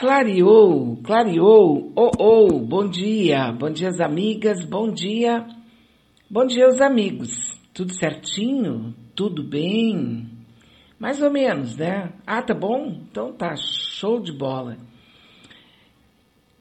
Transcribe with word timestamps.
Clareou, 0.00 0.96
clareou. 1.04 1.92
Oh, 1.94 2.10
oh, 2.18 2.58
bom 2.60 2.88
dia. 2.88 3.52
Bom 3.52 3.70
dia, 3.70 3.90
as 3.90 4.00
amigas. 4.00 4.64
Bom 4.64 4.90
dia. 4.90 5.46
Bom 6.30 6.46
dia, 6.46 6.66
os 6.68 6.80
amigos. 6.80 7.28
Tudo 7.74 7.92
certinho? 7.92 8.94
Tudo 9.14 9.42
bem? 9.46 10.26
Mais 10.98 11.20
ou 11.20 11.30
menos, 11.30 11.76
né? 11.76 12.14
Ah, 12.26 12.40
tá 12.40 12.54
bom? 12.54 12.86
Então 13.10 13.34
tá, 13.34 13.54
show 13.56 14.18
de 14.18 14.32
bola. 14.32 14.78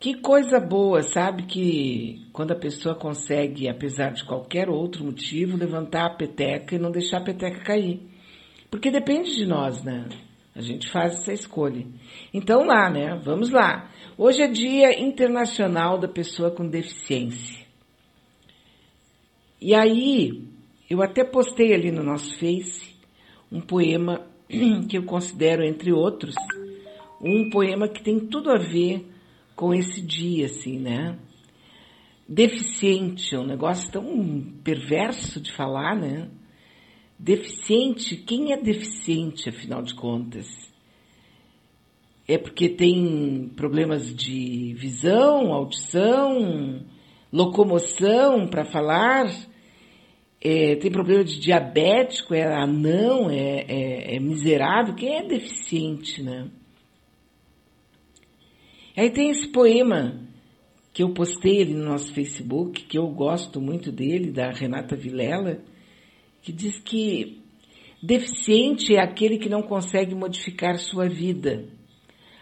Que 0.02 0.16
coisa 0.16 0.60
boa, 0.60 1.02
sabe? 1.02 1.44
Que 1.44 2.28
quando 2.34 2.52
a 2.52 2.60
pessoa 2.60 2.94
consegue, 2.94 3.70
apesar 3.70 4.12
de 4.12 4.26
qualquer 4.26 4.68
outro 4.68 5.06
motivo, 5.06 5.56
levantar 5.56 6.08
a 6.08 6.14
peteca 6.14 6.76
e 6.76 6.80
não 6.80 6.92
deixar 6.92 7.20
a 7.20 7.24
peteca 7.24 7.64
cair. 7.64 8.02
Porque 8.70 8.92
depende 8.92 9.34
de 9.34 9.46
nós, 9.46 9.82
né? 9.82 10.10
A 10.56 10.62
gente 10.62 10.90
faz 10.92 11.14
essa 11.14 11.34
escolha. 11.34 11.86
Então 12.34 12.66
lá, 12.66 12.90
né? 12.90 13.16
Vamos 13.24 13.50
lá. 13.50 13.90
Hoje 14.18 14.42
é 14.42 14.48
Dia 14.48 15.00
Internacional 15.00 15.98
da 15.98 16.08
Pessoa 16.08 16.52
com 16.52 16.68
Deficiência. 16.68 17.66
E 19.62 19.76
aí, 19.76 20.44
eu 20.90 21.02
até 21.02 21.24
postei 21.24 21.74
ali 21.74 21.92
no 21.92 22.04
nosso 22.04 22.38
Face 22.40 22.98
um 23.52 23.62
poema 23.62 24.26
que 24.90 24.98
eu 24.98 25.04
considero, 25.04 25.64
entre 25.64 25.92
outros, 25.92 26.36
um 27.22 27.50
poema 27.50 27.88
que 27.88 28.04
tem 28.04 28.20
tudo 28.20 28.52
a 28.52 28.58
ver 28.58 29.06
com 29.56 29.74
esse 29.74 30.02
dia, 30.02 30.46
assim, 30.46 30.80
né? 30.80 31.18
Deficiente, 32.28 33.36
é 33.36 33.40
um 33.40 33.46
negócio 33.46 33.92
tão 33.92 34.42
perverso 34.64 35.42
de 35.42 35.52
falar, 35.52 35.96
né? 35.96 36.30
Deficiente, 37.20 38.16
quem 38.16 38.54
é 38.54 38.58
deficiente, 38.58 39.50
afinal 39.50 39.82
de 39.82 39.94
contas? 39.94 40.48
É 42.26 42.38
porque 42.38 42.70
tem 42.70 43.52
problemas 43.58 44.16
de 44.16 44.74
visão, 44.76 45.52
audição, 45.52 46.82
locomoção 47.34 48.48
para 48.48 48.64
falar? 48.64 49.30
É, 50.40 50.78
tem 50.78 50.90
problema 50.90 51.26
de 51.26 51.42
diabético, 51.42 52.34
é 52.34 52.46
anão, 52.46 53.30
é, 53.30 53.66
é, 53.68 54.16
é 54.16 54.20
miserável? 54.22 54.96
Quem 54.96 55.18
é 55.18 55.28
deficiente, 55.28 56.24
né? 56.24 56.50
Aí 58.96 59.10
tem 59.10 59.30
esse 59.30 59.50
poema 59.50 60.22
que 60.94 61.04
eu 61.04 61.14
postei 61.14 61.64
ali 61.64 61.74
no 61.74 61.84
nosso 61.84 62.14
Facebook, 62.14 62.84
que 62.84 62.98
eu 62.98 63.08
gosto 63.10 63.60
muito 63.60 63.92
dele, 63.92 64.32
da 64.32 64.52
Renata 64.52 64.96
Vilela, 64.96 65.60
que 66.42 66.52
diz 66.52 66.80
que 66.80 67.42
deficiente 68.02 68.96
é 68.96 69.02
aquele 69.02 69.38
que 69.38 69.50
não 69.50 69.62
consegue 69.62 70.16
modificar 70.16 70.78
sua 70.78 71.08
vida, 71.08 71.66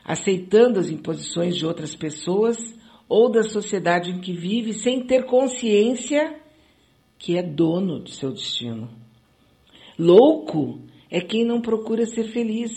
aceitando 0.03 0.80
as 0.80 0.90
imposições 0.90 1.56
de 1.56 1.66
outras 1.66 1.95
pessoas 1.95 2.58
ou 3.09 3.31
da 3.31 3.44
sociedade 3.44 4.12
em 4.12 4.20
que 4.20 4.34
vive 4.34 4.73
sem 4.73 5.06
ter 5.06 5.25
consciência 5.25 6.40
que 7.18 7.38
é 7.38 7.42
dono 7.42 8.03
de 8.03 8.14
seu 8.14 8.31
destino. 8.31 8.90
Louco 9.98 10.80
é 11.09 11.20
quem 11.20 11.44
não 11.44 11.62
procura 11.62 12.06
ser 12.06 12.25
feliz. 12.25 12.72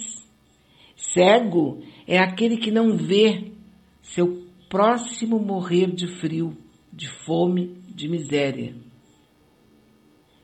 Cego 0.96 1.82
é 2.06 2.18
aquele 2.18 2.56
que 2.56 2.70
não 2.70 2.96
vê 2.96 3.52
seu 4.02 4.46
próximo 4.68 5.38
morrer 5.38 5.90
de 5.90 6.06
frio, 6.06 6.56
de 6.92 7.08
fome, 7.24 7.76
de 7.94 8.08
miséria. 8.08 8.74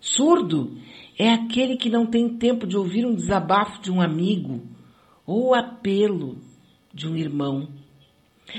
Surdo 0.06 0.78
é 1.18 1.30
aquele 1.30 1.76
que 1.76 1.90
não 1.90 2.06
tem 2.06 2.28
tempo 2.38 2.64
de 2.64 2.76
ouvir 2.76 3.04
um 3.04 3.14
desabafo 3.14 3.82
de 3.82 3.90
um 3.90 4.00
amigo 4.00 4.62
ou 5.26 5.52
apelo 5.52 6.38
de 6.94 7.08
um 7.08 7.16
irmão. 7.16 7.68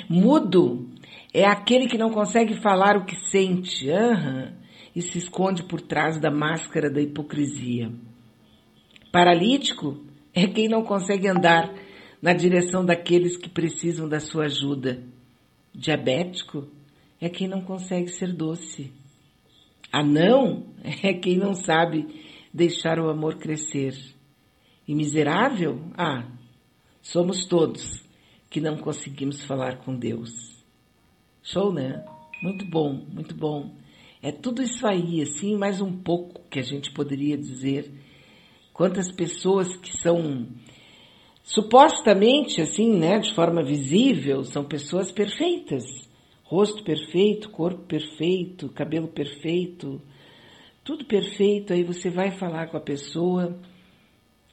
Mudo 0.09 0.89
é 1.33 1.45
aquele 1.45 1.87
que 1.87 1.97
não 1.97 2.09
consegue 2.09 2.61
falar 2.61 2.97
o 2.97 3.05
que 3.05 3.15
sente 3.15 3.89
uhum, 3.89 4.51
e 4.93 5.01
se 5.01 5.17
esconde 5.17 5.63
por 5.63 5.79
trás 5.79 6.19
da 6.19 6.29
máscara 6.29 6.89
da 6.89 6.99
hipocrisia. 6.99 7.91
Paralítico 9.09 10.03
é 10.33 10.47
quem 10.47 10.67
não 10.67 10.83
consegue 10.83 11.29
andar 11.29 11.73
na 12.21 12.33
direção 12.33 12.83
daqueles 12.83 13.37
que 13.37 13.49
precisam 13.49 14.09
da 14.09 14.19
sua 14.19 14.45
ajuda. 14.45 15.01
Diabético 15.73 16.67
é 17.21 17.29
quem 17.29 17.47
não 17.47 17.61
consegue 17.61 18.09
ser 18.09 18.33
doce. 18.33 18.91
Anão 19.91 20.65
é 21.03 21.13
quem 21.13 21.37
não 21.37 21.53
sabe 21.53 22.07
deixar 22.53 22.99
o 22.99 23.09
amor 23.09 23.35
crescer. 23.35 23.95
E 24.87 24.95
miserável? 24.95 25.81
Ah, 25.97 26.25
somos 27.01 27.45
todos 27.45 28.05
que 28.49 28.61
não 28.61 28.77
conseguimos 28.77 29.43
falar 29.43 29.77
com 29.79 29.95
Deus. 29.95 30.31
Show, 31.43 31.73
né? 31.73 32.05
Muito 32.41 32.65
bom, 32.65 32.93
muito 32.93 33.35
bom. 33.35 33.75
É 34.21 34.31
tudo 34.31 34.61
isso 34.61 34.87
aí, 34.87 35.21
assim, 35.21 35.55
mais 35.55 35.81
um 35.81 35.91
pouco 35.91 36.41
que 36.49 36.59
a 36.59 36.63
gente 36.63 36.91
poderia 36.91 37.37
dizer. 37.37 37.91
Quantas 38.73 39.11
pessoas 39.11 39.75
que 39.75 39.95
são 39.97 40.47
supostamente, 41.43 42.61
assim, 42.61 42.97
né, 42.97 43.19
de 43.19 43.33
forma 43.33 43.63
visível, 43.63 44.43
são 44.43 44.63
pessoas 44.63 45.11
perfeitas 45.11 46.06
rosto 46.47 46.81
perfeito, 46.81 47.49
corpo 47.49 47.83
perfeito, 47.83 48.69
cabelo 48.69 49.07
perfeito, 49.09 50.01
tudo 50.83 51.05
perfeito. 51.05 51.73
Aí 51.73 51.83
você 51.83 52.09
vai 52.09 52.31
falar 52.31 52.67
com 52.67 52.77
a 52.77 52.81
pessoa 52.81 53.59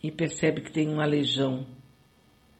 e 0.03 0.10
percebe 0.10 0.60
que 0.60 0.72
tem 0.72 0.88
uma 0.88 1.06
legião 1.06 1.65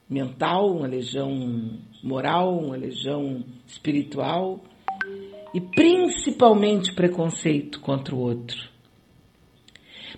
mental, 0.09 0.77
uma 0.77 0.87
legião 0.87 1.81
moral, 2.03 2.56
uma 2.56 2.77
legião 2.77 3.45
espiritual 3.67 4.62
e 5.53 5.61
principalmente 5.61 6.95
preconceito 6.95 7.81
contra 7.81 8.15
o 8.15 8.21
outro. 8.21 8.71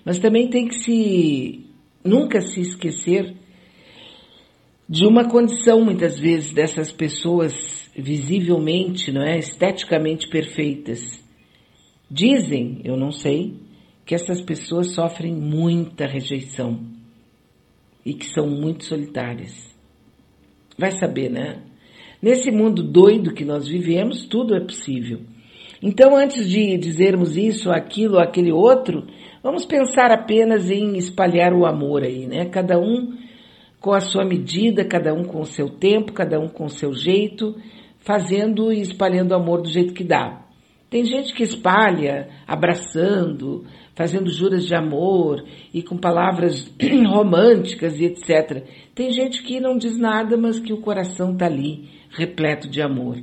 Mas 0.04 0.18
também 0.18 0.50
tem 0.50 0.68
que 0.68 0.74
se 0.74 1.66
nunca 2.04 2.42
se 2.42 2.60
esquecer 2.60 3.34
de 4.86 5.06
uma 5.06 5.28
condição 5.28 5.82
muitas 5.82 6.18
vezes 6.18 6.52
dessas 6.52 6.92
pessoas 6.92 7.75
visivelmente, 7.96 9.10
não 9.10 9.22
é, 9.22 9.38
esteticamente 9.38 10.28
perfeitas. 10.28 11.24
Dizem, 12.10 12.80
eu 12.84 12.96
não 12.96 13.10
sei, 13.10 13.54
que 14.04 14.14
essas 14.14 14.40
pessoas 14.40 14.92
sofrem 14.92 15.34
muita 15.34 16.06
rejeição 16.06 16.80
e 18.04 18.14
que 18.14 18.26
são 18.26 18.46
muito 18.46 18.84
solitárias. 18.84 19.74
Vai 20.78 20.92
saber, 20.92 21.30
né? 21.30 21.62
Nesse 22.22 22.50
mundo 22.50 22.82
doido 22.82 23.34
que 23.34 23.44
nós 23.44 23.66
vivemos, 23.66 24.26
tudo 24.26 24.54
é 24.54 24.60
possível. 24.60 25.20
Então, 25.82 26.16
antes 26.16 26.48
de 26.48 26.76
dizermos 26.78 27.36
isso, 27.36 27.70
aquilo, 27.70 28.18
aquele 28.18 28.52
outro, 28.52 29.06
vamos 29.42 29.64
pensar 29.64 30.10
apenas 30.10 30.70
em 30.70 30.96
espalhar 30.96 31.52
o 31.52 31.66
amor 31.66 32.02
aí, 32.02 32.26
né? 32.26 32.46
Cada 32.46 32.78
um 32.78 33.16
com 33.80 33.92
a 33.92 34.00
sua 34.00 34.24
medida, 34.24 34.84
cada 34.84 35.12
um 35.12 35.24
com 35.24 35.40
o 35.40 35.46
seu 35.46 35.68
tempo, 35.68 36.12
cada 36.12 36.38
um 36.40 36.48
com 36.48 36.64
o 36.64 36.70
seu 36.70 36.92
jeito, 36.92 37.54
fazendo 38.06 38.72
e 38.72 38.80
espalhando 38.80 39.34
amor 39.34 39.60
do 39.60 39.68
jeito 39.68 39.92
que 39.92 40.04
dá. 40.04 40.46
Tem 40.88 41.04
gente 41.04 41.34
que 41.34 41.42
espalha 41.42 42.28
abraçando, 42.46 43.64
fazendo 43.96 44.30
juras 44.30 44.64
de 44.64 44.76
amor 44.76 45.44
e 45.74 45.82
com 45.82 45.98
palavras 45.98 46.72
românticas 47.04 47.98
e 47.98 48.04
etc. 48.04 48.64
Tem 48.94 49.10
gente 49.10 49.42
que 49.42 49.58
não 49.58 49.76
diz 49.76 49.98
nada, 49.98 50.36
mas 50.36 50.60
que 50.60 50.72
o 50.72 50.80
coração 50.80 51.32
está 51.32 51.46
ali, 51.46 51.88
repleto 52.10 52.70
de 52.70 52.80
amor. 52.80 53.16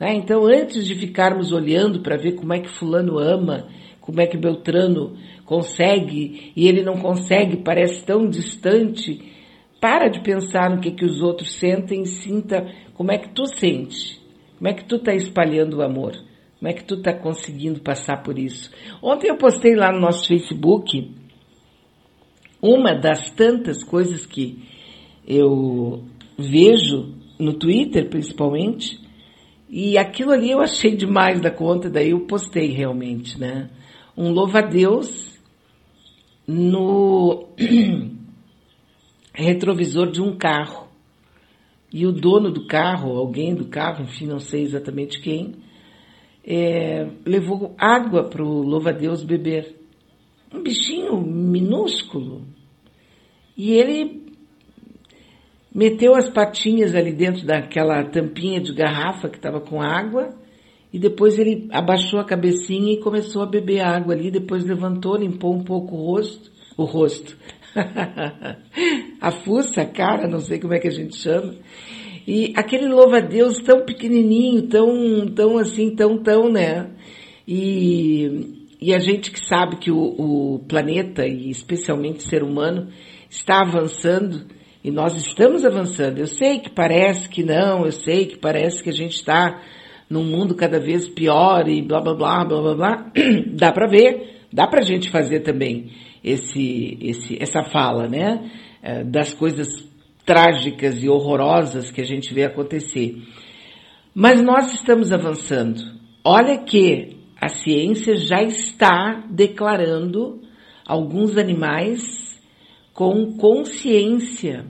Né? 0.00 0.14
Então, 0.14 0.46
antes 0.46 0.86
de 0.86 0.94
ficarmos 0.94 1.52
olhando 1.52 2.00
para 2.00 2.16
ver 2.16 2.32
como 2.32 2.54
é 2.54 2.60
que 2.60 2.70
Fulano 2.78 3.18
ama, 3.18 3.68
como 4.00 4.18
é 4.18 4.26
que 4.26 4.38
Beltrano 4.38 5.14
consegue 5.44 6.52
e 6.56 6.66
ele 6.66 6.82
não 6.82 6.94
consegue, 6.94 7.58
parece 7.58 8.02
tão 8.06 8.26
distante, 8.30 9.30
para 9.78 10.08
de 10.08 10.22
pensar 10.22 10.70
no 10.70 10.80
que, 10.80 10.92
que 10.92 11.04
os 11.04 11.20
outros 11.20 11.52
sentem 11.56 12.00
e 12.00 12.06
sinta 12.06 12.66
como 12.94 13.12
é 13.12 13.18
que 13.18 13.28
tu 13.34 13.44
sente. 13.44 14.21
Como 14.62 14.70
é 14.70 14.74
que 14.74 14.84
tu 14.84 14.94
está 14.94 15.12
espalhando 15.12 15.78
o 15.78 15.82
amor? 15.82 16.12
Como 16.12 16.70
é 16.70 16.72
que 16.72 16.84
tu 16.84 16.94
está 16.94 17.12
conseguindo 17.12 17.80
passar 17.80 18.22
por 18.22 18.38
isso? 18.38 18.70
Ontem 19.02 19.28
eu 19.28 19.36
postei 19.36 19.74
lá 19.74 19.90
no 19.90 19.98
nosso 19.98 20.28
Facebook 20.28 21.12
uma 22.62 22.94
das 22.94 23.28
tantas 23.32 23.82
coisas 23.82 24.24
que 24.24 24.62
eu 25.26 26.04
vejo 26.38 27.12
no 27.40 27.54
Twitter, 27.54 28.08
principalmente, 28.08 29.00
e 29.68 29.98
aquilo 29.98 30.30
ali 30.30 30.52
eu 30.52 30.60
achei 30.60 30.94
demais 30.94 31.40
da 31.40 31.50
conta, 31.50 31.90
daí 31.90 32.10
eu 32.10 32.20
postei 32.20 32.68
realmente, 32.68 33.40
né? 33.40 33.68
Um 34.16 34.30
louva-a-Deus 34.30 35.42
no 36.46 37.48
retrovisor 39.34 40.12
de 40.12 40.22
um 40.22 40.36
carro. 40.36 40.91
E 41.92 42.06
o 42.06 42.12
dono 42.12 42.50
do 42.50 42.66
carro, 42.66 43.16
alguém 43.16 43.54
do 43.54 43.66
carro, 43.66 44.04
enfim, 44.04 44.26
não 44.26 44.38
sei 44.38 44.62
exatamente 44.62 45.20
quem, 45.20 45.56
é, 46.44 47.08
levou 47.26 47.74
água 47.78 48.24
para 48.24 48.42
o 48.42 48.62
louva-a-Deus 48.62 49.22
beber. 49.22 49.76
Um 50.52 50.62
bichinho 50.62 51.20
minúsculo. 51.20 52.42
E 53.56 53.72
ele 53.72 54.22
meteu 55.74 56.14
as 56.14 56.28
patinhas 56.28 56.94
ali 56.94 57.12
dentro 57.12 57.46
daquela 57.46 58.04
tampinha 58.04 58.60
de 58.60 58.72
garrafa 58.72 59.28
que 59.28 59.36
estava 59.36 59.60
com 59.60 59.80
água 59.80 60.34
e 60.92 60.98
depois 60.98 61.38
ele 61.38 61.68
abaixou 61.70 62.20
a 62.20 62.24
cabecinha 62.24 62.92
e 62.92 63.00
começou 63.00 63.42
a 63.42 63.46
beber 63.46 63.80
água 63.80 64.14
ali, 64.14 64.30
depois 64.30 64.64
levantou, 64.64 65.16
limpou 65.16 65.54
um 65.54 65.64
pouco 65.64 65.96
o 65.96 66.12
rosto, 66.12 66.52
o 66.76 66.84
rosto, 66.84 67.36
a 69.20 69.30
fuça, 69.30 69.82
a 69.82 69.86
cara, 69.86 70.28
não 70.28 70.40
sei 70.40 70.58
como 70.58 70.74
é 70.74 70.78
que 70.78 70.88
a 70.88 70.92
gente 70.92 71.16
chama, 71.16 71.54
e 72.26 72.52
aquele 72.56 72.86
louva-a-Deus 72.86 73.58
tão 73.58 73.84
pequenininho, 73.84 74.68
tão, 74.68 75.26
tão 75.34 75.58
assim, 75.58 75.94
tão, 75.94 76.22
tão, 76.22 76.50
né? 76.50 76.90
E, 77.46 78.68
e 78.80 78.94
a 78.94 78.98
gente 78.98 79.30
que 79.30 79.44
sabe 79.44 79.76
que 79.76 79.90
o, 79.90 79.98
o 79.98 80.58
planeta, 80.68 81.26
e 81.26 81.50
especialmente 81.50 82.24
o 82.24 82.28
ser 82.28 82.44
humano, 82.44 82.88
está 83.28 83.60
avançando, 83.60 84.46
e 84.84 84.90
nós 84.90 85.16
estamos 85.16 85.64
avançando. 85.64 86.18
Eu 86.18 86.26
sei 86.26 86.60
que 86.60 86.70
parece 86.70 87.28
que 87.28 87.42
não, 87.42 87.84
eu 87.84 87.92
sei 87.92 88.26
que 88.26 88.38
parece 88.38 88.82
que 88.82 88.90
a 88.90 88.94
gente 88.94 89.16
está 89.16 89.60
num 90.08 90.24
mundo 90.24 90.54
cada 90.54 90.78
vez 90.78 91.08
pior 91.08 91.68
e 91.68 91.82
blá 91.82 92.00
blá 92.00 92.14
blá 92.14 92.44
blá 92.44 92.60
blá 92.60 92.74
blá. 92.74 93.12
dá 93.56 93.72
para 93.72 93.88
ver, 93.88 94.42
dá 94.52 94.66
para 94.66 94.80
a 94.80 94.84
gente 94.84 95.10
fazer 95.10 95.40
também 95.40 95.90
esse, 96.22 96.98
esse, 97.00 97.42
essa 97.42 97.62
fala, 97.64 98.08
né? 98.08 98.50
É, 98.82 99.04
das 99.04 99.32
coisas 99.34 99.68
trágicas 100.24 101.02
e 101.02 101.08
horrorosas 101.08 101.90
que 101.90 102.00
a 102.00 102.04
gente 102.04 102.32
vê 102.32 102.44
acontecer. 102.44 103.22
Mas 104.14 104.42
nós 104.42 104.72
estamos 104.74 105.12
avançando. 105.12 105.80
Olha 106.24 106.58
que 106.58 107.16
a 107.40 107.48
ciência 107.48 108.16
já 108.16 108.42
está 108.42 109.24
declarando 109.28 110.40
alguns 110.86 111.36
animais 111.36 112.40
com 112.92 113.36
consciência 113.36 114.66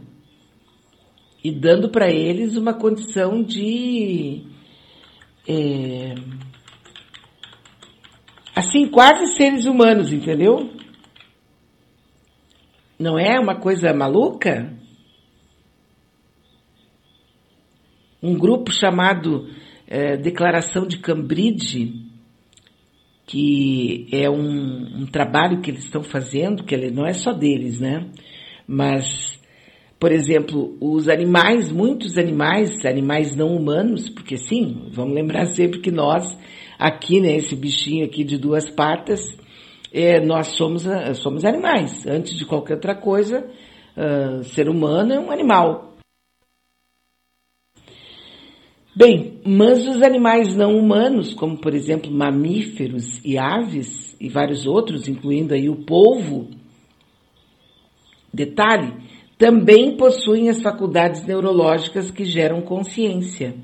e 1.45 1.51
dando 1.51 1.91
para 1.91 2.11
eles 2.11 2.57
uma 2.57 2.73
condição 2.73 3.43
de 3.43 4.45
é, 5.47 6.15
assim 8.55 8.87
quase 8.87 9.35
seres 9.37 9.67
humanos, 9.67 10.13
entendeu? 10.13 10.71
Não 13.03 13.19
é 13.19 13.37
uma 13.41 13.57
coisa 13.57 13.93
maluca? 13.93 14.73
Um 18.23 18.39
grupo 18.39 18.71
chamado 18.71 19.49
é, 19.89 20.17
Declaração 20.17 20.87
de 20.87 20.99
Cambridge, 20.99 21.95
que 23.27 24.07
é 24.13 24.31
um, 24.31 25.01
um 25.01 25.07
trabalho 25.07 25.61
que 25.61 25.73
eles 25.73 25.83
estão 25.83 26.05
fazendo, 26.05 26.63
que 26.63 26.73
ele 26.73 26.93
não 26.93 27.05
é 27.05 27.13
só 27.13 27.33
deles, 27.33 27.81
né? 27.81 28.09
Mas, 28.69 29.37
por 29.99 30.13
exemplo, 30.13 30.77
os 30.81 31.09
animais, 31.09 31.73
muitos 31.73 32.17
animais, 32.17 32.87
animais 32.87 33.35
não 33.35 33.49
humanos, 33.49 34.09
porque 34.09 34.37
sim, 34.37 34.91
vamos 34.93 35.13
lembrar 35.13 35.47
sempre 35.47 35.81
que 35.81 35.91
nós, 35.91 36.39
aqui, 36.79 37.21
né, 37.21 37.35
esse 37.35 37.57
bichinho 37.57 38.07
aqui 38.07 38.23
de 38.23 38.39
duas 38.39 38.71
patas, 38.71 39.37
é, 39.93 40.21
nós 40.21 40.57
somos, 40.57 40.85
somos 41.17 41.45
animais. 41.45 42.07
Antes 42.07 42.37
de 42.37 42.47
qualquer 42.47 42.75
outra 42.75 42.95
coisa, 42.95 43.47
uh, 43.97 44.43
ser 44.45 44.69
humano 44.69 45.13
é 45.13 45.21
um 45.21 45.31
animal. 45.31 45.93
Bem, 48.95 49.41
mas 49.47 49.87
os 49.87 50.03
animais 50.03 50.55
não 50.55 50.77
humanos, 50.77 51.33
como 51.33 51.59
por 51.59 51.75
exemplo 51.75 52.11
mamíferos 52.11 53.25
e 53.25 53.39
aves 53.39 54.15
e 54.21 54.29
vários 54.29 54.67
outros, 54.67 55.09
incluindo 55.09 55.55
aí 55.55 55.69
o 55.71 55.85
polvo, 55.85 56.51
detalhe, 58.33 58.93
também 59.39 59.97
possuem 59.97 60.51
as 60.51 60.61
faculdades 60.61 61.27
neurológicas 61.27 62.11
que 62.11 62.25
geram 62.25 62.61
consciência. 62.61 63.55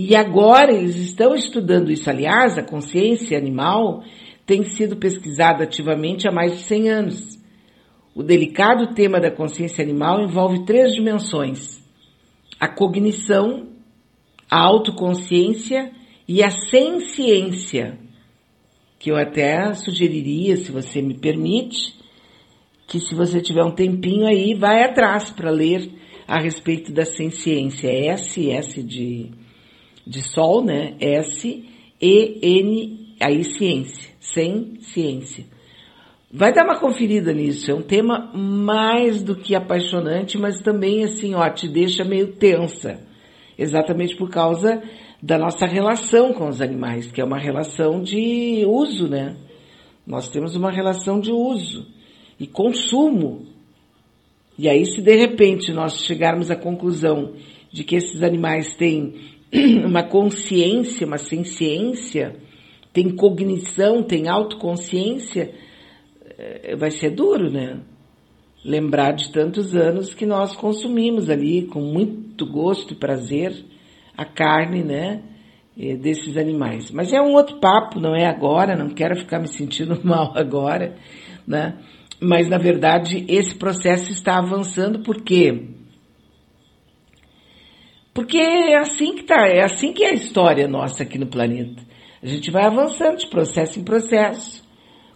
E 0.00 0.14
agora 0.14 0.72
eles 0.72 0.94
estão 0.94 1.34
estudando 1.34 1.90
isso. 1.90 2.08
Aliás, 2.08 2.56
a 2.56 2.62
consciência 2.62 3.36
animal 3.36 4.04
tem 4.46 4.62
sido 4.62 4.94
pesquisada 4.96 5.64
ativamente 5.64 6.28
há 6.28 6.30
mais 6.30 6.52
de 6.52 6.62
100 6.62 6.88
anos. 6.88 7.38
O 8.14 8.22
delicado 8.22 8.94
tema 8.94 9.18
da 9.18 9.28
consciência 9.28 9.82
animal 9.82 10.22
envolve 10.22 10.64
três 10.64 10.92
dimensões 10.92 11.82
a 12.60 12.68
cognição, 12.68 13.70
a 14.48 14.60
autoconsciência 14.60 15.90
e 16.28 16.44
a 16.44 16.50
ciência, 16.50 17.98
que 19.00 19.10
eu 19.10 19.16
até 19.16 19.74
sugeriria, 19.74 20.58
se 20.58 20.70
você 20.70 21.02
me 21.02 21.14
permite, 21.14 21.96
que 22.86 23.00
se 23.00 23.16
você 23.16 23.40
tiver 23.40 23.64
um 23.64 23.74
tempinho 23.74 24.28
aí, 24.28 24.54
vai 24.54 24.84
atrás 24.84 25.28
para 25.30 25.50
ler 25.50 25.90
a 26.26 26.40
respeito 26.40 26.92
da 26.92 27.04
ciência. 27.04 27.88
S, 27.88 28.48
S 28.48 28.80
de, 28.80 29.30
de 30.08 30.22
sol, 30.22 30.64
né? 30.64 30.94
S, 30.98 31.64
E, 32.00 32.38
N, 32.42 33.14
aí 33.20 33.44
ciência, 33.44 34.10
sem 34.20 34.80
ciência. 34.80 35.44
Vai 36.32 36.52
dar 36.52 36.64
uma 36.64 36.78
conferida 36.78 37.32
nisso. 37.32 37.70
É 37.70 37.74
um 37.74 37.82
tema 37.82 38.30
mais 38.34 39.22
do 39.22 39.36
que 39.36 39.54
apaixonante, 39.54 40.38
mas 40.38 40.60
também 40.60 41.04
assim, 41.04 41.34
ó, 41.34 41.48
te 41.50 41.68
deixa 41.68 42.04
meio 42.04 42.32
tensa. 42.32 43.00
Exatamente 43.56 44.16
por 44.16 44.30
causa 44.30 44.82
da 45.22 45.36
nossa 45.36 45.66
relação 45.66 46.32
com 46.32 46.48
os 46.48 46.60
animais, 46.60 47.10
que 47.10 47.20
é 47.20 47.24
uma 47.24 47.38
relação 47.38 48.02
de 48.02 48.64
uso, 48.66 49.08
né? 49.08 49.36
Nós 50.06 50.28
temos 50.28 50.54
uma 50.54 50.70
relação 50.70 51.20
de 51.20 51.32
uso 51.32 51.86
e 52.38 52.46
consumo. 52.46 53.46
E 54.56 54.68
aí, 54.68 54.86
se 54.86 55.02
de 55.02 55.16
repente 55.16 55.72
nós 55.72 56.04
chegarmos 56.04 56.50
à 56.50 56.56
conclusão 56.56 57.34
de 57.72 57.84
que 57.84 57.96
esses 57.96 58.22
animais 58.22 58.74
têm 58.76 59.37
uma 59.84 60.02
consciência, 60.02 61.06
uma 61.06 61.18
ciência, 61.18 62.36
têm 62.92 63.14
cognição, 63.14 64.02
têm 64.02 64.28
autoconsciência, 64.28 65.54
é, 66.38 66.76
vai 66.76 66.90
ser 66.90 67.10
duro, 67.10 67.50
né? 67.50 67.80
Lembrar 68.64 69.12
de 69.12 69.32
tantos 69.32 69.74
anos 69.74 70.14
que 70.14 70.26
nós 70.26 70.54
consumimos 70.54 71.30
ali 71.30 71.62
com 71.62 71.80
muito 71.80 72.44
gosto 72.44 72.92
e 72.92 72.96
prazer 72.96 73.64
a 74.16 74.24
carne, 74.24 74.82
né? 74.82 75.22
Desses 76.00 76.36
animais. 76.36 76.90
Mas 76.90 77.12
é 77.12 77.20
um 77.20 77.34
outro 77.34 77.60
papo, 77.60 78.00
não 78.00 78.14
é 78.14 78.26
agora, 78.26 78.76
não 78.76 78.90
quero 78.90 79.16
ficar 79.16 79.38
me 79.38 79.46
sentindo 79.46 79.98
mal 80.04 80.32
agora, 80.36 80.96
né? 81.46 81.78
Mas 82.20 82.48
na 82.48 82.58
verdade 82.58 83.24
esse 83.28 83.54
processo 83.54 84.10
está 84.10 84.38
avançando 84.38 85.04
por 85.04 85.22
quê? 85.22 85.77
Porque 88.18 88.36
é 88.36 88.76
assim 88.76 89.14
que 89.14 89.22
tá, 89.22 89.46
é 89.46 89.62
assim 89.62 89.92
que 89.92 90.02
é 90.02 90.10
a 90.10 90.12
história 90.12 90.66
nossa 90.66 91.04
aqui 91.04 91.16
no 91.16 91.28
planeta. 91.28 91.80
A 92.20 92.26
gente 92.26 92.50
vai 92.50 92.64
avançando 92.64 93.18
de 93.18 93.28
processo 93.28 93.78
em 93.78 93.84
processo. 93.84 94.60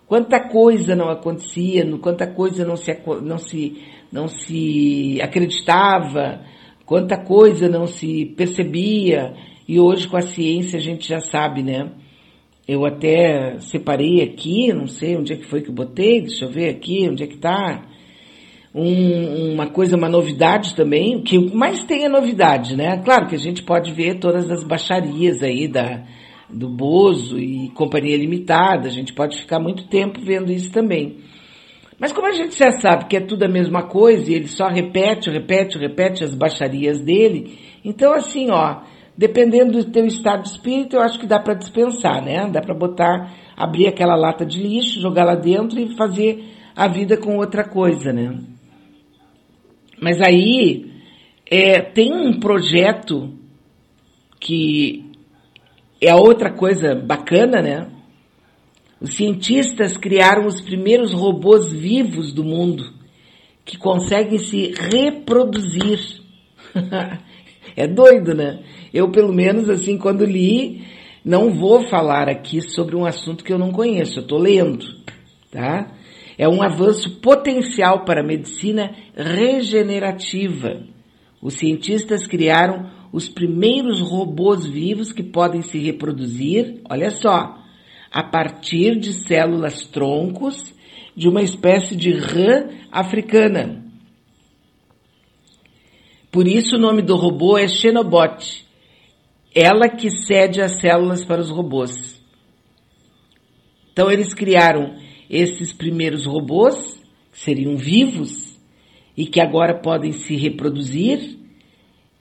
Quanta 0.06 0.38
coisa 0.48 0.94
não 0.94 1.10
acontecia, 1.10 1.84
quanta 1.98 2.28
coisa 2.28 2.64
não 2.64 2.76
se, 2.76 2.96
não 3.22 3.38
se, 3.38 3.82
não 4.12 4.28
se 4.28 5.18
acreditava, 5.20 6.42
quanta 6.86 7.16
coisa 7.16 7.68
não 7.68 7.88
se 7.88 8.24
percebia, 8.36 9.34
e 9.66 9.80
hoje 9.80 10.06
com 10.06 10.16
a 10.16 10.22
ciência 10.22 10.78
a 10.78 10.80
gente 10.80 11.08
já 11.08 11.18
sabe, 11.18 11.60
né? 11.60 11.90
Eu 12.68 12.86
até 12.86 13.58
separei 13.58 14.22
aqui, 14.22 14.72
não 14.72 14.86
sei 14.86 15.16
onde 15.16 15.32
é 15.32 15.36
que 15.36 15.50
foi 15.50 15.60
que 15.60 15.70
eu 15.70 15.74
botei, 15.74 16.20
deixa 16.20 16.44
eu 16.44 16.52
ver 16.52 16.68
aqui, 16.68 17.08
onde 17.10 17.24
é 17.24 17.26
que 17.26 17.38
tá. 17.38 17.84
Um, 18.74 19.52
uma 19.52 19.66
coisa, 19.66 19.96
uma 19.96 20.08
novidade 20.08 20.74
também, 20.74 21.16
o 21.16 21.22
que 21.22 21.38
mais 21.54 21.84
tem 21.84 22.04
é 22.04 22.08
novidade, 22.08 22.74
né? 22.74 22.96
Claro 23.04 23.26
que 23.26 23.34
a 23.34 23.38
gente 23.38 23.62
pode 23.62 23.92
ver 23.92 24.18
todas 24.18 24.50
as 24.50 24.64
baixarias 24.64 25.42
aí 25.42 25.68
da, 25.68 26.04
do 26.48 26.70
Bozo 26.70 27.38
e 27.38 27.68
Companhia 27.74 28.16
Limitada, 28.16 28.88
a 28.88 28.90
gente 28.90 29.12
pode 29.12 29.38
ficar 29.38 29.60
muito 29.60 29.86
tempo 29.88 30.20
vendo 30.22 30.50
isso 30.50 30.72
também. 30.72 31.18
Mas 31.98 32.12
como 32.12 32.26
a 32.26 32.32
gente 32.32 32.58
já 32.58 32.72
sabe 32.72 33.06
que 33.06 33.16
é 33.16 33.20
tudo 33.20 33.44
a 33.44 33.48
mesma 33.48 33.82
coisa 33.82 34.30
e 34.30 34.34
ele 34.34 34.48
só 34.48 34.68
repete, 34.68 35.30
repete, 35.30 35.78
repete 35.78 36.24
as 36.24 36.34
baixarias 36.34 37.00
dele, 37.00 37.58
então 37.84 38.12
assim, 38.14 38.50
ó, 38.50 38.80
dependendo 39.16 39.72
do 39.72 39.90
teu 39.90 40.06
estado 40.06 40.42
de 40.42 40.48
espírito, 40.48 40.96
eu 40.96 41.02
acho 41.02 41.18
que 41.18 41.26
dá 41.26 41.38
para 41.38 41.54
dispensar, 41.54 42.24
né? 42.24 42.48
Dá 42.50 42.60
para 42.60 42.74
botar, 42.74 43.32
abrir 43.56 43.86
aquela 43.86 44.16
lata 44.16 44.44
de 44.44 44.62
lixo, 44.62 45.00
jogar 45.00 45.24
lá 45.24 45.34
dentro 45.34 45.78
e 45.78 45.96
fazer 45.96 46.44
a 46.74 46.88
vida 46.88 47.16
com 47.16 47.36
outra 47.36 47.68
coisa, 47.68 48.12
né? 48.12 48.36
Mas 50.02 50.20
aí 50.20 50.90
é, 51.48 51.80
tem 51.80 52.12
um 52.12 52.40
projeto 52.40 53.32
que 54.40 55.12
é 56.00 56.10
a 56.10 56.16
outra 56.16 56.50
coisa 56.52 56.92
bacana, 56.92 57.62
né? 57.62 57.88
Os 59.00 59.14
cientistas 59.14 59.96
criaram 59.96 60.46
os 60.46 60.60
primeiros 60.60 61.12
robôs 61.12 61.72
vivos 61.72 62.32
do 62.32 62.42
mundo 62.42 62.82
que 63.64 63.78
conseguem 63.78 64.38
se 64.38 64.74
reproduzir. 64.76 66.00
é 67.76 67.86
doido, 67.86 68.34
né? 68.34 68.58
Eu, 68.92 69.08
pelo 69.12 69.32
menos, 69.32 69.70
assim, 69.70 69.96
quando 69.96 70.24
li, 70.24 70.82
não 71.24 71.54
vou 71.54 71.88
falar 71.88 72.28
aqui 72.28 72.60
sobre 72.60 72.96
um 72.96 73.06
assunto 73.06 73.44
que 73.44 73.52
eu 73.52 73.58
não 73.58 73.70
conheço, 73.70 74.18
eu 74.18 74.26
tô 74.26 74.36
lendo, 74.36 74.84
tá? 75.48 75.92
É 76.38 76.48
um 76.48 76.62
avanço 76.62 77.20
potencial 77.20 78.04
para 78.04 78.20
a 78.20 78.26
medicina 78.26 78.94
regenerativa. 79.14 80.82
Os 81.40 81.54
cientistas 81.54 82.26
criaram 82.26 82.90
os 83.12 83.28
primeiros 83.28 84.00
robôs 84.00 84.66
vivos 84.66 85.12
que 85.12 85.22
podem 85.22 85.60
se 85.60 85.78
reproduzir, 85.78 86.80
olha 86.88 87.10
só, 87.10 87.58
a 88.10 88.22
partir 88.22 88.98
de 88.98 89.12
células 89.12 89.86
troncos 89.86 90.74
de 91.14 91.28
uma 91.28 91.42
espécie 91.42 91.94
de 91.94 92.12
rã 92.12 92.68
africana. 92.90 93.84
Por 96.30 96.48
isso 96.48 96.76
o 96.76 96.80
nome 96.80 97.02
do 97.02 97.14
robô 97.14 97.58
é 97.58 97.68
Xenobot, 97.68 98.66
ela 99.54 99.88
que 99.88 100.08
cede 100.10 100.62
as 100.62 100.80
células 100.80 101.24
para 101.24 101.42
os 101.42 101.50
robôs. 101.50 102.22
Então 103.92 104.10
eles 104.10 104.32
criaram 104.32 104.94
esses 105.32 105.72
primeiros 105.72 106.26
robôs, 106.26 107.00
que 107.32 107.40
seriam 107.40 107.74
vivos, 107.74 108.60
e 109.16 109.24
que 109.24 109.40
agora 109.40 109.80
podem 109.80 110.12
se 110.12 110.36
reproduzir, 110.36 111.38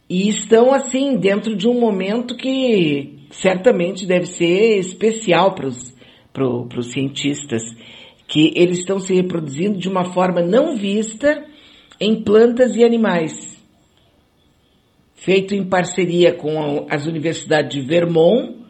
e 0.09 0.29
estão 0.29 0.73
assim 0.73 1.17
dentro 1.17 1.55
de 1.55 1.67
um 1.67 1.77
momento 1.77 2.35
que 2.35 3.19
certamente 3.31 4.05
deve 4.05 4.25
ser 4.25 4.79
especial 4.79 5.53
para 5.53 5.67
os, 5.67 5.93
para 6.31 6.79
os 6.79 6.91
cientistas, 6.91 7.63
que 8.27 8.53
eles 8.55 8.79
estão 8.79 8.99
se 8.99 9.13
reproduzindo 9.13 9.77
de 9.77 9.89
uma 9.89 10.05
forma 10.13 10.41
não 10.41 10.77
vista 10.77 11.45
em 11.99 12.23
plantas 12.23 12.75
e 12.75 12.83
animais. 12.83 13.61
Feito 15.15 15.53
em 15.53 15.63
parceria 15.65 16.33
com 16.33 16.87
as 16.89 17.05
universidades 17.05 17.73
de 17.73 17.81
Vermont, 17.85 18.60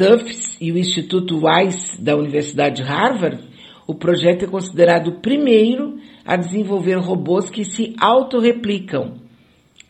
Tufts 0.00 0.56
e 0.58 0.72
o 0.72 0.78
Instituto 0.78 1.44
Weiss 1.44 2.00
da 2.00 2.16
Universidade 2.16 2.76
de 2.76 2.88
Harvard, 2.88 3.38
o 3.86 3.94
projeto 3.94 4.46
é 4.46 4.48
considerado 4.48 5.08
o 5.08 5.20
primeiro 5.20 5.98
a 6.24 6.38
desenvolver 6.38 6.94
robôs 6.94 7.50
que 7.50 7.66
se 7.66 7.94
autorreplicam. 8.00 9.18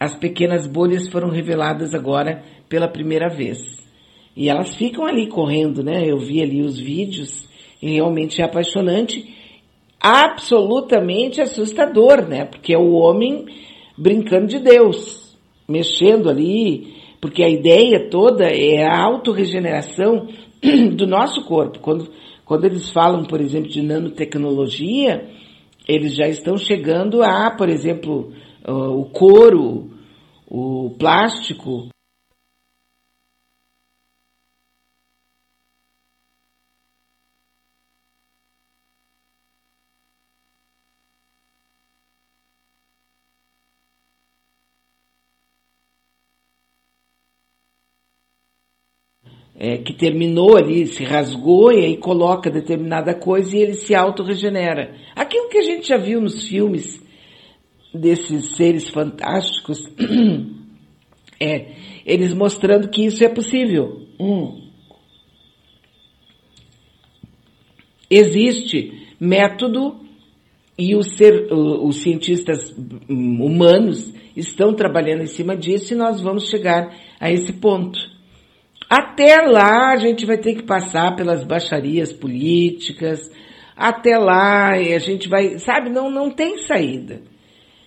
As 0.01 0.17
pequenas 0.17 0.67
bolhas 0.67 1.09
foram 1.09 1.31
reveladas 1.31 1.95
agora 1.95 2.43
pela 2.69 2.89
primeira 2.89 3.29
vez. 3.29 3.59
E 4.37 4.49
elas 4.49 4.75
ficam 4.75 5.07
ali 5.07 5.29
correndo, 5.29 5.85
né? 5.85 6.03
Eu 6.05 6.19
vi 6.19 6.43
ali 6.43 6.61
os 6.61 6.77
vídeos 6.77 7.49
e 7.81 7.93
realmente 7.93 8.43
é 8.43 8.45
apaixonante, 8.45 9.33
absolutamente 10.01 11.41
assustador, 11.41 12.27
né? 12.27 12.47
Porque 12.47 12.75
é 12.75 12.79
o 12.79 12.95
homem 12.95 13.47
brincando 13.97 14.49
de 14.49 14.59
Deus, 14.59 15.39
mexendo 15.69 16.29
ali, 16.29 17.00
porque 17.21 17.43
a 17.43 17.49
ideia 17.49 18.09
toda 18.09 18.45
é 18.45 18.85
a 18.85 19.03
autorregeneração 19.03 20.29
do 20.97 21.07
nosso 21.07 21.45
corpo. 21.45 21.79
Quando, 21.81 22.09
quando 22.45 22.65
eles 22.65 22.91
falam, 22.91 23.25
por 23.25 23.41
exemplo, 23.41 23.69
de 23.69 23.83
nanotecnologia, 23.83 25.29
eles 25.87 26.15
já 26.15 26.27
estão 26.27 26.57
chegando 26.57 27.23
a, 27.23 27.51
por 27.51 27.69
exemplo, 27.69 28.33
o 28.67 29.05
couro, 29.07 29.91
o 30.47 30.95
plástico, 30.99 31.89
é, 49.63 49.77
que 49.77 49.93
terminou 49.93 50.57
ali, 50.57 50.87
se 50.87 51.05
rasgou 51.05 51.71
e 51.71 51.85
aí 51.85 51.97
coloca 51.99 52.51
determinada 52.51 53.15
coisa 53.15 53.55
e 53.55 53.61
ele 53.61 53.75
se 53.75 53.95
auto-regenera. 53.95 54.97
Aquilo 55.15 55.51
que 55.51 55.59
a 55.59 55.63
gente 55.63 55.87
já 55.87 55.99
viu 55.99 56.19
nos 56.19 56.49
filmes 56.49 56.99
desses 57.93 58.57
seres 58.57 58.89
fantásticos, 58.89 59.87
é 61.39 61.73
eles 62.07 62.33
mostrando 62.33 62.89
que 62.89 63.05
isso 63.05 63.23
é 63.23 63.29
possível. 63.29 64.07
Hum. 64.19 64.71
Existe 68.09 69.09
método 69.21 70.01
e 70.79 70.97
os, 70.97 71.17
ser, 71.17 71.53
os 71.53 71.97
cientistas 71.97 72.75
humanos 73.07 74.11
estão 74.35 74.73
trabalhando 74.73 75.23
em 75.23 75.27
cima 75.27 75.55
disso 75.55 75.93
e 75.93 75.97
nós 75.97 76.23
vamos 76.23 76.49
chegar 76.49 76.97
a 77.21 77.31
esse 77.31 77.53
ponto. 77.53 78.10
Até 78.91 79.37
lá 79.43 79.93
a 79.93 79.97
gente 79.97 80.27
vai 80.27 80.37
ter 80.37 80.57
que 80.57 80.65
passar 80.65 81.15
pelas 81.15 81.45
baixarias 81.45 82.13
políticas, 82.13 83.31
até 83.77 84.19
lá 84.19 84.73
a 84.73 84.99
gente 84.99 85.29
vai, 85.29 85.61
sabe, 85.61 85.89
não, 85.89 86.11
não 86.11 86.29
tem 86.29 86.59
saída. 86.59 87.23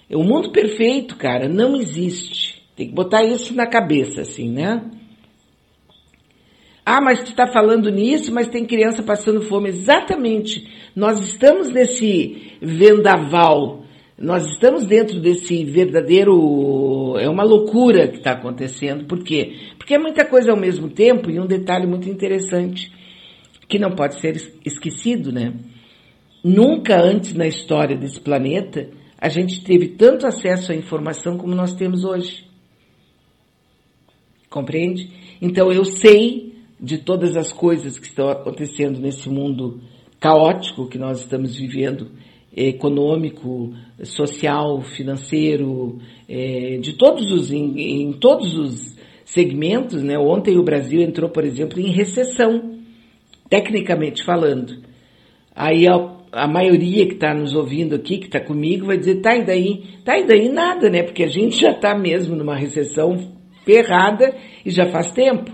O 0.09 0.23
mundo 0.23 0.53
perfeito, 0.53 1.17
cara, 1.17 1.49
não 1.49 1.75
existe. 1.75 2.63
Tem 2.73 2.87
que 2.87 2.93
botar 2.93 3.21
isso 3.23 3.53
na 3.53 3.67
cabeça, 3.67 4.21
assim, 4.21 4.49
né? 4.49 4.81
Ah, 6.85 7.01
mas 7.01 7.19
tu 7.19 7.31
está 7.31 7.47
falando 7.47 7.91
nisso, 7.91 8.33
mas 8.33 8.47
tem 8.47 8.65
criança 8.65 9.03
passando 9.03 9.41
fome. 9.41 9.69
Exatamente. 9.69 10.67
Nós 10.95 11.19
estamos 11.19 11.69
nesse 11.69 12.57
vendaval 12.61 13.82
nós 14.23 14.45
estamos 14.49 14.85
dentro 14.85 15.19
desse 15.19 15.65
verdadeiro. 15.65 17.17
É 17.19 17.27
uma 17.27 17.43
loucura 17.43 18.07
que 18.07 18.17
está 18.17 18.31
acontecendo. 18.31 19.05
Por 19.05 19.21
quê? 19.21 19.57
Porque 19.77 19.95
é 19.95 19.97
muita 19.99 20.25
coisa 20.25 20.51
ao 20.51 20.57
mesmo 20.57 20.89
tempo 20.89 21.29
e 21.29 21.39
um 21.39 21.45
detalhe 21.45 21.85
muito 21.85 22.09
interessante 22.09 22.89
que 23.67 23.77
não 23.77 23.91
pode 23.91 24.21
ser 24.21 24.37
esquecido, 24.65 25.31
né? 25.31 25.53
Nunca 26.41 27.01
antes 27.01 27.33
na 27.33 27.45
história 27.45 27.97
desse 27.97 28.19
planeta 28.19 28.89
a 29.19 29.27
gente 29.27 29.61
teve 29.61 29.89
tanto 29.89 30.25
acesso 30.25 30.71
à 30.71 30.75
informação 30.75 31.37
como 31.37 31.53
nós 31.53 31.73
temos 31.73 32.05
hoje. 32.05 32.45
Compreende? 34.49 35.11
Então 35.41 35.69
eu 35.69 35.83
sei 35.83 36.55
de 36.79 36.97
todas 36.97 37.35
as 37.35 37.51
coisas 37.51 37.99
que 37.99 38.07
estão 38.07 38.29
acontecendo 38.29 38.99
nesse 38.99 39.29
mundo 39.29 39.81
caótico 40.17 40.87
que 40.87 40.97
nós 40.97 41.19
estamos 41.19 41.57
vivendo 41.57 42.11
econômico, 42.55 43.73
social, 44.03 44.81
financeiro, 44.81 45.99
é, 46.29 46.77
de 46.81 46.93
todos 46.93 47.31
os, 47.31 47.51
em, 47.51 47.79
em, 47.79 48.13
todos 48.13 48.55
os 48.55 48.95
segmentos, 49.25 50.03
né? 50.03 50.17
Ontem 50.17 50.57
o 50.57 50.63
Brasil 50.63 51.01
entrou, 51.01 51.29
por 51.29 51.43
exemplo, 51.43 51.79
em 51.79 51.91
recessão, 51.91 52.79
tecnicamente 53.49 54.23
falando. 54.23 54.83
Aí 55.55 55.87
a, 55.87 55.95
a 56.31 56.47
maioria 56.47 57.07
que 57.07 57.13
está 57.13 57.33
nos 57.33 57.55
ouvindo 57.55 57.95
aqui, 57.95 58.17
que 58.17 58.25
está 58.27 58.39
comigo, 58.39 58.85
vai 58.85 58.97
dizer, 58.97 59.21
tá 59.21 59.35
e 59.35 59.43
daí? 59.43 59.83
Tá 60.05 60.17
e 60.19 60.25
daí 60.25 60.49
nada, 60.49 60.89
né? 60.89 61.03
Porque 61.03 61.23
a 61.23 61.27
gente 61.27 61.59
já 61.59 61.71
está 61.71 61.97
mesmo 61.97 62.35
numa 62.35 62.55
recessão 62.55 63.33
ferrada 63.65 64.35
e 64.63 64.69
já 64.69 64.91
faz 64.91 65.11
tempo. 65.11 65.51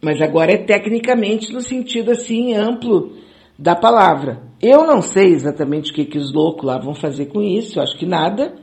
Mas 0.00 0.20
agora 0.20 0.52
é 0.52 0.58
tecnicamente 0.58 1.52
no 1.52 1.60
sentido 1.60 2.10
assim 2.10 2.54
amplo 2.54 3.16
da 3.58 3.74
palavra. 3.74 4.51
Eu 4.62 4.86
não 4.86 5.02
sei 5.02 5.32
exatamente 5.32 5.90
o 5.90 5.94
que, 5.94 6.04
que 6.04 6.18
os 6.18 6.32
loucos 6.32 6.64
lá 6.64 6.78
vão 6.78 6.94
fazer 6.94 7.26
com 7.26 7.42
isso, 7.42 7.78
eu 7.78 7.82
acho 7.82 7.98
que 7.98 8.06
nada, 8.06 8.54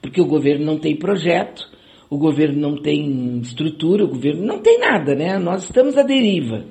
porque 0.00 0.20
o 0.20 0.26
governo 0.26 0.64
não 0.64 0.78
tem 0.78 0.96
projeto, 0.96 1.68
o 2.08 2.16
governo 2.16 2.60
não 2.60 2.80
tem 2.80 3.40
estrutura, 3.40 4.04
o 4.04 4.08
governo 4.08 4.46
não 4.46 4.60
tem 4.60 4.78
nada, 4.78 5.14
né? 5.16 5.38
Nós 5.38 5.64
estamos 5.64 5.98
à 5.98 6.02
deriva. 6.02 6.64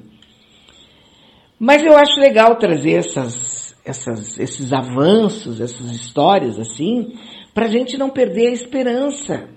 Mas 1.59 1.83
eu 1.83 1.97
acho 1.97 2.19
legal 2.19 2.55
trazer 2.55 2.93
essas, 2.93 3.75
essas, 3.83 4.39
esses 4.39 4.71
avanços, 4.71 5.59
essas 5.59 5.91
histórias 5.91 6.57
assim, 6.57 7.13
para 7.53 7.65
a 7.65 7.69
gente 7.69 7.97
não 7.97 8.09
perder 8.09 8.47
a 8.47 8.53
esperança. 8.53 9.49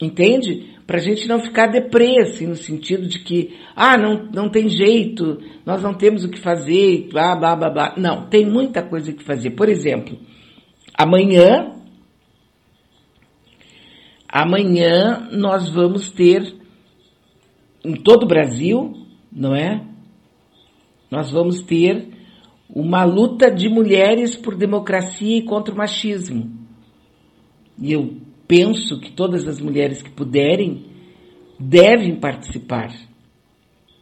Entende? 0.00 0.77
Para 0.88 0.96
a 0.96 1.00
gente 1.02 1.28
não 1.28 1.38
ficar 1.38 1.66
deprê, 1.66 2.22
assim, 2.22 2.46
no 2.46 2.56
sentido 2.56 3.06
de 3.06 3.18
que, 3.18 3.54
ah, 3.76 3.98
não, 3.98 4.24
não 4.32 4.48
tem 4.48 4.70
jeito, 4.70 5.38
nós 5.66 5.82
não 5.82 5.92
temos 5.92 6.24
o 6.24 6.30
que 6.30 6.40
fazer, 6.40 7.10
blá, 7.10 7.36
blá, 7.36 7.54
blá, 7.54 7.68
blá. 7.68 7.94
Não, 7.98 8.26
tem 8.30 8.46
muita 8.46 8.82
coisa 8.82 9.12
que 9.12 9.22
fazer. 9.22 9.50
Por 9.50 9.68
exemplo, 9.68 10.18
amanhã, 10.96 11.74
amanhã 14.26 15.28
nós 15.30 15.68
vamos 15.68 16.08
ter, 16.08 16.54
em 17.84 17.94
todo 17.94 18.22
o 18.22 18.28
Brasil, 18.28 18.94
não 19.30 19.54
é? 19.54 19.84
Nós 21.10 21.30
vamos 21.30 21.60
ter 21.60 22.08
uma 22.66 23.04
luta 23.04 23.50
de 23.50 23.68
mulheres 23.68 24.34
por 24.36 24.56
democracia 24.56 25.36
e 25.36 25.44
contra 25.44 25.74
o 25.74 25.76
machismo. 25.76 26.50
E 27.78 27.92
eu 27.92 28.26
penso 28.48 28.98
que 28.98 29.12
todas 29.12 29.46
as 29.46 29.60
mulheres 29.60 30.00
que 30.00 30.10
puderem 30.10 30.86
devem 31.60 32.16
participar, 32.16 32.90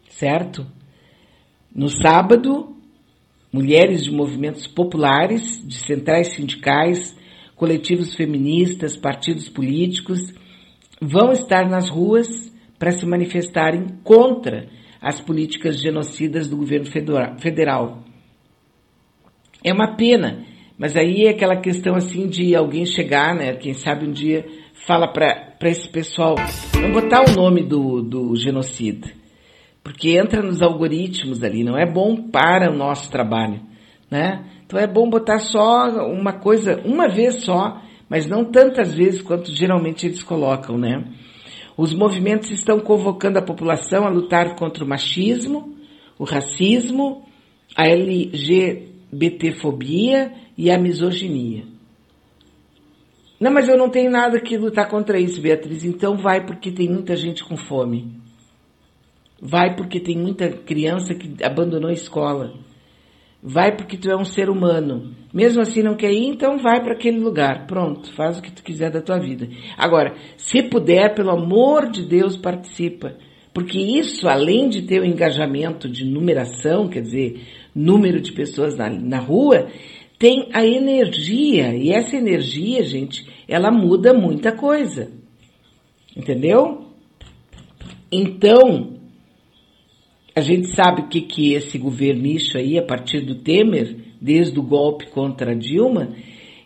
certo? 0.09 0.65
No 1.75 1.88
sábado, 1.88 2.76
mulheres 3.53 4.05
de 4.05 4.11
movimentos 4.11 4.67
populares, 4.67 5.67
de 5.67 5.79
centrais 5.79 6.29
sindicais, 6.29 7.15
coletivos 7.57 8.15
feministas, 8.15 8.97
partidos 8.97 9.49
políticos, 9.49 10.33
vão 11.00 11.33
estar 11.33 11.69
nas 11.69 11.88
ruas 11.88 12.29
para 12.79 12.93
se 12.93 13.05
manifestarem 13.05 13.99
contra 14.05 14.69
as 15.00 15.21
políticas 15.21 15.81
genocidas 15.81 16.49
do 16.49 16.57
governo 16.57 16.87
federal. 16.87 18.05
É 19.65 19.73
uma 19.73 19.97
pena, 19.97 20.45
mas 20.78 20.97
aí 20.97 21.26
é 21.26 21.30
aquela 21.30 21.56
questão 21.56 21.95
assim 21.95 22.26
de 22.26 22.54
alguém 22.54 22.85
chegar, 22.85 23.35
né? 23.35 23.54
Quem 23.54 23.73
sabe 23.73 24.06
um 24.06 24.12
dia 24.12 24.45
fala 24.87 25.09
para 25.09 25.56
esse 25.62 25.88
pessoal, 25.88 26.37
não 26.80 26.92
botar 26.92 27.23
o 27.23 27.35
nome 27.35 27.62
do, 27.62 28.02
do 28.02 28.37
genocida, 28.37 29.09
porque 29.83 30.16
entra 30.18 30.42
nos 30.42 30.62
algoritmos 30.62 31.42
ali, 31.42 31.64
não 31.64 31.78
é 31.78 31.90
bom 31.90 32.28
para 32.30 32.71
o 32.71 32.76
nosso 32.76 33.11
trabalho, 33.11 33.61
né? 34.11 34.45
Então 34.64 34.78
é 34.78 34.87
bom 34.87 35.09
botar 35.09 35.38
só 35.38 35.88
uma 36.06 36.35
coisa, 36.35 36.80
uma 36.85 37.09
vez 37.09 37.42
só, 37.42 37.80
mas 38.09 38.26
não 38.26 38.45
tantas 38.45 38.95
vezes 38.95 39.23
quanto 39.23 39.50
geralmente 39.50 40.06
eles 40.06 40.23
colocam, 40.23 40.76
né? 40.76 41.04
Os 41.76 41.92
movimentos 41.92 42.50
estão 42.50 42.80
convocando 42.80 43.38
a 43.38 43.42
população 43.42 44.06
a 44.06 44.11
lutar 44.11 44.56
contra 44.56 44.85
o 44.85 44.88
machismo, 44.88 45.75
o 46.18 46.25
racismo, 46.25 47.26
a 47.76 47.88
LGBTfobia 49.17 50.33
e 50.57 50.71
a 50.71 50.79
misoginia. 50.79 51.65
Não, 53.41 53.53
mas 53.53 53.69
eu 53.69 53.77
não 53.77 53.91
tenho 53.91 54.11
nada 54.11 54.41
que 54.41 54.57
lutar 54.57 54.89
contra 54.89 55.19
isso, 55.19 55.41
Beatriz. 55.41 55.85
Então 55.85 56.17
vai 56.17 56.47
porque 56.47 56.71
tem 56.71 56.89
muita 56.89 57.17
gente 57.17 57.45
com 57.45 57.57
fome. 57.57 58.13
Vai 59.41 59.77
porque 59.77 60.01
tem 60.01 60.17
muita 60.17 60.49
criança 60.49 61.15
que 61.15 61.45
abandonou 61.45 61.91
a 61.91 61.95
escola. 61.95 62.55
Vai 63.43 63.77
porque 63.77 63.99
tu 63.99 64.11
é 64.11 64.17
um 64.17 64.25
ser 64.25 64.49
humano. 64.49 65.15
Mesmo 65.33 65.61
assim 65.61 65.83
não 65.83 65.95
quer 65.95 66.11
ir, 66.11 66.27
então 66.27 66.57
vai 66.59 66.83
para 66.83 66.95
aquele 66.95 67.19
lugar. 67.19 67.67
Pronto, 67.67 68.11
faz 68.15 68.39
o 68.39 68.43
que 68.43 68.51
tu 68.51 68.63
quiser 68.63 68.91
da 68.91 69.03
tua 69.03 69.19
vida. 69.19 69.47
Agora, 69.77 70.15
se 70.39 70.63
puder, 70.63 71.15
pelo 71.15 71.31
amor 71.31 71.91
de 71.91 72.03
Deus, 72.03 72.37
participa. 72.39 73.15
Porque 73.53 73.79
isso, 73.79 74.29
além 74.29 74.69
de 74.69 74.83
ter 74.83 75.01
o 75.01 75.05
engajamento 75.05 75.89
de 75.89 76.05
numeração, 76.05 76.89
quer 76.89 77.03
dizer, 77.03 77.41
número 77.76 78.21
de 78.21 78.33
pessoas 78.33 78.75
na, 78.75 78.88
na 78.88 79.18
rua, 79.18 79.68
tem 80.18 80.49
a 80.52 80.64
energia. 80.64 81.76
E 81.76 81.90
essa 81.90 82.16
energia, 82.16 82.83
gente, 82.83 83.26
ela 83.47 83.71
muda 83.71 84.14
muita 84.14 84.50
coisa. 84.50 85.12
Entendeu? 86.16 86.87
Então, 88.11 88.95
a 90.35 90.40
gente 90.40 90.75
sabe 90.75 91.02
o 91.02 91.09
que, 91.09 91.21
que 91.21 91.52
esse 91.52 91.76
governicho 91.76 92.56
aí, 92.56 92.78
a 92.78 92.83
partir 92.83 93.21
do 93.21 93.35
Temer, 93.35 93.97
desde 94.21 94.59
o 94.59 94.62
golpe 94.62 95.11
contra 95.11 95.54
Dilma, 95.54 96.14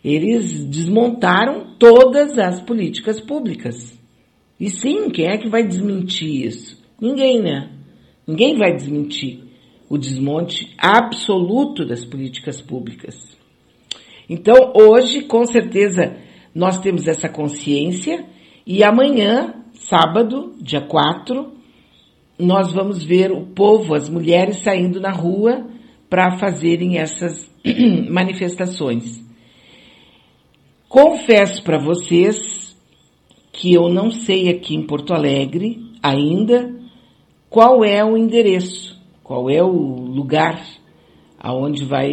eles 0.04 0.64
desmontaram 0.64 1.74
todas 1.76 2.38
as 2.38 2.60
políticas 2.60 3.20
públicas. 3.20 3.98
E 4.58 4.70
sim, 4.70 5.10
quem 5.10 5.26
é 5.26 5.36
que 5.36 5.48
vai 5.48 5.66
desmentir 5.66 6.46
isso? 6.46 6.80
Ninguém, 7.00 7.42
né? 7.42 7.70
Ninguém 8.26 8.56
vai 8.56 8.74
desmentir 8.76 9.49
o 9.90 9.98
desmonte 9.98 10.72
absoluto 10.78 11.84
das 11.84 12.04
políticas 12.04 12.60
públicas. 12.62 13.36
Então, 14.28 14.72
hoje, 14.72 15.22
com 15.22 15.44
certeza, 15.44 16.16
nós 16.54 16.78
temos 16.78 17.08
essa 17.08 17.28
consciência 17.28 18.24
e 18.64 18.84
amanhã, 18.84 19.52
sábado, 19.72 20.54
dia 20.60 20.80
4, 20.80 21.52
nós 22.38 22.72
vamos 22.72 23.02
ver 23.02 23.32
o 23.32 23.46
povo, 23.46 23.92
as 23.92 24.08
mulheres 24.08 24.62
saindo 24.62 25.00
na 25.00 25.10
rua 25.10 25.66
para 26.08 26.38
fazerem 26.38 26.98
essas 26.98 27.50
manifestações. 28.08 29.20
Confesso 30.88 31.64
para 31.64 31.78
vocês 31.78 32.76
que 33.52 33.74
eu 33.74 33.88
não 33.88 34.12
sei 34.12 34.48
aqui 34.48 34.76
em 34.76 34.86
Porto 34.86 35.12
Alegre 35.12 35.90
ainda 36.00 36.72
qual 37.48 37.84
é 37.84 38.04
o 38.04 38.16
endereço, 38.16 38.99
qual 39.30 39.48
é 39.48 39.62
o 39.62 39.70
lugar 39.70 40.60
aonde 41.38 41.84
vai, 41.84 42.10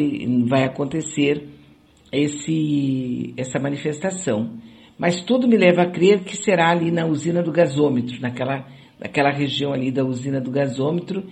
vai 0.47 0.65
acontecer 0.65 1.49
esse, 2.11 3.33
essa 3.35 3.57
manifestação. 3.57 4.51
Mas 4.99 5.21
tudo 5.21 5.47
me 5.47 5.57
leva 5.57 5.81
a 5.81 5.89
crer 5.89 6.23
que 6.23 6.37
será 6.37 6.69
ali 6.69 6.91
na 6.91 7.07
usina 7.07 7.41
do 7.41 7.51
gasômetro, 7.51 8.21
naquela 8.21 8.67
naquela 8.99 9.31
região 9.31 9.73
ali 9.73 9.91
da 9.91 10.05
usina 10.05 10.39
do 10.39 10.51
gasômetro, 10.51 11.23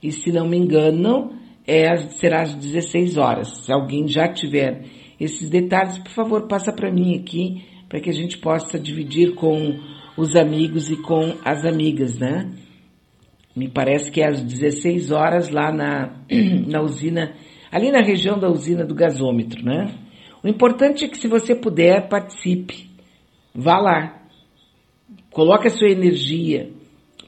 e 0.00 0.12
se 0.12 0.30
não 0.30 0.48
me 0.48 0.56
engano, 0.56 1.32
é, 1.66 1.96
será 1.96 2.42
às 2.42 2.54
16 2.54 3.16
horas. 3.16 3.64
Se 3.64 3.72
alguém 3.72 4.06
já 4.06 4.32
tiver 4.32 4.84
esses 5.18 5.50
detalhes, 5.50 5.98
por 5.98 6.12
favor, 6.12 6.46
passa 6.46 6.72
para 6.72 6.92
mim 6.92 7.16
aqui, 7.18 7.64
para 7.88 8.00
que 8.00 8.08
a 8.08 8.14
gente 8.14 8.38
possa 8.38 8.78
dividir 8.78 9.34
com 9.34 9.80
os 10.16 10.36
amigos 10.36 10.92
e 10.92 10.96
com 10.96 11.34
as 11.44 11.64
amigas, 11.64 12.20
né? 12.20 12.52
Me 13.56 13.68
parece 13.68 14.10
que 14.10 14.20
é 14.20 14.28
às 14.28 14.42
16 14.42 15.12
horas 15.12 15.48
lá 15.48 15.72
na, 15.72 16.16
na 16.66 16.80
usina, 16.80 17.34
ali 17.70 17.92
na 17.92 18.00
região 18.00 18.38
da 18.38 18.48
usina 18.48 18.84
do 18.84 18.94
gasômetro, 18.94 19.64
né? 19.64 19.94
O 20.42 20.48
importante 20.48 21.04
é 21.04 21.08
que 21.08 21.16
se 21.16 21.28
você 21.28 21.54
puder, 21.54 22.08
participe. 22.08 22.90
Vá 23.54 23.78
lá. 23.78 24.22
Coloque 25.30 25.68
a 25.68 25.70
sua 25.70 25.88
energia. 25.88 26.70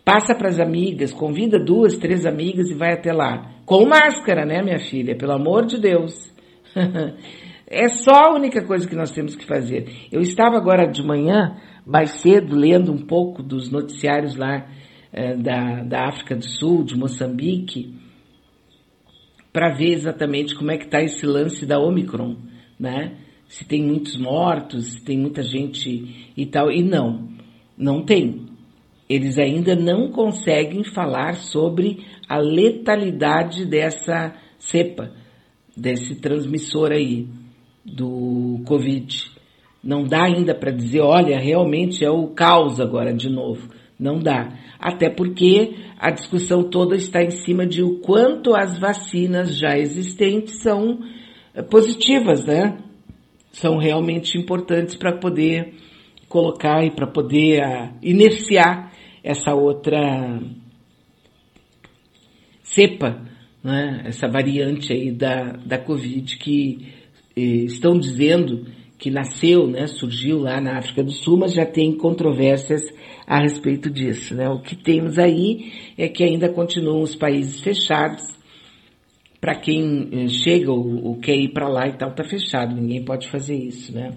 Passa 0.05 0.35
para 0.35 0.49
as 0.49 0.61
amigas, 0.61 1.13
convida 1.13 1.59
duas, 1.59 1.97
três 1.97 2.27
amigas 2.27 2.71
e 2.71 2.75
vai 2.75 2.93
até 2.93 3.13
lá. 3.13 3.53
Com 3.65 3.87
máscara, 3.87 4.45
né, 4.45 4.63
minha 4.63 4.79
filha? 4.79 5.17
Pelo 5.17 5.33
amor 5.33 5.65
de 5.65 5.81
Deus. 5.81 6.33
é 7.67 7.89
só 7.89 8.13
a 8.13 8.35
única 8.35 8.65
coisa 8.65 8.89
que 8.89 8.95
nós 8.95 9.13
temos 9.13 9.35
que 9.35 9.47
fazer. 9.47 9.89
Eu 10.13 10.21
estava 10.21 10.57
agora 10.57 10.87
de 10.87 11.03
manhã, 11.03 11.57
mais 11.87 12.11
cedo, 12.21 12.55
lendo 12.55 12.93
um 12.93 13.07
pouco 13.07 13.43
dos 13.43 13.71
noticiários 13.71 14.37
lá 14.37 14.69
da, 15.37 15.83
da 15.83 16.09
África 16.09 16.37
do 16.37 16.45
Sul, 16.45 16.85
de 16.85 16.97
Moçambique, 16.97 17.95
para 19.53 19.75
ver 19.75 19.93
exatamente 19.93 20.55
como 20.55 20.71
é 20.71 20.77
que 20.77 20.85
está 20.85 21.03
esse 21.03 21.25
lance 21.25 21.65
da 21.65 21.79
Omicron, 21.79 22.37
né? 22.79 23.17
Se 23.49 23.65
tem 23.65 23.83
muitos 23.83 24.17
mortos, 24.19 24.93
se 24.93 25.05
tem 25.05 25.19
muita 25.19 25.43
gente 25.43 26.33
e 26.37 26.47
tal. 26.47 26.71
E 26.71 26.83
não, 26.83 27.29
não 27.79 28.05
tem 28.05 28.47
eles 29.09 29.39
ainda 29.39 29.75
não 29.77 30.11
conseguem 30.11 30.83
falar 30.83 31.35
sobre 31.35 32.05
a 32.29 32.39
letalidade 32.39 33.65
dessa 33.65 34.35
cepa, 34.59 35.13
desse 35.77 36.17
transmissor 36.17 36.91
aí 36.91 37.29
do 37.85 38.63
Covid. 38.67 39.31
Não 39.83 40.03
dá 40.03 40.25
ainda 40.25 40.55
para 40.55 40.73
dizer, 40.73 41.01
olha, 41.01 41.39
realmente 41.39 42.05
é 42.05 42.11
o 42.11 42.29
caos 42.29 42.81
agora 42.81 43.15
de 43.15 43.29
novo. 43.29 43.69
Não 43.99 44.19
dá. 44.19 44.53
Até 44.79 45.09
porque 45.09 45.75
a 45.99 46.11
discussão 46.11 46.63
toda 46.63 46.97
está 46.97 47.23
em 47.23 47.31
cima 47.31 47.67
de 47.67 47.83
o 47.83 48.01
quanto 48.01 48.55
as 48.55 48.79
vacinas 48.79 49.59
já 49.59 49.79
existentes 49.79 50.61
são 50.61 51.01
eh, 51.55 51.63
positivas, 51.63 52.45
né? 52.45 52.79
São 53.53 53.79
realmente 53.79 54.37
importantes 54.37 54.97
para 54.97 55.17
poder 55.17 55.75
colocar 56.29 56.85
e 56.85 56.91
para 56.91 57.07
poder 57.07 57.63
uh, 57.63 57.95
iniciar 58.03 58.93
essa 59.23 59.55
outra 59.55 60.41
cepa, 62.63 63.25
né, 63.63 64.03
essa 64.05 64.29
variante 64.29 64.93
aí 64.93 65.11
da, 65.11 65.53
da 65.53 65.79
Covid 65.79 66.37
que 66.37 66.93
eh, 67.37 67.65
estão 67.65 67.99
dizendo 67.99 68.67
que 68.99 69.11
nasceu, 69.11 69.67
né, 69.67 69.87
surgiu 69.87 70.39
lá 70.39 70.61
na 70.61 70.79
África 70.79 71.03
do 71.03 71.13
Sul, 71.13 71.37
mas 71.39 71.53
já 71.53 71.67
tem 71.67 71.97
controvérsias 71.97 72.83
a 73.27 73.41
respeito 73.41 73.91
disso. 73.91 74.35
Né? 74.35 74.49
O 74.49 74.61
que 74.61 74.75
temos 74.75 75.19
aí 75.19 75.73
é 75.99 76.09
que 76.09 76.25
ainda 76.25 76.49
continuam 76.49 77.03
os 77.03 77.15
países 77.15 77.61
fechados. 77.61 78.35
Para 79.39 79.55
quem 79.55 80.09
eh, 80.13 80.29
chega 80.29 80.73
ou, 80.73 81.05
ou 81.05 81.17
quer 81.19 81.37
ir 81.37 81.53
para 81.53 81.69
lá 81.69 81.87
e 81.87 81.93
tal, 81.93 82.11
está 82.11 82.25
fechado, 82.25 82.75
ninguém 82.75 83.05
pode 83.05 83.29
fazer 83.29 83.55
isso, 83.55 83.95
né? 83.95 84.15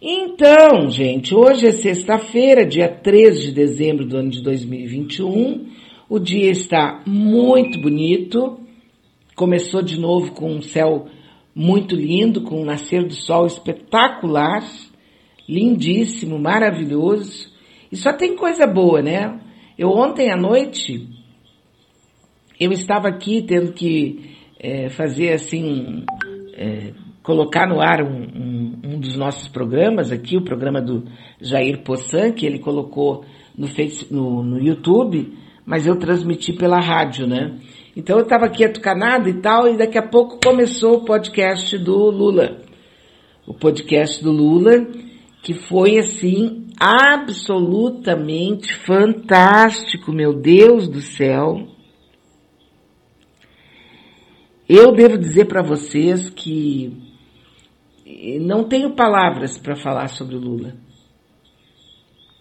Então, 0.00 0.88
gente, 0.88 1.34
hoje 1.34 1.66
é 1.66 1.72
sexta-feira, 1.72 2.64
dia 2.64 2.88
13 2.88 3.42
de 3.42 3.52
dezembro 3.52 4.04
do 4.06 4.16
ano 4.16 4.30
de 4.30 4.42
2021. 4.42 5.66
O 6.08 6.18
dia 6.18 6.50
está 6.50 7.02
muito 7.06 7.80
bonito. 7.80 8.58
Começou 9.36 9.82
de 9.82 9.98
novo 10.00 10.32
com 10.32 10.50
um 10.50 10.60
céu 10.60 11.06
muito 11.54 11.94
lindo, 11.94 12.42
com 12.42 12.62
um 12.62 12.64
nascer 12.64 13.04
do 13.04 13.14
sol 13.14 13.46
espetacular, 13.46 14.62
lindíssimo, 15.48 16.38
maravilhoso. 16.38 17.50
E 17.90 17.96
só 17.96 18.12
tem 18.12 18.36
coisa 18.36 18.66
boa, 18.66 19.02
né? 19.02 19.38
Eu 19.78 19.90
ontem 19.90 20.30
à 20.30 20.36
noite, 20.36 21.08
eu 22.58 22.72
estava 22.72 23.08
aqui 23.08 23.42
tendo 23.42 23.72
que 23.72 24.36
é, 24.58 24.88
fazer 24.88 25.32
assim, 25.32 26.04
é, 26.54 26.92
colocar 27.22 27.66
no 27.66 27.80
ar 27.80 28.02
um, 28.02 28.22
um, 28.22 28.78
um, 28.84 29.00
dos 29.00 29.16
nossos 29.16 29.48
programas 29.48 30.12
aqui, 30.12 30.36
o 30.36 30.44
programa 30.44 30.80
do 30.80 31.04
Jair 31.40 31.82
Poçan, 31.82 32.32
que 32.32 32.46
ele 32.46 32.58
colocou 32.58 33.24
no, 33.56 33.66
face, 33.66 34.06
no, 34.12 34.42
no 34.42 34.60
YouTube, 34.60 35.32
mas 35.66 35.86
eu 35.86 35.96
transmiti 35.96 36.52
pela 36.52 36.80
rádio, 36.80 37.26
né? 37.26 37.58
Então 37.94 38.16
eu 38.16 38.22
estava 38.22 38.46
aqui 38.46 38.64
atucanado 38.64 39.28
e 39.28 39.34
tal, 39.34 39.68
e 39.68 39.76
daqui 39.76 39.98
a 39.98 40.06
pouco 40.06 40.40
começou 40.42 40.96
o 40.96 41.04
podcast 41.04 41.76
do 41.76 42.10
Lula. 42.10 42.62
O 43.46 43.52
podcast 43.52 44.22
do 44.22 44.32
Lula, 44.32 44.86
que 45.42 45.52
foi 45.52 45.98
assim, 45.98 46.68
absolutamente 46.80 48.74
fantástico, 48.74 50.10
meu 50.10 50.32
Deus 50.32 50.88
do 50.88 51.02
céu. 51.02 51.68
Eu 54.66 54.92
devo 54.92 55.18
dizer 55.18 55.44
para 55.44 55.62
vocês 55.62 56.30
que 56.30 56.96
não 58.40 58.64
tenho 58.64 58.94
palavras 58.94 59.58
para 59.58 59.76
falar 59.76 60.08
sobre 60.08 60.36
o 60.36 60.40
Lula. 60.40 60.74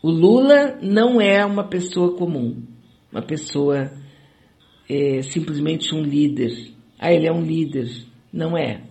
O 0.02 0.10
Lula 0.10 0.80
não 0.82 1.20
é 1.20 1.46
uma 1.46 1.66
pessoa 1.66 2.16
comum, 2.16 2.64
uma 3.12 3.22
pessoa 3.22 3.92
é, 4.90 5.22
simplesmente 5.22 5.94
um 5.96 6.02
líder. 6.02 6.52
Ah, 7.00 7.12
ele 7.12 7.28
é 7.28 7.32
um 7.32 7.44
líder. 7.44 7.90
Não 8.32 8.58
é. 8.58 8.82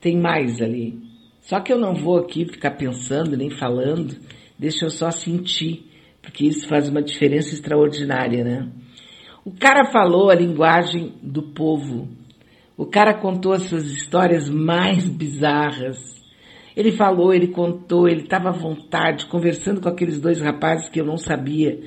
Tem 0.00 0.18
mais 0.18 0.60
ali. 0.60 0.98
Só 1.40 1.60
que 1.60 1.72
eu 1.72 1.78
não 1.78 1.94
vou 1.94 2.18
aqui 2.18 2.44
ficar 2.44 2.72
pensando 2.72 3.36
nem 3.36 3.50
falando, 3.50 4.16
deixa 4.58 4.84
eu 4.84 4.90
só 4.90 5.10
sentir, 5.10 5.84
porque 6.22 6.44
isso 6.44 6.68
faz 6.68 6.88
uma 6.88 7.02
diferença 7.02 7.54
extraordinária, 7.54 8.44
né? 8.44 8.68
O 9.44 9.52
cara 9.52 9.90
falou 9.90 10.30
a 10.30 10.34
linguagem 10.34 11.14
do 11.22 11.42
povo. 11.42 12.08
O 12.76 12.86
cara 12.86 13.14
contou 13.14 13.52
as 13.52 13.62
suas 13.64 13.90
histórias 13.90 14.48
mais 14.48 15.08
bizarras. 15.08 15.98
Ele 16.76 16.92
falou, 16.92 17.34
ele 17.34 17.48
contou, 17.48 18.06
ele 18.06 18.22
estava 18.22 18.50
à 18.50 18.52
vontade, 18.52 19.26
conversando 19.26 19.80
com 19.80 19.88
aqueles 19.88 20.20
dois 20.20 20.40
rapazes 20.40 20.88
que 20.88 21.00
eu 21.00 21.04
não 21.04 21.16
sabia 21.16 21.80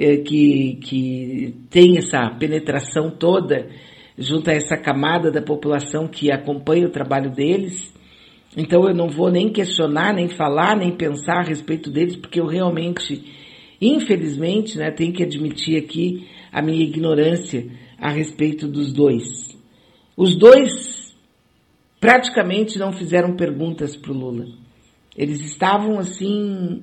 é, 0.00 0.16
que, 0.16 0.78
que 0.82 1.54
tem 1.68 1.98
essa 1.98 2.30
penetração 2.38 3.10
toda 3.10 3.68
junto 4.16 4.48
a 4.50 4.54
essa 4.54 4.74
camada 4.74 5.30
da 5.30 5.42
população 5.42 6.08
que 6.08 6.32
acompanha 6.32 6.86
o 6.86 6.90
trabalho 6.90 7.30
deles. 7.30 7.92
Então 8.56 8.88
eu 8.88 8.94
não 8.94 9.10
vou 9.10 9.30
nem 9.30 9.52
questionar, 9.52 10.14
nem 10.14 10.26
falar, 10.26 10.74
nem 10.74 10.96
pensar 10.96 11.40
a 11.40 11.46
respeito 11.46 11.90
deles, 11.90 12.16
porque 12.16 12.40
eu 12.40 12.46
realmente, 12.46 13.22
infelizmente, 13.78 14.78
né, 14.78 14.90
tenho 14.90 15.12
que 15.12 15.22
admitir 15.22 15.76
aqui 15.76 16.26
a 16.50 16.62
minha 16.62 16.82
ignorância 16.82 17.66
a 17.98 18.10
respeito 18.10 18.66
dos 18.66 18.94
dois. 18.94 19.54
Os 20.16 20.34
dois 20.34 21.14
praticamente 22.00 22.78
não 22.78 22.90
fizeram 22.90 23.36
perguntas 23.36 23.94
para 23.96 24.12
o 24.12 24.18
Lula. 24.18 24.46
Eles 25.14 25.40
estavam 25.42 25.98
assim 25.98 26.82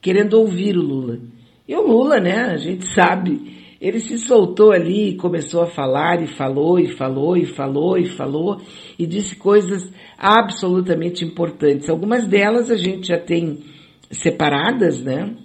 querendo 0.00 0.34
ouvir 0.34 0.76
o 0.76 0.82
Lula. 0.82 1.18
E 1.68 1.74
o 1.74 1.86
Lula, 1.86 2.20
né, 2.20 2.52
a 2.52 2.56
gente 2.56 2.86
sabe, 2.94 3.56
ele 3.80 4.00
se 4.00 4.18
soltou 4.18 4.72
ali 4.72 5.10
e 5.10 5.16
começou 5.16 5.62
a 5.62 5.66
falar 5.66 6.22
e 6.22 6.26
falou 6.26 6.78
e 6.78 6.86
falou 6.86 7.36
e 7.36 7.44
falou 7.44 7.98
e 7.98 8.06
falou 8.06 8.60
e 8.98 9.06
disse 9.06 9.36
coisas 9.36 9.92
absolutamente 10.16 11.24
importantes. 11.24 11.88
Algumas 11.88 12.26
delas 12.26 12.70
a 12.70 12.76
gente 12.76 13.08
já 13.08 13.18
tem 13.18 13.58
separadas, 14.10 15.02
né? 15.02 15.36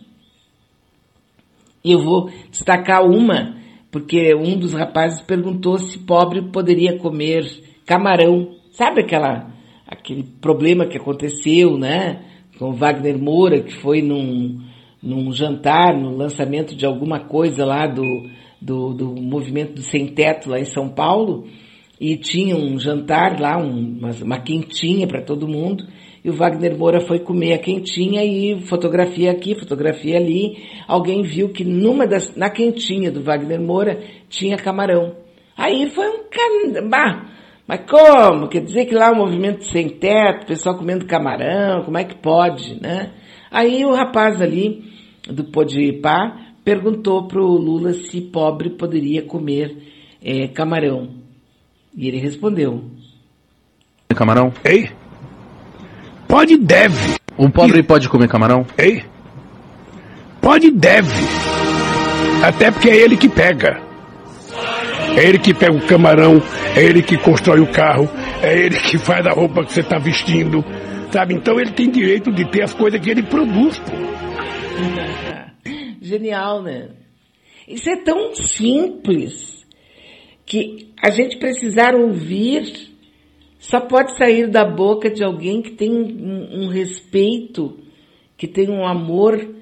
Eu 1.84 2.00
vou 2.04 2.30
destacar 2.50 3.04
uma, 3.04 3.58
porque 3.92 4.34
um 4.36 4.58
dos 4.58 4.74
rapazes 4.74 5.22
perguntou 5.22 5.78
se 5.80 6.00
pobre 6.00 6.42
poderia 6.52 6.98
comer 7.00 7.44
camarão. 7.86 8.56
Sabe 8.72 9.02
aquela, 9.02 9.52
aquele 9.88 10.24
problema 10.40 10.86
que 10.86 10.98
aconteceu, 10.98 11.78
né? 11.78 12.24
Com 12.58 12.74
Wagner 12.74 13.18
Moura, 13.18 13.62
que 13.62 13.74
foi 13.82 14.02
num, 14.02 14.62
num 15.02 15.32
jantar, 15.32 15.98
no 15.98 16.16
lançamento 16.16 16.76
de 16.76 16.86
alguma 16.86 17.20
coisa 17.20 17.66
lá 17.66 17.88
do, 17.88 18.30
do, 18.62 18.94
do 18.94 19.22
movimento 19.22 19.74
do 19.74 19.82
Sem 19.82 20.08
Teto 20.08 20.50
lá 20.50 20.60
em 20.60 20.66
São 20.66 20.90
Paulo, 20.90 21.48
e 22.00 22.18
tinha 22.18 22.56
um 22.56 22.80
jantar 22.80 23.40
lá, 23.40 23.58
um, 23.58 23.98
uma, 24.00 24.12
uma 24.24 24.40
quentinha 24.40 25.08
para 25.08 25.22
todo 25.22 25.48
mundo, 25.48 25.86
e 26.24 26.30
o 26.30 26.34
Wagner 26.34 26.78
Moura 26.78 27.02
foi 27.02 27.20
comer 27.20 27.54
a 27.54 27.58
quentinha 27.58 28.24
e 28.24 28.62
fotografia 28.68 29.32
aqui, 29.32 29.56
fotografia 29.56 30.18
ali. 30.18 30.58
Alguém 30.88 31.24
viu 31.24 31.50
que 31.50 31.64
numa 31.64 32.06
das, 32.06 32.36
na 32.36 32.48
quentinha 32.48 33.12
do 33.12 33.24
Wagner 33.24 33.60
Moura 33.60 34.00
tinha 34.30 34.56
camarão. 34.56 35.16
Aí 35.58 35.90
foi 35.90 36.08
um 36.08 36.20
can... 36.30 36.88
mas 37.67 37.82
como? 37.89 38.47
Quer 38.47 38.62
dizer 38.62 38.86
que 38.86 38.95
lá 38.95 39.12
o 39.12 39.15
movimento 39.15 39.63
sem 39.65 39.89
teto, 39.89 40.47
pessoal 40.47 40.78
comendo 40.78 41.06
camarão, 41.06 41.84
como 41.84 41.97
é 41.97 42.04
que 42.04 42.15
pode, 42.15 42.82
né? 42.82 43.12
Aí 43.50 43.86
o 43.86 43.93
rapaz 43.93 44.41
ali 44.41 44.84
do 45.28 45.45
Podipá 45.45 46.38
perguntou 46.63 47.28
pro 47.28 47.45
Lula 47.45 47.93
se 47.93 48.21
pobre 48.21 48.71
poderia 48.71 49.24
comer 49.24 49.78
é, 50.24 50.47
camarão. 50.47 51.10
E 51.95 52.08
ele 52.08 52.17
respondeu. 52.19 52.84
Camarão? 54.15 54.54
Ei? 54.63 54.89
Pode 56.28 56.54
e 56.54 56.58
deve. 56.58 57.15
Um 57.38 57.50
pobre 57.50 57.80
e... 57.80 57.84
pode 57.84 58.08
comer 58.08 58.28
camarão? 58.28 58.65
Ei? 58.78 59.04
Pode 60.41 60.67
e 60.67 60.71
deve. 60.71 61.24
Até 62.43 62.71
porque 62.71 62.89
é 62.89 62.95
ele 62.95 63.17
que 63.17 63.30
pega. 63.30 63.90
É 65.17 65.28
ele 65.28 65.39
que 65.39 65.54
pega 65.54 65.74
o 65.74 65.86
camarão, 65.86 66.41
é 66.76 66.84
ele 66.84 67.02
que 67.02 67.17
constrói 67.17 67.60
o 67.60 67.71
carro, 67.71 68.10
é 68.41 68.58
ele 68.58 68.80
que 68.80 68.97
faz 69.04 69.26
a 69.26 69.32
roupa 69.32 69.63
que 69.63 69.74
você 69.74 69.82
está 69.82 69.97
vestindo, 69.97 70.63
sabe? 71.12 71.34
Então 71.34 71.60
ele 71.60 71.71
tem 71.71 71.89
direito 71.89 72.32
de 72.32 72.50
ter 72.50 72.63
as 72.63 72.74
coisas 72.74 73.00
que 73.00 73.10
ele 73.10 73.24
produz, 73.24 73.80
pô. 73.80 73.91
Genial, 76.02 76.63
né? 76.63 76.89
Isso 77.67 77.89
é 77.89 77.97
tão 77.97 78.34
simples 78.34 79.65
que 80.45 80.89
a 81.02 81.10
gente 81.10 81.38
precisar 81.38 81.95
ouvir 81.95 82.91
só 83.62 83.80
pode 83.80 84.17
sair 84.17 84.50
da 84.50 84.65
boca 84.65 85.10
de 85.10 85.24
alguém 85.24 85.62
que 85.62 85.71
tem 85.71 85.91
um, 85.91 86.63
um 86.63 86.67
respeito, 86.67 87.78
que 88.36 88.47
tem 88.47 88.69
um 88.69 88.86
amor 88.86 89.56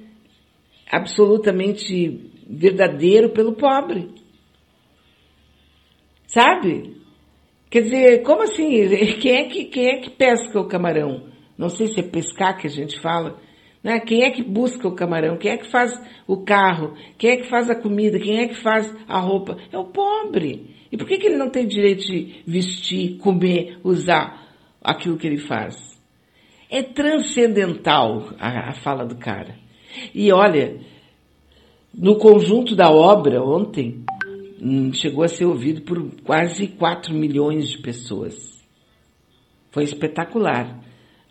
absolutamente 0.90 2.32
verdadeiro 2.48 3.28
pelo 3.28 3.52
pobre. 3.52 4.08
Sabe? 6.32 6.96
Quer 7.68 7.82
dizer, 7.82 8.22
como 8.22 8.42
assim? 8.42 8.88
Quem 9.20 9.36
é 9.36 9.44
que, 9.44 9.64
quem 9.64 9.88
é 9.88 10.00
que 10.00 10.10
pesca 10.10 10.60
o 10.60 10.68
camarão? 10.68 11.24
Não 11.58 11.68
sei 11.68 11.88
se 11.88 12.00
é 12.00 12.02
pescar 12.02 12.56
que 12.56 12.68
a 12.68 12.70
gente 12.70 13.00
fala. 13.00 13.36
Né? 13.82 13.98
Quem 14.00 14.22
é 14.22 14.30
que 14.30 14.42
busca 14.42 14.86
o 14.86 14.94
camarão? 14.94 15.36
Quem 15.36 15.52
é 15.52 15.56
que 15.56 15.70
faz 15.70 15.92
o 16.26 16.38
carro? 16.44 16.94
Quem 17.18 17.30
é 17.30 17.36
que 17.36 17.48
faz 17.48 17.68
a 17.68 17.74
comida? 17.74 18.18
Quem 18.18 18.38
é 18.38 18.48
que 18.48 18.62
faz 18.62 18.94
a 19.08 19.18
roupa? 19.18 19.56
É 19.72 19.78
o 19.78 19.86
pobre. 19.86 20.70
E 20.92 20.96
por 20.96 21.06
que, 21.06 21.18
que 21.18 21.26
ele 21.26 21.36
não 21.36 21.50
tem 21.50 21.66
direito 21.66 22.04
de 22.04 22.42
vestir, 22.46 23.18
comer, 23.18 23.78
usar 23.82 24.48
aquilo 24.82 25.16
que 25.16 25.26
ele 25.26 25.38
faz? 25.38 25.76
É 26.70 26.82
transcendental 26.82 28.30
a, 28.38 28.70
a 28.70 28.72
fala 28.74 29.04
do 29.04 29.16
cara. 29.16 29.56
E 30.14 30.32
olha, 30.32 30.78
no 31.92 32.16
conjunto 32.16 32.76
da 32.76 32.90
obra 32.90 33.42
ontem, 33.42 34.04
chegou 34.92 35.24
a 35.24 35.28
ser 35.28 35.44
ouvido 35.44 35.82
por 35.82 36.10
quase 36.22 36.68
4 36.68 37.14
milhões 37.14 37.68
de 37.68 37.78
pessoas. 37.78 38.34
Foi 39.70 39.84
espetacular. 39.84 40.80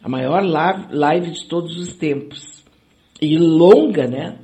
A 0.02 0.10
maior 0.10 0.42
live 0.44 1.32
de 1.32 1.48
todos 1.48 1.78
os 1.78 1.94
tempos. 1.96 2.64
E 3.22 3.38
longa, 3.38 4.08
né? 4.08 4.40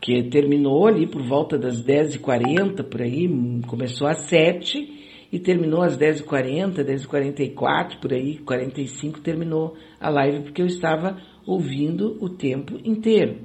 porque 0.00 0.22
terminou 0.22 0.86
ali 0.86 1.06
por 1.06 1.22
volta 1.22 1.58
das 1.58 1.84
10h40, 1.84 2.84
por 2.84 3.02
aí, 3.02 3.28
começou 3.66 4.06
às 4.06 4.28
7 4.28 5.28
e 5.30 5.38
terminou 5.38 5.82
às 5.82 5.98
10h40, 5.98 6.76
10h44, 6.84 8.00
por 8.00 8.12
aí, 8.12 8.38
45 8.38 9.20
terminou 9.20 9.76
a 10.00 10.08
live, 10.08 10.44
porque 10.44 10.62
eu 10.62 10.66
estava 10.66 11.20
ouvindo 11.46 12.16
o 12.18 12.30
tempo 12.30 12.78
inteiro, 12.84 13.40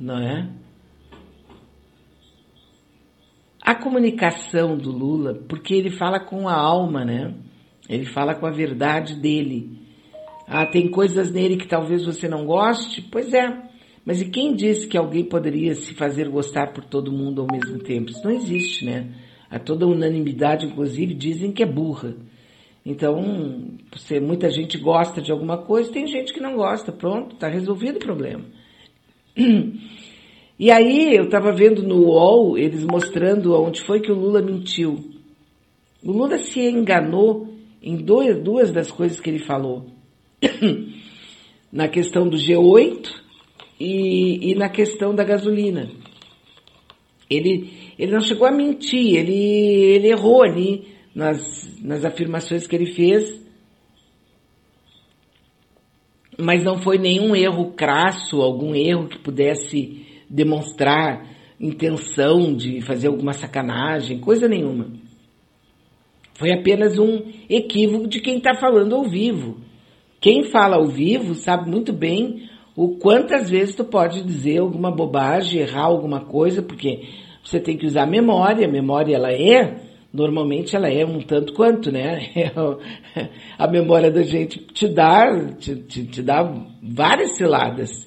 não 0.00 0.18
é? 0.18 0.48
A 3.66 3.74
comunicação 3.74 4.78
do 4.78 4.92
Lula, 4.92 5.34
porque 5.48 5.74
ele 5.74 5.90
fala 5.90 6.20
com 6.20 6.48
a 6.48 6.54
alma, 6.54 7.04
né? 7.04 7.34
Ele 7.88 8.04
fala 8.04 8.32
com 8.32 8.46
a 8.46 8.50
verdade 8.52 9.20
dele. 9.20 9.80
Ah, 10.46 10.64
tem 10.64 10.88
coisas 10.88 11.32
nele 11.32 11.56
que 11.56 11.66
talvez 11.66 12.06
você 12.06 12.28
não 12.28 12.46
goste? 12.46 13.02
Pois 13.02 13.34
é, 13.34 13.66
mas 14.04 14.20
e 14.20 14.30
quem 14.30 14.54
disse 14.54 14.86
que 14.86 14.96
alguém 14.96 15.24
poderia 15.24 15.74
se 15.74 15.94
fazer 15.94 16.28
gostar 16.28 16.72
por 16.72 16.84
todo 16.84 17.10
mundo 17.10 17.40
ao 17.40 17.48
mesmo 17.50 17.80
tempo? 17.80 18.12
Isso 18.12 18.22
não 18.22 18.30
existe, 18.30 18.84
né? 18.84 19.08
A 19.50 19.58
toda 19.58 19.84
unanimidade, 19.84 20.64
inclusive, 20.64 21.12
dizem 21.12 21.50
que 21.50 21.64
é 21.64 21.66
burra. 21.66 22.14
Então, 22.84 23.74
se 23.96 24.20
muita 24.20 24.48
gente 24.48 24.78
gosta 24.78 25.20
de 25.20 25.32
alguma 25.32 25.58
coisa, 25.58 25.90
tem 25.90 26.06
gente 26.06 26.32
que 26.32 26.38
não 26.38 26.54
gosta. 26.54 26.92
Pronto, 26.92 27.34
está 27.34 27.48
resolvido 27.48 27.96
o 27.96 27.98
problema. 27.98 28.44
E 30.58 30.70
aí, 30.70 31.14
eu 31.14 31.24
estava 31.24 31.52
vendo 31.52 31.82
no 31.82 32.06
UOL, 32.06 32.56
eles 32.56 32.82
mostrando 32.84 33.54
onde 33.54 33.82
foi 33.82 34.00
que 34.00 34.10
o 34.10 34.14
Lula 34.14 34.40
mentiu. 34.40 34.98
O 36.02 36.12
Lula 36.12 36.38
se 36.38 36.60
enganou 36.60 37.48
em 37.82 37.96
dois, 37.96 38.42
duas 38.42 38.72
das 38.72 38.90
coisas 38.90 39.20
que 39.20 39.28
ele 39.28 39.44
falou. 39.44 39.86
Na 41.70 41.88
questão 41.88 42.26
do 42.26 42.38
G8 42.38 43.26
e, 43.78 44.52
e 44.52 44.54
na 44.54 44.68
questão 44.68 45.14
da 45.14 45.24
gasolina. 45.24 45.90
Ele, 47.28 47.70
ele 47.98 48.12
não 48.12 48.20
chegou 48.20 48.46
a 48.46 48.52
mentir, 48.52 49.16
ele, 49.16 49.34
ele 49.34 50.08
errou 50.08 50.42
ali 50.42 50.86
nas, 51.14 51.78
nas 51.82 52.04
afirmações 52.04 52.66
que 52.66 52.76
ele 52.76 52.86
fez, 52.86 53.44
mas 56.38 56.62
não 56.62 56.80
foi 56.80 56.98
nenhum 56.98 57.34
erro 57.34 57.72
crasso, 57.72 58.40
algum 58.40 58.74
erro 58.74 59.08
que 59.08 59.18
pudesse 59.18 60.06
demonstrar 60.28 61.26
intenção 61.58 62.54
de 62.54 62.80
fazer 62.82 63.08
alguma 63.08 63.32
sacanagem, 63.32 64.20
coisa 64.20 64.48
nenhuma. 64.48 64.88
Foi 66.34 66.52
apenas 66.52 66.98
um 66.98 67.22
equívoco 67.48 68.06
de 68.06 68.20
quem 68.20 68.38
está 68.38 68.54
falando 68.54 68.94
ao 68.94 69.04
vivo. 69.04 69.58
Quem 70.20 70.44
fala 70.44 70.76
ao 70.76 70.86
vivo 70.86 71.34
sabe 71.34 71.70
muito 71.70 71.92
bem 71.92 72.48
o 72.76 72.98
quantas 72.98 73.48
vezes 73.48 73.74
tu 73.74 73.84
pode 73.84 74.22
dizer 74.22 74.58
alguma 74.58 74.90
bobagem, 74.90 75.62
errar 75.62 75.84
alguma 75.84 76.20
coisa, 76.20 76.60
porque 76.62 77.04
você 77.42 77.58
tem 77.58 77.76
que 77.76 77.86
usar 77.86 78.02
a 78.02 78.06
memória. 78.06 78.66
A 78.66 78.70
memória 78.70 79.16
ela 79.16 79.32
é, 79.32 79.80
normalmente 80.12 80.76
ela 80.76 80.88
é 80.88 81.06
um 81.06 81.20
tanto 81.20 81.54
quanto, 81.54 81.90
né? 81.90 82.32
a 83.58 83.66
memória 83.66 84.10
da 84.10 84.22
gente 84.22 84.58
te 84.58 84.88
dá, 84.88 85.54
te, 85.58 85.74
te, 85.76 86.04
te 86.04 86.22
dá 86.22 86.42
várias 86.82 87.36
ciladas, 87.36 88.05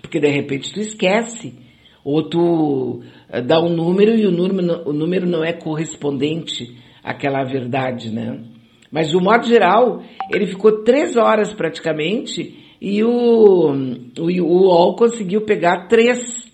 porque 0.00 0.20
de 0.20 0.28
repente 0.28 0.72
tu 0.72 0.80
esquece, 0.80 1.54
ou 2.04 2.28
tu 2.28 3.02
eh, 3.28 3.42
dá 3.42 3.60
um 3.60 3.68
número 3.68 4.16
e 4.16 4.26
o 4.26 4.30
número, 4.30 4.88
o 4.88 4.92
número 4.92 5.26
não 5.26 5.44
é 5.44 5.52
correspondente 5.52 6.76
àquela 7.02 7.44
verdade, 7.44 8.10
né? 8.10 8.40
Mas, 8.90 9.10
de 9.10 9.16
um 9.16 9.20
modo 9.20 9.46
geral, 9.46 10.02
ele 10.32 10.46
ficou 10.46 10.82
três 10.82 11.16
horas 11.16 11.52
praticamente 11.52 12.56
e 12.80 13.02
o, 13.04 13.70
o, 14.18 14.22
o 14.22 14.66
UOL 14.66 14.96
conseguiu 14.96 15.42
pegar 15.42 15.88
três 15.88 16.46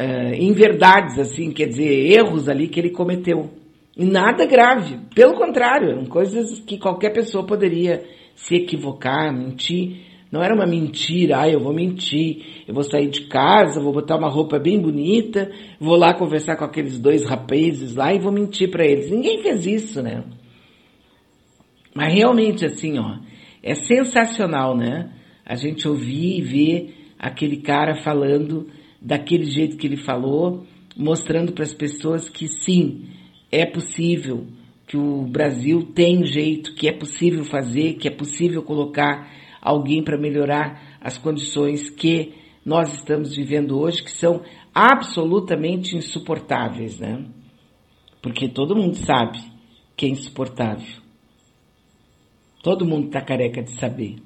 uh, 0.00 0.34
inverdades, 0.38 1.18
assim, 1.18 1.50
quer 1.50 1.68
dizer, 1.68 2.12
erros 2.12 2.48
ali 2.48 2.68
que 2.68 2.78
ele 2.78 2.90
cometeu. 2.90 3.50
E 3.96 4.04
nada 4.04 4.44
grave. 4.44 4.98
Pelo 5.14 5.34
contrário, 5.34 5.90
eram 5.90 6.04
coisas 6.04 6.60
que 6.60 6.76
qualquer 6.76 7.14
pessoa 7.14 7.46
poderia 7.46 8.04
se 8.34 8.56
equivocar, 8.56 9.32
mentir. 9.32 10.04
Não 10.30 10.42
era 10.42 10.54
uma 10.54 10.66
mentira, 10.66 11.40
ah, 11.42 11.48
eu 11.48 11.60
vou 11.60 11.72
mentir, 11.72 12.64
eu 12.66 12.74
vou 12.74 12.82
sair 12.82 13.08
de 13.08 13.22
casa, 13.26 13.80
vou 13.80 13.92
botar 13.92 14.16
uma 14.16 14.28
roupa 14.28 14.58
bem 14.58 14.80
bonita, 14.80 15.50
vou 15.78 15.96
lá 15.96 16.14
conversar 16.14 16.56
com 16.56 16.64
aqueles 16.64 16.98
dois 16.98 17.24
rapazes 17.24 17.94
lá 17.94 18.12
e 18.12 18.18
vou 18.18 18.32
mentir 18.32 18.70
para 18.70 18.84
eles. 18.84 19.10
Ninguém 19.10 19.40
fez 19.40 19.66
isso, 19.66 20.02
né? 20.02 20.24
Mas 21.94 22.12
realmente 22.12 22.64
assim, 22.64 22.98
ó, 22.98 23.18
é 23.62 23.74
sensacional, 23.74 24.76
né? 24.76 25.10
A 25.44 25.54
gente 25.54 25.88
ouvir 25.88 26.38
e 26.38 26.42
ver 26.42 26.94
aquele 27.18 27.58
cara 27.58 28.02
falando 28.02 28.68
daquele 29.00 29.44
jeito 29.44 29.76
que 29.76 29.86
ele 29.86 29.96
falou, 29.96 30.66
mostrando 30.96 31.52
para 31.52 31.64
as 31.64 31.72
pessoas 31.72 32.28
que 32.28 32.48
sim, 32.48 33.04
é 33.50 33.64
possível, 33.64 34.46
que 34.86 34.96
o 34.96 35.22
Brasil 35.22 35.82
tem 35.94 36.24
jeito, 36.24 36.74
que 36.74 36.88
é 36.88 36.92
possível 36.92 37.44
fazer, 37.44 37.94
que 37.94 38.08
é 38.08 38.10
possível 38.10 38.62
colocar 38.62 39.30
alguém 39.66 40.02
para 40.02 40.16
melhorar 40.16 40.98
as 41.00 41.18
condições 41.18 41.90
que 41.90 42.34
nós 42.64 42.94
estamos 42.94 43.34
vivendo 43.34 43.78
hoje, 43.78 44.02
que 44.02 44.10
são 44.10 44.42
absolutamente 44.72 45.96
insuportáveis, 45.96 47.00
né? 47.00 47.26
Porque 48.22 48.48
todo 48.48 48.76
mundo 48.76 48.96
sabe 48.96 49.38
que 49.96 50.06
é 50.06 50.08
insuportável. 50.08 51.02
Todo 52.62 52.86
mundo 52.86 53.06
está 53.06 53.20
careca 53.20 53.62
de 53.62 53.72
saber 53.78 54.16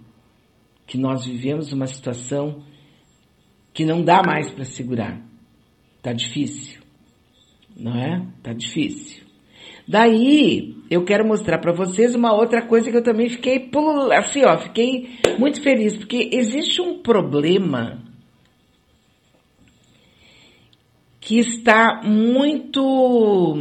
que 0.87 0.99
nós 0.99 1.25
vivemos 1.25 1.73
uma 1.73 1.87
situação 1.87 2.63
que 3.73 3.85
não 3.85 4.03
dá 4.03 4.23
mais 4.23 4.51
para 4.51 4.65
segurar. 4.65 5.23
Tá 6.03 6.13
difícil, 6.13 6.81
não 7.77 7.95
é? 7.95 8.27
Tá 8.43 8.53
difícil. 8.53 9.25
Daí, 9.87 10.80
eu 10.91 11.05
quero 11.05 11.25
mostrar 11.25 11.59
para 11.59 11.73
vocês 11.73 12.17
uma 12.17 12.35
outra 12.35 12.67
coisa 12.67 12.91
que 12.91 12.97
eu 12.97 13.03
também 13.03 13.29
fiquei, 13.29 13.71
assim, 14.13 14.43
ó, 14.45 14.59
fiquei 14.59 15.09
muito 15.39 15.63
feliz, 15.63 15.97
porque 15.97 16.29
existe 16.33 16.83
um 16.83 16.99
problema 16.99 18.03
que 21.21 21.39
está 21.39 22.03
muito 22.03 23.57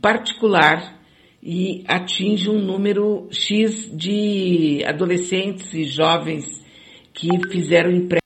particular 0.00 1.00
e 1.40 1.84
atinge 1.86 2.50
um 2.50 2.60
número 2.60 3.28
X 3.30 3.88
de 3.96 4.82
adolescentes 4.84 5.72
e 5.74 5.84
jovens 5.84 6.44
que 7.14 7.28
fizeram 7.48 7.92
empréstimo 7.92 8.21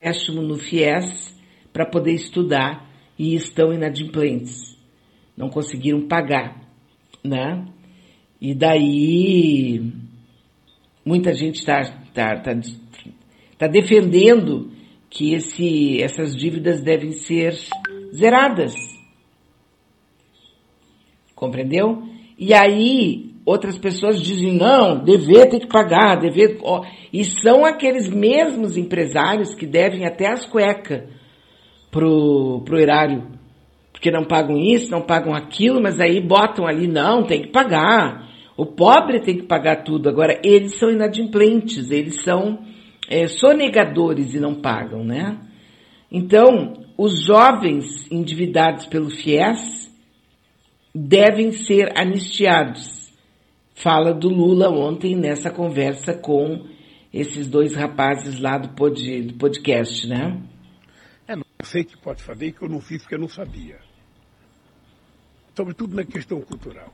empréstimo 0.00 0.40
no 0.40 0.56
FIES 0.56 1.38
para 1.72 1.84
poder 1.84 2.14
estudar 2.14 2.90
e 3.18 3.34
estão 3.34 3.70
inadimplentes. 3.72 4.78
Não 5.36 5.50
conseguiram 5.50 6.08
pagar, 6.08 6.58
né? 7.22 7.66
E 8.40 8.54
daí 8.54 9.92
muita 11.04 11.34
gente 11.34 11.56
está 11.56 11.82
tá, 12.14 12.40
tá, 12.40 12.52
tá 13.58 13.66
defendendo 13.66 14.72
que 15.10 15.34
esse, 15.34 16.02
essas 16.02 16.34
dívidas 16.34 16.82
devem 16.82 17.12
ser 17.12 17.54
zeradas. 18.14 18.72
Compreendeu? 21.34 22.02
E 22.38 22.54
aí 22.54 23.29
Outras 23.50 23.76
pessoas 23.76 24.22
dizem, 24.22 24.54
não, 24.54 25.02
dever 25.02 25.48
tem 25.48 25.58
que 25.58 25.66
pagar, 25.66 26.20
dever. 26.20 26.60
E 27.12 27.24
são 27.24 27.64
aqueles 27.64 28.08
mesmos 28.08 28.76
empresários 28.76 29.56
que 29.56 29.66
devem 29.66 30.06
até 30.06 30.28
as 30.28 30.46
cuecas 30.46 31.02
pro, 31.90 32.62
pro 32.64 32.78
erário. 32.78 33.26
Porque 33.92 34.08
não 34.08 34.22
pagam 34.22 34.56
isso, 34.56 34.88
não 34.92 35.02
pagam 35.02 35.34
aquilo, 35.34 35.82
mas 35.82 35.98
aí 35.98 36.20
botam 36.20 36.64
ali, 36.64 36.86
não, 36.86 37.24
tem 37.24 37.42
que 37.42 37.48
pagar. 37.48 38.24
O 38.56 38.64
pobre 38.64 39.20
tem 39.20 39.38
que 39.38 39.46
pagar 39.46 39.82
tudo. 39.82 40.08
Agora, 40.08 40.40
eles 40.44 40.78
são 40.78 40.88
inadimplentes, 40.88 41.90
eles 41.90 42.22
são 42.22 42.60
é, 43.08 43.26
sonegadores 43.26 44.32
e 44.32 44.38
não 44.38 44.54
pagam, 44.54 45.02
né? 45.02 45.40
Então, 46.08 46.84
os 46.96 47.26
jovens 47.26 48.06
endividados 48.12 48.86
pelo 48.86 49.10
FIES 49.10 49.90
devem 50.94 51.50
ser 51.50 51.92
anistiados 51.98 52.99
fala 53.82 54.12
do 54.12 54.28
Lula 54.28 54.68
ontem 54.70 55.16
nessa 55.16 55.50
conversa 55.50 56.14
com 56.14 56.66
esses 57.12 57.48
dois 57.48 57.74
rapazes 57.74 58.38
lá 58.38 58.56
do, 58.58 58.70
pod, 58.70 59.22
do 59.22 59.34
podcast, 59.34 60.06
né? 60.06 60.40
É, 61.26 61.34
não 61.34 61.44
sei 61.62 61.84
que 61.84 61.96
pode 61.96 62.22
fazer 62.22 62.52
que 62.52 62.62
eu 62.62 62.68
não 62.68 62.80
fiz 62.80 63.02
porque 63.02 63.14
eu 63.14 63.20
não 63.20 63.28
sabia. 63.28 63.78
Sobretudo 65.56 65.96
na 65.96 66.04
questão 66.04 66.40
cultural. 66.40 66.92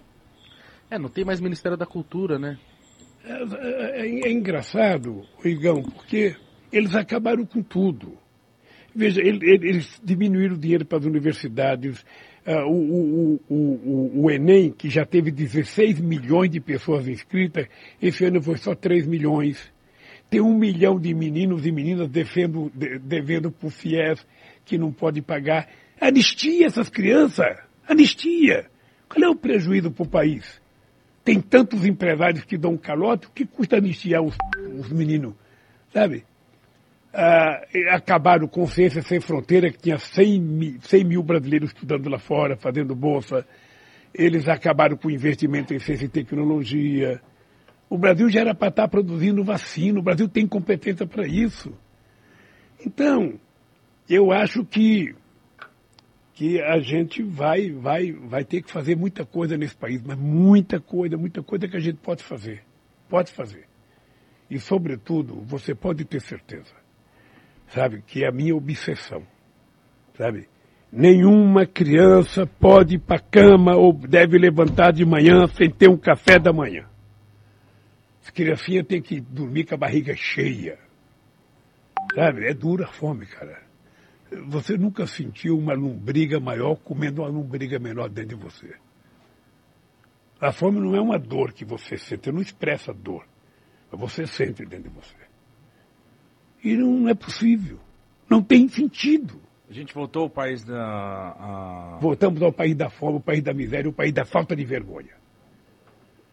É, 0.91 0.99
não 0.99 1.09
tem 1.09 1.25
mais 1.25 1.41
Ministério 1.41 1.77
da 1.77 1.87
Cultura, 1.87 2.39
né? 2.39 2.59
É, 3.25 3.33
é, 3.33 4.07
é, 4.07 4.29
é 4.29 4.33
engraçado, 4.33 5.23
Igão, 5.45 5.83
porque 5.83 6.37
eles 6.73 6.95
acabaram 6.95 7.45
com 7.45 7.63
tudo. 7.63 8.17
Veja, 8.95 9.21
eles 9.21 10.01
diminuíram 10.03 10.55
o 10.55 10.59
dinheiro 10.59 10.87
para 10.87 10.99
as 10.99 11.05
universidades, 11.05 12.03
Uh, 12.47 12.71
o, 12.71 13.41
o, 13.49 13.55
o, 13.55 14.23
o, 14.23 14.31
Enem, 14.31 14.71
que 14.71 14.89
já 14.89 15.05
teve 15.05 15.33
16 15.33 15.99
milhões 15.99 16.49
de 16.49 16.61
pessoas 16.61 17.09
inscritas, 17.09 17.67
esse 18.01 18.25
ano 18.25 18.41
foi 18.41 18.57
só 18.57 18.73
3 18.73 19.05
milhões. 19.05 19.73
Tem 20.31 20.41
um 20.41 20.57
milhão 20.57 21.01
de 21.01 21.13
meninos 21.13 21.67
e 21.67 21.73
meninas 21.73 22.09
devendo, 22.09 22.71
de, 22.73 23.01
devendo 23.01 23.51
por 23.51 23.73
FIES 23.73 24.25
que 24.65 24.79
não 24.79 24.93
pode 24.93 25.21
pagar. 25.23 25.69
Anistia 26.01 26.67
essas 26.67 26.89
crianças! 26.89 27.59
Anistia! 27.89 28.71
Qual 29.09 29.25
é 29.25 29.29
o 29.29 29.35
prejuízo 29.35 29.91
para 29.91 30.05
o 30.05 30.09
país? 30.09 30.61
Tem 31.25 31.41
tantos 31.41 31.85
empresários 31.85 32.45
que 32.45 32.57
dão 32.57 32.77
calote, 32.77 33.27
o 33.27 33.31
que 33.31 33.45
custa 33.45 33.79
anistiar 33.79 34.23
os, 34.23 34.37
os 34.79 34.93
meninos? 34.93 35.35
Sabe? 35.93 36.25
Uh, 37.17 37.89
acabaram 37.93 38.47
com 38.47 38.67
Ciência 38.67 39.01
Sem 39.01 39.21
Fronteira, 39.21 39.71
que 39.73 39.79
tinha 39.79 39.97
100 39.97 40.39
mil, 40.39 40.81
100 40.83 41.05
mil 41.05 41.23
brasileiros 41.23 41.71
estudando 41.71 42.11
lá 42.11 42.19
fora, 42.19 42.59
fazendo 42.59 42.95
bolsa. 42.95 43.47
Eles 44.13 44.47
acabaram 44.47 44.99
com 44.99 45.11
investimento 45.11 45.73
em 45.73 45.79
ciência 45.79 46.05
e 46.05 46.11
tecnologia. 46.11 47.19
O 47.89 47.97
Brasil 47.97 48.29
já 48.29 48.41
era 48.41 48.55
para 48.55 48.69
estar 48.69 48.87
produzindo 48.89 49.43
vacina, 49.43 49.99
o 49.99 50.03
Brasil 50.03 50.29
tem 50.29 50.47
competência 50.47 51.07
para 51.07 51.27
isso. 51.27 51.73
Então, 52.85 53.41
eu 54.07 54.31
acho 54.31 54.63
que, 54.63 55.15
que 56.35 56.61
a 56.61 56.79
gente 56.81 57.23
vai, 57.23 57.71
vai, 57.71 58.13
vai 58.13 58.45
ter 58.45 58.61
que 58.61 58.71
fazer 58.71 58.95
muita 58.95 59.25
coisa 59.25 59.57
nesse 59.57 59.75
país, 59.75 60.03
mas 60.03 60.19
muita 60.19 60.79
coisa, 60.79 61.17
muita 61.17 61.43
coisa 61.43 61.67
que 61.67 61.79
a 61.79 61.81
gente 61.81 61.97
pode 61.97 62.23
fazer. 62.23 62.63
Pode 63.09 63.33
fazer. 63.33 63.65
E, 64.51 64.59
sobretudo, 64.61 65.41
você 65.47 65.75
pode 65.75 66.05
ter 66.05 66.21
certeza 66.21 66.85
sabe? 67.69 68.03
Que 68.07 68.25
é 68.25 68.29
a 68.29 68.33
minha 68.33 68.55
obsessão, 68.55 69.23
sabe? 70.17 70.49
Nenhuma 70.91 71.67
criança 71.67 72.47
pode 72.47 72.97
ir 72.97 73.01
para 73.01 73.17
a 73.17 73.21
cama 73.21 73.77
ou 73.77 73.93
deve 73.93 74.39
levantar 74.39 74.93
de 74.93 75.05
manhã 75.05 75.47
sem 75.49 75.71
ter 75.71 75.91
um 75.91 75.97
café 75.97 76.39
da 76.39 76.53
manhã. 76.53 76.89
As 78.23 78.31
criancinhas 78.31 78.87
têm 78.87 79.03
que 79.03 79.21
dormir 79.21 79.65
com 79.65 79.75
a 79.75 79.79
barriga 79.79 80.15
cheia. 80.17 80.79
Sabe? 82.15 82.47
É 82.47 82.55
dura 82.55 82.85
a 82.85 82.89
fome, 82.89 83.27
cara. 83.27 83.63
Você 84.49 84.77
nunca 84.77 85.07
sentiu 85.07 85.57
uma 85.57 85.75
lombriga 85.75 86.41
maior 86.41 86.77
comendo 86.77 87.23
uma 87.23 87.29
lombriga 87.29 87.79
menor 87.79 88.09
dentro 88.09 88.37
de 88.37 88.43
você. 88.43 88.75
A 90.41 90.53
fome 90.53 90.81
não 90.81 90.95
é 90.95 91.01
uma 91.01 91.19
dor 91.19 91.53
que 91.53 91.65
você 91.65 91.97
sente, 91.97 92.31
não 92.31 92.41
expressa 92.41 92.93
dor. 92.93 93.27
Mas 93.91 94.01
você 94.01 94.27
sente 94.27 94.65
dentro 94.65 94.91
de 94.91 94.97
você. 94.97 95.16
E 96.67 96.77
não 96.77 97.09
é 97.09 97.15
possível. 97.15 97.79
Não 98.29 98.43
tem 98.43 98.67
sentido. 98.69 99.41
A 99.71 99.73
gente 99.73 99.95
voltou 99.95 100.25
ao 100.25 100.31
país 100.31 100.65
da. 100.65 100.77
A... 100.77 101.99
Voltamos 102.01 102.43
ao 102.43 102.53
país 102.53 102.75
da 102.75 102.91
fome, 102.91 103.19
o 103.19 103.21
país 103.21 103.41
da 103.41 103.55
miséria, 103.55 103.89
o 103.89 103.93
país 103.93 104.13
da 104.13 104.25
falta 104.25 104.57
de 104.57 104.65
vergonha. 104.65 105.15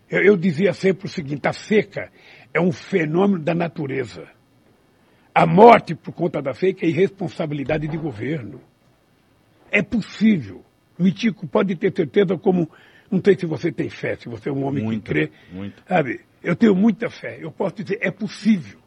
Eu, 0.10 0.24
eu 0.24 0.36
dizia 0.38 0.74
sempre 0.74 1.06
o 1.06 1.10
seguinte: 1.10 1.48
a 1.48 1.54
seca 1.54 2.12
é 2.52 2.60
um 2.60 2.72
fenômeno 2.72 3.44
da 3.44 3.54
natureza. 3.54 4.28
A 5.36 5.46
morte 5.46 5.94
por 5.94 6.14
conta 6.14 6.42
da 6.42 6.54
seca 6.54 6.84
é 6.84 6.90
irresponsabilidade 6.90 7.88
de 7.88 7.98
governo. 7.98 8.60
É 9.72 9.84
possível. 9.84 10.64
Mitico 10.98 11.48
pode 11.48 11.76
ter 11.76 11.94
certeza 11.96 12.36
como. 12.38 12.68
Não 13.10 13.22
sei 13.24 13.38
se 13.38 13.46
você 13.46 13.72
tem 13.72 13.90
fé, 13.90 14.16
se 14.16 14.28
você 14.28 14.50
é 14.50 14.52
um 14.52 14.64
homem 14.66 14.84
Muito, 14.84 15.04
que 15.04 15.12
crê. 15.12 15.32
muito. 15.52 15.84
Sabe, 15.88 16.22
eu 16.44 16.56
tenho 16.56 16.76
muita 16.76 17.12
fé. 17.12 17.38
Eu 17.40 17.52
posso 17.52 17.76
dizer, 17.84 18.00
é 18.02 18.10
possível. 18.10 18.83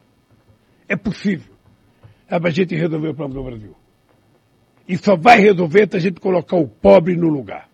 É 0.88 0.96
possível. 0.96 1.54
Sabe, 2.28 2.48
a 2.48 2.50
gente 2.50 2.74
resolver 2.74 3.08
o 3.08 3.14
problema 3.14 3.42
do 3.42 3.50
Brasil. 3.50 3.76
E 4.88 4.96
só 4.96 5.16
vai 5.16 5.38
resolver 5.38 5.88
se 5.90 5.96
a 5.96 6.00
gente 6.00 6.20
colocar 6.20 6.56
o 6.56 6.68
pobre 6.68 7.16
no 7.16 7.28
lugar. 7.28 7.68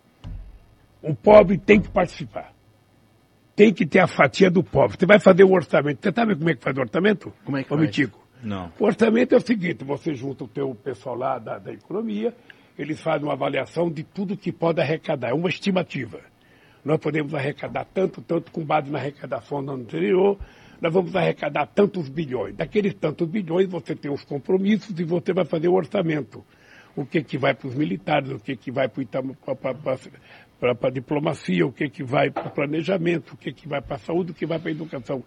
O 1.02 1.14
pobre 1.14 1.58
tem 1.58 1.80
que 1.80 1.88
participar. 1.90 2.52
Tem 3.54 3.72
que 3.72 3.84
ter 3.84 3.98
a 3.98 4.06
fatia 4.06 4.50
do 4.50 4.62
pobre. 4.62 4.96
Você 4.98 5.04
vai 5.04 5.20
fazer 5.20 5.44
o 5.44 5.52
orçamento. 5.52 6.00
Você 6.02 6.12
sabe 6.12 6.34
como 6.36 6.48
é 6.48 6.54
que 6.54 6.62
faz 6.62 6.76
o 6.76 6.80
orçamento? 6.80 7.32
Como 7.44 7.56
é 7.56 7.62
que 7.62 7.72
Ô, 7.72 7.76
faz? 7.76 7.80
Mitico? 7.80 8.22
Não. 8.42 8.72
O 8.78 8.84
orçamento 8.84 9.34
é 9.34 9.38
o 9.38 9.40
seguinte, 9.40 9.84
você 9.84 10.14
junta 10.14 10.44
o 10.44 10.48
teu 10.48 10.74
pessoal 10.74 11.14
lá 11.14 11.38
da, 11.38 11.58
da 11.58 11.72
economia, 11.72 12.34
eles 12.76 13.00
fazem 13.00 13.24
uma 13.24 13.34
avaliação 13.34 13.88
de 13.88 14.02
tudo 14.02 14.36
que 14.36 14.50
pode 14.50 14.80
arrecadar, 14.80 15.30
é 15.30 15.34
uma 15.34 15.48
estimativa. 15.48 16.18
Nós 16.84 16.98
podemos 16.98 17.32
arrecadar 17.34 17.86
tanto, 17.94 18.20
tanto 18.20 18.50
com 18.50 18.64
base 18.64 18.90
na 18.90 18.98
arrecadação 18.98 19.64
do 19.64 19.70
ano 19.70 19.82
anterior, 19.82 20.36
nós 20.82 20.92
vamos 20.92 21.14
arrecadar 21.14 21.66
tantos 21.66 22.08
bilhões. 22.08 22.56
Daqueles 22.56 22.92
tantos 22.94 23.28
bilhões 23.28 23.68
você 23.68 23.94
tem 23.94 24.10
os 24.10 24.24
compromissos 24.24 24.98
e 24.98 25.04
você 25.04 25.32
vai 25.32 25.44
fazer 25.44 25.68
o 25.68 25.74
orçamento. 25.74 26.44
O 26.96 27.06
que, 27.06 27.22
que 27.22 27.38
vai 27.38 27.54
para 27.54 27.68
os 27.68 27.74
militares, 27.76 28.32
o 28.32 28.40
que, 28.40 28.56
que 28.56 28.72
vai 28.72 28.88
para 28.88 29.00
a 30.82 30.90
diplomacia, 30.90 31.64
o 31.64 31.72
que, 31.72 31.88
que 31.88 32.02
vai 32.02 32.32
para 32.32 32.48
o 32.48 32.50
planejamento, 32.50 33.34
o 33.34 33.36
que, 33.36 33.52
que 33.52 33.68
vai 33.68 33.80
para 33.80 33.94
a 33.94 33.98
saúde, 34.00 34.32
o 34.32 34.34
que 34.34 34.44
vai 34.44 34.58
para 34.58 34.70
a 34.70 34.72
educação. 34.72 35.22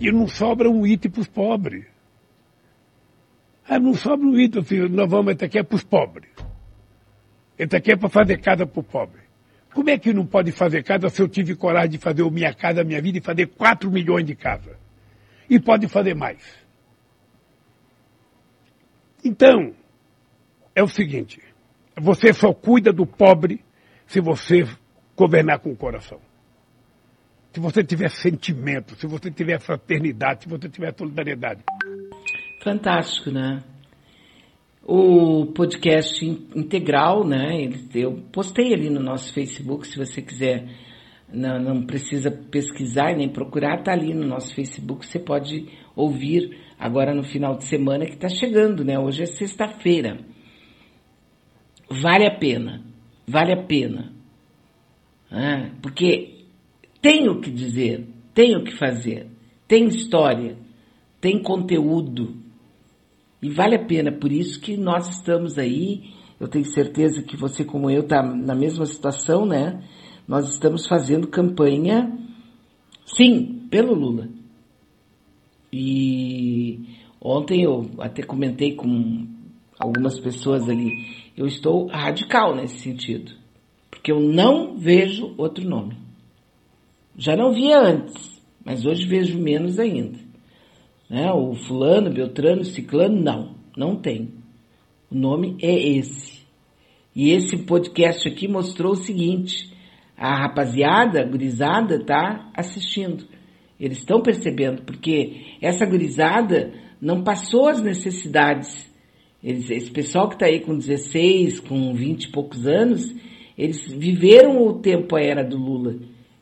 E 0.00 0.10
não 0.10 0.26
sobra 0.26 0.70
um 0.70 0.86
item 0.86 1.10
para 1.10 1.20
os 1.20 1.28
pobres. 1.28 1.84
Ah, 3.68 3.78
não 3.78 3.92
sobra 3.92 4.26
um 4.26 4.38
item, 4.38 4.62
assim, 4.62 4.88
nós 4.88 5.08
vamos, 5.08 5.34
esse 5.34 5.44
aqui 5.44 5.58
é 5.58 5.62
para 5.62 5.76
os 5.76 5.84
pobres. 5.84 6.30
Esse 7.58 7.76
aqui 7.76 7.92
é 7.92 7.96
para 7.96 8.08
fazer 8.08 8.38
casa 8.38 8.66
para 8.66 8.80
o 8.80 8.82
pobre. 8.82 9.20
Como 9.74 9.90
é 9.90 9.98
que 9.98 10.14
não 10.14 10.24
pode 10.24 10.50
fazer 10.50 10.82
casa 10.82 11.10
se 11.10 11.20
eu 11.20 11.28
tive 11.28 11.54
coragem 11.54 11.90
de 11.90 11.98
fazer 11.98 12.22
o 12.22 12.30
Minha 12.30 12.54
Casa 12.54 12.82
Minha 12.82 13.02
Vida 13.02 13.18
e 13.18 13.20
fazer 13.20 13.48
4 13.48 13.90
milhões 13.90 14.24
de 14.24 14.34
casa? 14.34 14.82
E 15.48 15.60
pode 15.60 15.88
fazer 15.88 16.14
mais. 16.14 16.42
Então, 19.24 19.74
é 20.74 20.82
o 20.82 20.88
seguinte, 20.88 21.40
você 21.96 22.32
só 22.32 22.52
cuida 22.52 22.92
do 22.92 23.06
pobre 23.06 23.64
se 24.06 24.20
você 24.20 24.66
governar 25.16 25.60
com 25.60 25.70
o 25.70 25.76
coração. 25.76 26.20
Se 27.52 27.60
você 27.60 27.84
tiver 27.84 28.10
sentimento, 28.10 28.96
se 28.96 29.06
você 29.06 29.30
tiver 29.30 29.60
fraternidade, 29.60 30.42
se 30.44 30.48
você 30.48 30.68
tiver 30.68 30.92
solidariedade. 30.96 31.62
Fantástico, 32.62 33.30
né? 33.30 33.62
O 34.82 35.46
podcast 35.54 36.24
in- 36.24 36.48
integral, 36.54 37.24
né? 37.26 37.70
Eu 37.94 38.20
postei 38.32 38.74
ali 38.74 38.90
no 38.90 39.00
nosso 39.00 39.32
Facebook, 39.32 39.86
se 39.86 39.96
você 39.96 40.20
quiser, 40.20 40.66
não, 41.34 41.58
não 41.58 41.86
precisa 41.86 42.30
pesquisar 42.30 43.12
e 43.12 43.16
nem 43.16 43.28
procurar, 43.28 43.82
tá 43.82 43.92
ali 43.92 44.14
no 44.14 44.26
nosso 44.26 44.54
Facebook, 44.54 45.04
você 45.04 45.18
pode 45.18 45.68
ouvir 45.94 46.58
agora 46.78 47.14
no 47.14 47.24
final 47.24 47.56
de 47.56 47.64
semana 47.64 48.06
que 48.06 48.14
está 48.14 48.28
chegando, 48.28 48.84
né? 48.84 48.98
Hoje 48.98 49.22
é 49.22 49.26
sexta-feira. 49.26 50.18
Vale 51.90 52.26
a 52.26 52.38
pena, 52.38 52.82
vale 53.26 53.52
a 53.52 53.62
pena. 53.62 54.12
né? 55.30 55.72
Porque 55.82 56.44
tem 57.00 57.28
o 57.28 57.40
que 57.40 57.50
dizer, 57.50 58.06
tem 58.32 58.56
o 58.56 58.64
que 58.64 58.76
fazer, 58.76 59.26
tem 59.68 59.86
história, 59.86 60.56
tem 61.20 61.42
conteúdo. 61.42 62.36
E 63.42 63.50
vale 63.50 63.76
a 63.76 63.84
pena, 63.84 64.10
por 64.10 64.32
isso 64.32 64.60
que 64.60 64.76
nós 64.76 65.08
estamos 65.08 65.58
aí. 65.58 66.14
Eu 66.40 66.48
tenho 66.48 66.64
certeza 66.64 67.22
que 67.22 67.36
você, 67.36 67.64
como 67.64 67.90
eu, 67.90 68.00
está 68.00 68.22
na 68.22 68.54
mesma 68.54 68.86
situação, 68.86 69.46
né? 69.46 69.82
Nós 70.26 70.48
estamos 70.48 70.86
fazendo 70.86 71.28
campanha, 71.28 72.18
sim, 73.04 73.66
pelo 73.70 73.94
Lula. 73.94 74.28
E 75.72 76.80
ontem 77.20 77.62
eu 77.62 77.90
até 77.98 78.22
comentei 78.22 78.74
com 78.74 79.26
algumas 79.78 80.18
pessoas 80.20 80.68
ali, 80.68 81.24
eu 81.36 81.46
estou 81.46 81.86
radical 81.88 82.54
nesse 82.54 82.78
sentido, 82.78 83.32
porque 83.90 84.12
eu 84.12 84.20
não 84.20 84.76
vejo 84.78 85.34
outro 85.36 85.68
nome. 85.68 85.96
Já 87.16 87.36
não 87.36 87.52
via 87.52 87.78
antes, 87.78 88.42
mas 88.64 88.86
hoje 88.86 89.06
vejo 89.06 89.38
menos 89.38 89.78
ainda. 89.78 90.18
Né? 91.08 91.30
O 91.32 91.54
fulano, 91.54 92.10
Beltrano, 92.10 92.64
Ciclano, 92.64 93.20
não, 93.20 93.54
não 93.76 93.96
tem. 93.96 94.32
O 95.10 95.14
nome 95.14 95.56
é 95.60 95.74
esse. 95.74 96.44
E 97.14 97.30
esse 97.30 97.58
podcast 97.58 98.28
aqui 98.28 98.48
mostrou 98.48 98.92
o 98.92 98.96
seguinte: 98.96 99.73
a 100.16 100.42
rapaziada, 100.42 101.20
a 101.20 101.24
gurizada, 101.24 102.04
tá 102.04 102.50
assistindo. 102.54 103.24
Eles 103.78 103.98
estão 103.98 104.22
percebendo, 104.22 104.82
porque 104.82 105.56
essa 105.60 105.84
gurizada 105.84 106.72
não 107.00 107.22
passou 107.22 107.68
as 107.68 107.82
necessidades. 107.82 108.92
Eles, 109.42 109.70
esse 109.70 109.90
pessoal 109.90 110.28
que 110.28 110.36
está 110.36 110.46
aí 110.46 110.60
com 110.60 110.76
16, 110.76 111.60
com 111.60 111.92
20 111.92 112.24
e 112.24 112.32
poucos 112.32 112.66
anos, 112.66 113.14
eles 113.58 113.86
viveram 113.92 114.66
o 114.66 114.74
tempo, 114.74 115.16
a 115.16 115.20
era 115.20 115.44
do 115.44 115.58
Lula. 115.58 115.96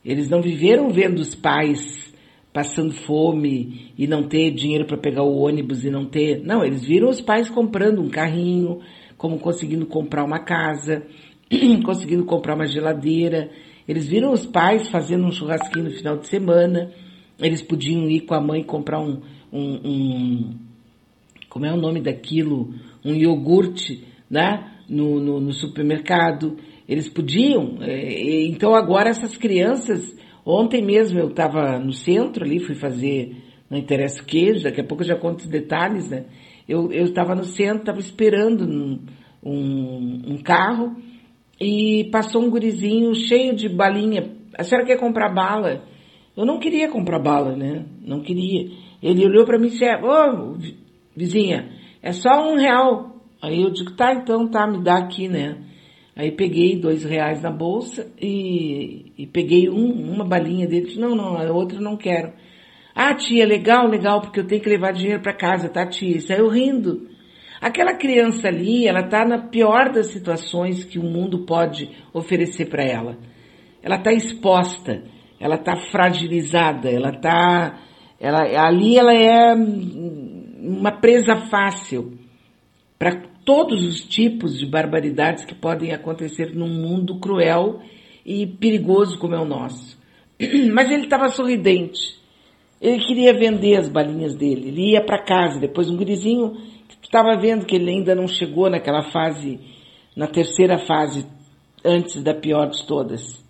Eles 0.04 0.28
não 0.28 0.40
viveram 0.40 0.90
vendo 0.90 1.18
os 1.18 1.34
pais 1.34 2.12
passando 2.52 2.92
fome 2.92 3.92
e 3.96 4.06
não 4.06 4.28
ter 4.28 4.50
dinheiro 4.50 4.86
para 4.86 4.98
pegar 4.98 5.22
o 5.22 5.38
ônibus 5.38 5.84
e 5.84 5.90
não 5.90 6.04
ter. 6.04 6.42
Não, 6.44 6.64
eles 6.64 6.84
viram 6.84 7.08
os 7.08 7.20
pais 7.20 7.48
comprando 7.48 8.00
um 8.00 8.10
carrinho, 8.10 8.80
como 9.16 9.38
conseguindo 9.38 9.86
comprar 9.86 10.24
uma 10.24 10.40
casa, 10.40 11.06
conseguindo 11.84 12.24
comprar 12.24 12.54
uma 12.54 12.66
geladeira. 12.66 13.50
Eles 13.86 14.06
viram 14.06 14.32
os 14.32 14.46
pais 14.46 14.88
fazendo 14.88 15.24
um 15.24 15.30
churrasquinho 15.32 15.86
no 15.86 15.90
final 15.90 16.16
de 16.16 16.26
semana. 16.28 16.90
Eles 17.38 17.62
podiam 17.62 18.08
ir 18.08 18.22
com 18.22 18.34
a 18.34 18.40
mãe 18.40 18.62
comprar 18.62 19.00
um, 19.00 19.20
um, 19.52 19.80
um 19.84 20.54
como 21.48 21.66
é 21.66 21.72
o 21.72 21.80
nome 21.80 22.00
daquilo? 22.00 22.74
Um 23.04 23.14
iogurte, 23.14 24.04
né? 24.30 24.70
No, 24.88 25.20
no, 25.20 25.40
no 25.40 25.52
supermercado. 25.52 26.56
Eles 26.88 27.08
podiam. 27.08 27.78
é, 27.80 28.44
então 28.46 28.74
agora 28.74 29.10
essas 29.10 29.36
crianças 29.36 30.16
Ontem 30.44 30.82
mesmo 30.82 31.18
eu 31.18 31.28
estava 31.28 31.78
no 31.78 31.92
centro 31.92 32.44
ali, 32.44 32.58
fui 32.58 32.74
fazer, 32.74 33.36
não 33.70 33.78
interessa 33.78 34.22
o 34.22 34.26
que, 34.26 34.60
daqui 34.60 34.80
a 34.80 34.84
pouco 34.84 35.02
eu 35.02 35.08
já 35.08 35.16
conto 35.16 35.40
os 35.40 35.46
detalhes, 35.46 36.08
né? 36.10 36.24
Eu 36.68 36.90
estava 36.90 37.34
no 37.34 37.44
centro, 37.44 37.80
estava 37.80 38.00
esperando 38.00 38.64
um, 38.64 39.00
um, 39.44 40.22
um, 40.34 40.42
carro 40.42 40.96
e 41.62 42.10
passou 42.10 42.42
um 42.42 42.50
gurizinho 42.50 43.14
cheio 43.14 43.54
de 43.54 43.68
balinha. 43.68 44.36
A 44.58 44.64
senhora 44.64 44.84
quer 44.84 44.98
comprar 44.98 45.32
bala? 45.32 45.84
Eu 46.36 46.44
não 46.44 46.58
queria 46.58 46.88
comprar 46.88 47.20
bala, 47.20 47.54
né? 47.54 47.86
Não 48.04 48.20
queria. 48.20 48.68
Ele 49.00 49.24
olhou 49.24 49.44
para 49.44 49.58
mim 49.58 49.68
e 49.68 49.70
disse, 49.70 49.84
ô 49.84 50.08
oh, 50.08 50.56
vizinha, 51.16 51.70
é 52.02 52.12
só 52.12 52.30
um 52.50 52.56
real. 52.56 53.22
Aí 53.40 53.62
eu 53.62 53.70
digo, 53.70 53.92
tá, 53.92 54.12
então 54.12 54.48
tá, 54.50 54.66
me 54.66 54.82
dá 54.82 54.96
aqui, 54.98 55.28
né? 55.28 55.58
Aí 56.16 56.32
peguei 56.32 56.76
dois 56.76 57.04
reais 57.04 57.42
na 57.42 57.50
bolsa 57.50 58.12
e, 58.20 59.12
e 59.16 59.26
peguei 59.26 59.70
um, 59.70 60.12
uma 60.12 60.24
balinha 60.24 60.66
dele. 60.66 60.86
Disse, 60.86 61.00
não, 61.00 61.14
não, 61.14 61.36
a 61.36 61.50
outra 61.52 61.80
não 61.80 61.96
quero. 61.96 62.32
Ah, 62.94 63.14
tia, 63.14 63.46
legal, 63.46 63.86
legal, 63.86 64.20
porque 64.20 64.40
eu 64.40 64.46
tenho 64.46 64.60
que 64.60 64.68
levar 64.68 64.92
dinheiro 64.92 65.22
para 65.22 65.32
casa, 65.32 65.68
tá, 65.68 65.86
tia? 65.86 66.16
E 66.16 66.20
saiu 66.20 66.48
rindo. 66.48 67.08
Aquela 67.62 67.94
criança 67.94 68.48
ali, 68.48 68.88
ela 68.88 69.04
tá 69.04 69.24
na 69.24 69.38
pior 69.38 69.92
das 69.92 70.08
situações 70.08 70.84
que 70.84 70.98
o 70.98 71.04
mundo 71.04 71.46
pode 71.46 71.88
oferecer 72.12 72.68
para 72.68 72.82
ela. 72.82 73.16
Ela 73.80 73.98
tá 73.98 74.12
exposta, 74.12 75.04
ela 75.38 75.56
tá 75.56 75.76
fragilizada, 75.76 76.90
ela 76.90 77.12
tá, 77.12 77.78
ela, 78.18 78.40
ali 78.66 78.98
ela 78.98 79.14
é 79.14 79.54
uma 79.54 80.90
presa 80.90 81.36
fácil 81.48 82.18
para 82.98 83.22
todos 83.44 83.84
os 83.84 84.04
tipos 84.06 84.58
de 84.58 84.66
barbaridades 84.66 85.44
que 85.44 85.54
podem 85.54 85.92
acontecer 85.92 86.52
num 86.56 86.68
mundo 86.68 87.20
cruel 87.20 87.80
e 88.26 88.44
perigoso 88.44 89.16
como 89.20 89.36
é 89.36 89.40
o 89.40 89.44
nosso. 89.44 89.96
Mas 90.74 90.90
ele 90.90 91.04
estava 91.04 91.28
sorridente. 91.28 92.20
Ele 92.80 92.98
queria 92.98 93.32
vender 93.32 93.76
as 93.76 93.88
balinhas 93.88 94.34
dele. 94.34 94.66
Ele 94.66 94.90
ia 94.90 95.04
para 95.04 95.22
casa. 95.22 95.60
Depois 95.60 95.88
um 95.88 95.96
gurizinho 95.96 96.54
que 96.54 96.71
estava 97.12 97.36
vendo 97.36 97.66
que 97.66 97.76
ele 97.76 97.90
ainda 97.90 98.14
não 98.14 98.26
chegou 98.26 98.70
naquela 98.70 99.02
fase, 99.10 99.60
na 100.16 100.26
terceira 100.26 100.78
fase, 100.78 101.26
antes 101.84 102.22
da 102.22 102.32
pior 102.32 102.70
de 102.70 102.86
todas. 102.86 103.44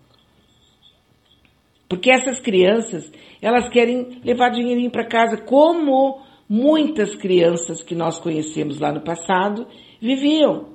Porque 1.87 2.11
essas 2.11 2.41
crianças, 2.41 3.09
elas 3.41 3.69
querem 3.69 4.19
levar 4.21 4.49
dinheirinho 4.49 4.91
para 4.91 5.07
casa, 5.07 5.37
como 5.37 6.21
muitas 6.49 7.15
crianças 7.15 7.81
que 7.81 7.95
nós 7.95 8.19
conhecemos 8.19 8.79
lá 8.79 8.91
no 8.91 8.99
passado 8.99 9.65
viviam, 10.01 10.73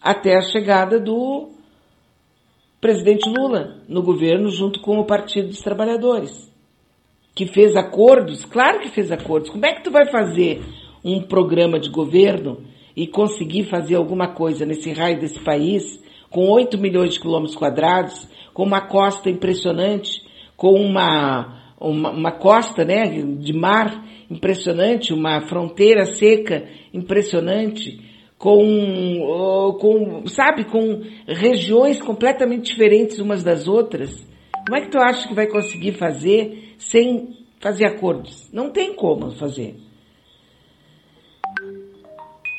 até 0.00 0.34
a 0.34 0.40
chegada 0.40 0.98
do 0.98 1.50
presidente 2.80 3.28
Lula 3.28 3.82
no 3.86 4.02
governo 4.02 4.48
junto 4.48 4.80
com 4.80 4.98
o 4.98 5.04
Partido 5.04 5.48
dos 5.48 5.60
Trabalhadores 5.60 6.50
que 7.34 7.46
fez 7.48 7.74
acordos, 7.74 8.44
claro 8.44 8.80
que 8.80 8.90
fez 8.90 9.10
acordos. 9.10 9.50
Como 9.50 9.66
é 9.66 9.74
que 9.74 9.82
tu 9.82 9.90
vai 9.90 10.08
fazer 10.08 10.62
um 11.04 11.20
programa 11.20 11.78
de 11.78 11.90
governo 11.90 12.62
e 12.96 13.06
conseguir 13.06 13.64
fazer 13.64 13.96
alguma 13.96 14.28
coisa 14.28 14.64
nesse 14.64 14.92
raio 14.92 15.20
desse 15.20 15.40
país, 15.40 16.02
com 16.30 16.48
8 16.48 16.78
milhões 16.78 17.14
de 17.14 17.20
quilômetros 17.20 17.56
quadrados, 17.56 18.28
com 18.52 18.62
uma 18.62 18.80
costa 18.80 19.28
impressionante, 19.28 20.22
com 20.56 20.72
uma, 20.74 21.74
uma, 21.80 22.10
uma 22.10 22.32
costa 22.32 22.84
né, 22.84 23.02
de 23.38 23.52
mar 23.52 24.04
impressionante, 24.30 25.12
uma 25.12 25.40
fronteira 25.42 26.06
seca 26.06 26.66
impressionante, 26.92 28.00
com, 28.38 29.76
com, 29.80 30.26
sabe, 30.26 30.64
com 30.64 31.02
regiões 31.26 32.00
completamente 32.00 32.72
diferentes 32.72 33.18
umas 33.18 33.42
das 33.42 33.68
outras. 33.68 34.26
Como 34.66 34.78
é 34.78 34.82
que 34.82 34.90
tu 34.90 34.98
acha 34.98 35.28
que 35.28 35.34
vai 35.34 35.46
conseguir 35.46 35.92
fazer 35.92 36.74
sem 36.78 37.44
fazer 37.60 37.86
acordos. 37.86 38.50
Não 38.52 38.70
tem 38.70 38.94
como 38.94 39.30
fazer. 39.32 39.76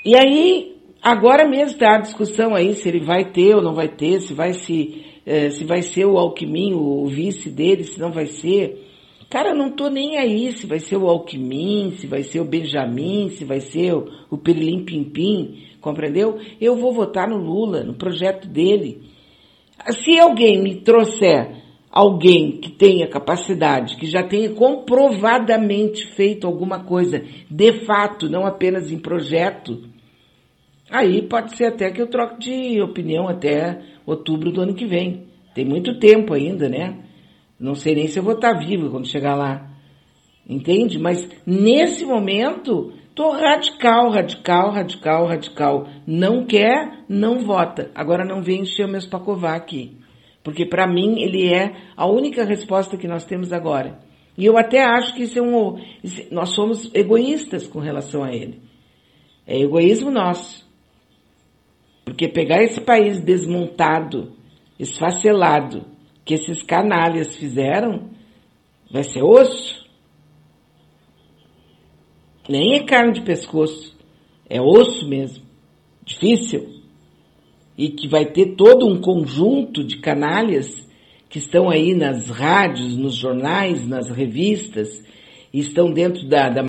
E 0.06 0.16
aí, 0.16 0.78
agora 1.02 1.50
mesmo 1.50 1.72
está 1.72 1.96
a 1.96 2.02
discussão 2.02 2.54
aí 2.54 2.76
se 2.76 2.88
ele 2.88 3.04
vai 3.04 3.32
ter 3.32 3.56
ou 3.56 3.62
não 3.64 3.74
vai 3.74 3.88
ter, 3.88 4.22
se 4.22 4.36
vai 4.36 4.54
se, 4.54 5.04
eh, 5.26 5.50
se 5.50 5.64
vai 5.64 5.82
ser 5.82 6.06
o 6.06 6.20
Alckmin, 6.20 6.76
o 6.76 7.08
vice 7.08 7.50
dele, 7.50 7.84
se 7.84 8.00
não 8.00 8.12
vai 8.12 8.28
ser. 8.28 8.86
Cara, 9.32 9.50
eu 9.50 9.56
não 9.56 9.72
tô 9.72 9.90
nem 9.90 10.16
aí 10.20 10.52
se 10.52 10.68
vai 10.68 10.78
ser 10.78 10.98
o 10.98 11.10
Alckmin, 11.10 11.96
se 11.98 12.06
vai 12.06 12.22
ser 12.22 12.40
o 12.40 12.46
Benjamin, 12.46 13.30
se 13.30 13.44
vai 13.44 13.60
ser 13.60 13.96
o, 13.96 14.06
o 14.30 14.38
Perilim 14.38 14.86
Pimpim, 14.86 15.64
compreendeu? 15.82 16.38
Eu 16.62 16.76
vou 16.76 16.94
votar 16.94 17.28
no 17.28 17.38
Lula, 17.38 17.84
no 17.84 17.96
projeto 17.96 18.48
dele. 18.48 19.02
Se 19.90 20.20
alguém 20.20 20.62
me 20.62 20.82
trouxer 20.82 21.64
alguém 21.92 22.60
que 22.60 22.72
tenha 22.72 23.08
capacidade, 23.08 23.96
que 23.98 24.06
já 24.06 24.22
tenha 24.22 24.54
comprovadamente 24.54 26.06
feito 26.14 26.46
alguma 26.46 26.84
coisa, 26.84 27.24
de 27.50 27.86
fato, 27.86 28.30
não 28.30 28.46
apenas 28.46 28.92
em 28.92 29.00
projeto, 29.00 29.95
aí 30.90 31.22
pode 31.22 31.56
ser 31.56 31.66
até 31.66 31.92
que 31.92 32.02
eu 32.02 32.08
troque 32.08 32.40
de 32.40 32.82
opinião 32.82 33.28
até 33.28 33.82
outubro 34.06 34.52
do 34.52 34.62
ano 34.62 34.74
que 34.74 34.86
vem. 34.86 35.28
Tem 35.54 35.66
muito 35.66 36.00
tempo 36.00 36.34
ainda, 36.34 36.68
né? 36.68 37.00
Não 37.60 37.76
sei 37.76 37.96
nem 37.96 38.08
se 38.08 38.20
eu 38.20 38.24
vou 38.24 38.34
estar 38.34 38.54
vivo 38.54 38.90
quando 38.90 39.08
chegar 39.08 39.36
lá. 39.36 39.70
Entende? 40.48 41.00
Mas 41.00 41.28
nesse 41.46 42.06
momento, 42.06 42.94
tô 43.16 43.32
radical, 43.32 44.10
radical, 44.10 44.72
radical, 44.72 45.26
radical. 45.26 45.88
Não 46.06 46.46
quer, 46.46 47.06
não 47.08 47.40
vota. 47.40 47.90
Agora 47.96 48.26
não 48.26 48.44
vem 48.44 48.62
encher 48.62 48.88
meus 48.88 49.08
pacová 49.08 49.56
aqui. 49.56 49.98
Porque 50.44 50.66
para 50.66 50.86
mim 50.86 51.22
ele 51.22 51.52
é 51.52 51.74
a 51.98 52.06
única 52.06 52.44
resposta 52.44 52.98
que 52.98 53.08
nós 53.08 53.26
temos 53.26 53.52
agora. 53.52 54.00
E 54.38 54.46
eu 54.46 54.58
até 54.58 54.84
acho 54.84 55.16
que 55.16 55.24
isso 55.24 55.40
é 55.40 55.42
um, 55.42 55.80
nós 56.30 56.50
somos 56.50 56.92
egoístas 56.94 57.66
com 57.66 57.80
relação 57.80 58.24
a 58.24 58.34
ele. 58.34 58.62
É 59.48 59.60
egoísmo 59.60 60.12
nosso. 60.12 60.65
Porque 62.06 62.28
pegar 62.28 62.64
esse 62.64 62.80
país 62.80 63.20
desmontado, 63.20 64.34
esfacelado, 64.80 65.86
que 66.24 66.36
esses 66.36 66.64
canalhas 66.64 67.36
fizeram, 67.36 68.12
vai 68.90 69.04
ser 69.04 69.24
osso. 69.24 69.84
Nem 72.48 72.76
é 72.76 72.86
carne 72.86 73.14
de 73.14 73.22
pescoço, 73.22 73.98
é 74.48 74.62
osso 74.62 75.10
mesmo. 75.10 75.44
Difícil 76.06 76.76
e 77.78 77.90
que 77.90 78.08
vai 78.08 78.26
ter 78.26 78.56
todo 78.56 78.88
um 78.88 79.02
conjunto 79.02 79.84
de 79.84 79.98
canalhas 79.98 80.88
que 81.30 81.40
estão 81.40 81.70
aí 81.70 81.94
nas 81.94 82.30
rádios, 82.30 82.96
nos 82.96 83.16
jornais, 83.16 83.86
nas 83.86 84.10
revistas, 84.10 85.04
estão 85.54 85.92
dentro 85.92 86.28
da, 86.28 86.50
da 86.50 86.66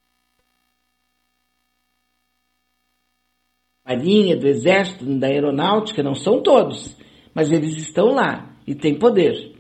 Marinha, 3.97 4.37
do 4.37 4.47
Exército, 4.47 5.05
da 5.19 5.27
Aeronáutica, 5.27 6.03
não 6.03 6.15
são 6.15 6.43
todos, 6.43 6.97
mas 7.35 7.51
eles 7.51 7.77
estão 7.77 8.15
lá 8.15 8.51
e 8.67 8.75
têm 8.75 8.99
poder. 8.99 9.53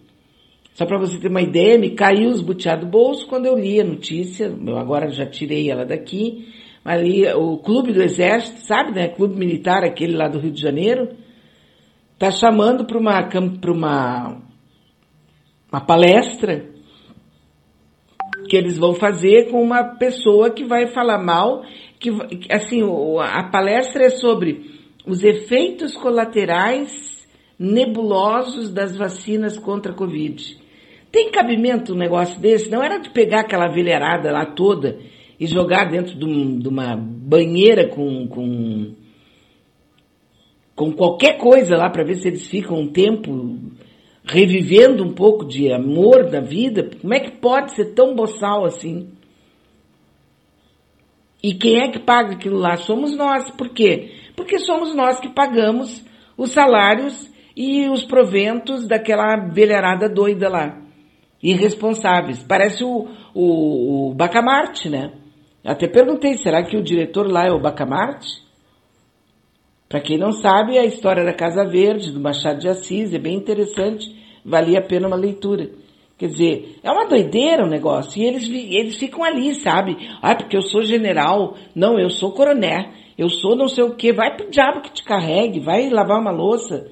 Só 0.74 0.84
para 0.84 0.99
você 0.99 1.18
ter 1.18 1.28
uma 1.28 1.41
ideia, 1.41 1.78
me 1.78 1.91
caiu 1.91 2.28
os 2.28 2.43
butiá 2.43 2.76
do 2.76 2.87
bolso 2.87 3.26
quando 3.26 3.47
eu 3.47 3.57
li 3.57 3.80
a 3.80 3.84
notícia, 3.84 4.55
eu 4.66 4.76
agora 4.76 5.09
já 5.09 5.24
tirei 5.24 5.70
ela 5.70 5.87
daqui, 5.87 6.53
ali 6.84 7.26
o 7.32 7.57
Clube 7.57 7.93
do 7.93 8.03
Exército, 8.03 8.61
sabe, 8.61 8.93
né? 8.93 9.09
Clube 9.09 9.39
Militar, 9.39 9.82
aquele 9.84 10.14
lá 10.14 10.28
do 10.28 10.39
Rio 10.39 10.53
de 10.53 10.61
Janeiro, 10.61 11.09
está 12.12 12.30
chamando 12.30 12.84
para 12.84 12.99
uma, 12.99 13.22
para 13.22 13.72
uma, 13.72 14.43
uma 15.72 15.80
palestra 15.80 16.76
que 18.49 18.57
eles 18.57 18.76
vão 18.78 18.95
fazer 18.95 19.51
com 19.51 19.62
uma 19.62 19.82
pessoa 19.97 20.51
que 20.51 20.64
vai 20.64 20.87
falar 20.89 21.18
mal, 21.18 21.62
que 21.99 22.11
assim, 22.51 22.83
a 23.21 23.45
palestra 23.45 24.05
é 24.05 24.11
sobre 24.11 24.71
os 25.07 25.23
efeitos 25.23 25.95
colaterais 25.95 27.27
nebulosos 27.59 28.71
das 28.71 28.97
vacinas 28.97 29.59
contra 29.59 29.93
a 29.93 29.95
Covid. 29.95 30.59
Tem 31.11 31.31
cabimento 31.31 31.95
um 31.95 31.97
negócio 31.97 32.39
desse? 32.41 32.71
Não 32.71 32.83
era 32.83 32.99
de 32.99 33.11
pegar 33.11 33.41
aquela 33.41 33.69
velharada 33.69 34.31
lá 34.31 34.45
toda 34.45 34.99
e 35.39 35.47
jogar 35.47 35.91
dentro 35.91 36.19
de, 36.19 36.25
um, 36.25 36.59
de 36.59 36.69
uma 36.69 36.97
banheira 36.97 37.89
com, 37.89 38.27
com 38.27 38.95
com 40.77 40.93
qualquer 40.93 41.39
coisa 41.39 41.75
lá 41.75 41.89
para 41.89 42.05
ver 42.05 42.17
se 42.17 42.29
eles 42.29 42.47
ficam 42.47 42.79
um 42.79 42.89
tempo 42.89 43.59
revivendo 44.23 45.03
um 45.03 45.15
pouco 45.15 45.47
de 45.47 45.73
amor 45.73 46.29
da 46.29 46.41
vida. 46.41 46.91
Como 47.01 47.15
é 47.15 47.21
que 47.21 47.31
pode 47.31 47.73
ser 47.73 47.95
tão 47.95 48.15
boçal 48.15 48.67
assim? 48.67 49.09
E 51.43 51.55
quem 51.55 51.80
é 51.80 51.89
que 51.89 51.99
paga 51.99 52.32
aquilo 52.32 52.59
lá? 52.59 52.76
Somos 52.76 53.16
nós. 53.16 53.51
Por 53.51 53.68
quê? 53.70 54.12
Porque 54.34 54.59
somos 54.59 54.95
nós 54.95 55.20
que 55.20 55.28
pagamos 55.28 56.05
os 56.37 56.51
salários 56.51 57.30
e 57.57 57.89
os 57.89 58.05
proventos 58.05 58.87
daquela 58.87 59.37
velharada 59.53 60.09
doida 60.09 60.49
lá. 60.49 60.82
Irresponsáveis. 61.43 62.43
Parece 62.43 62.84
o, 62.84 63.09
o, 63.34 64.11
o 64.11 64.14
Bacamarte, 64.14 64.89
né? 64.89 65.12
Até 65.64 65.89
perguntei, 65.89 66.34
será 66.34 66.62
que 66.62 66.76
o 66.76 66.82
diretor 66.82 67.26
lá 67.26 67.47
é 67.47 67.51
o 67.51 67.61
Bacamarte? 67.61 68.45
Para 69.89 70.01
quem 70.01 70.18
não 70.18 70.32
sabe, 70.32 70.78
a 70.78 70.84
história 70.84 71.24
da 71.24 71.32
Casa 71.32 71.64
Verde, 71.64 72.11
do 72.11 72.20
Machado 72.20 72.59
de 72.59 72.68
Assis, 72.68 73.14
é 73.14 73.18
bem 73.18 73.37
interessante, 73.37 74.07
valia 74.45 74.80
a 74.80 74.82
pena 74.82 75.07
uma 75.07 75.16
leitura. 75.16 75.70
Quer 76.19 76.29
dizer, 76.29 76.79
é 76.83 76.91
uma 76.91 77.07
doideira 77.07 77.64
o 77.64 77.69
negócio. 77.69 78.21
E 78.21 78.25
eles, 78.25 78.49
eles 78.49 78.97
ficam 78.97 79.23
ali, 79.23 79.55
sabe? 79.55 79.97
Ah, 80.23 80.35
porque 80.35 80.57
eu 80.57 80.62
sou 80.62 80.83
general. 80.83 81.57
Não, 81.75 81.99
eu 81.99 82.09
sou 82.09 82.33
coronel. 82.33 82.91
Eu 83.19 83.29
sou 83.29 83.55
não 83.55 83.69
sei 83.69 83.85
o 83.85 83.95
quê. 83.95 84.12
Vai 84.12 84.35
pro 84.35 84.51
diabo 84.51 84.81
que 84.81 84.93
te 84.93 85.05
carregue. 85.05 85.61
Vai 85.61 85.91
lavar 85.91 86.19
uma 86.19 86.31
louça. 86.31 86.91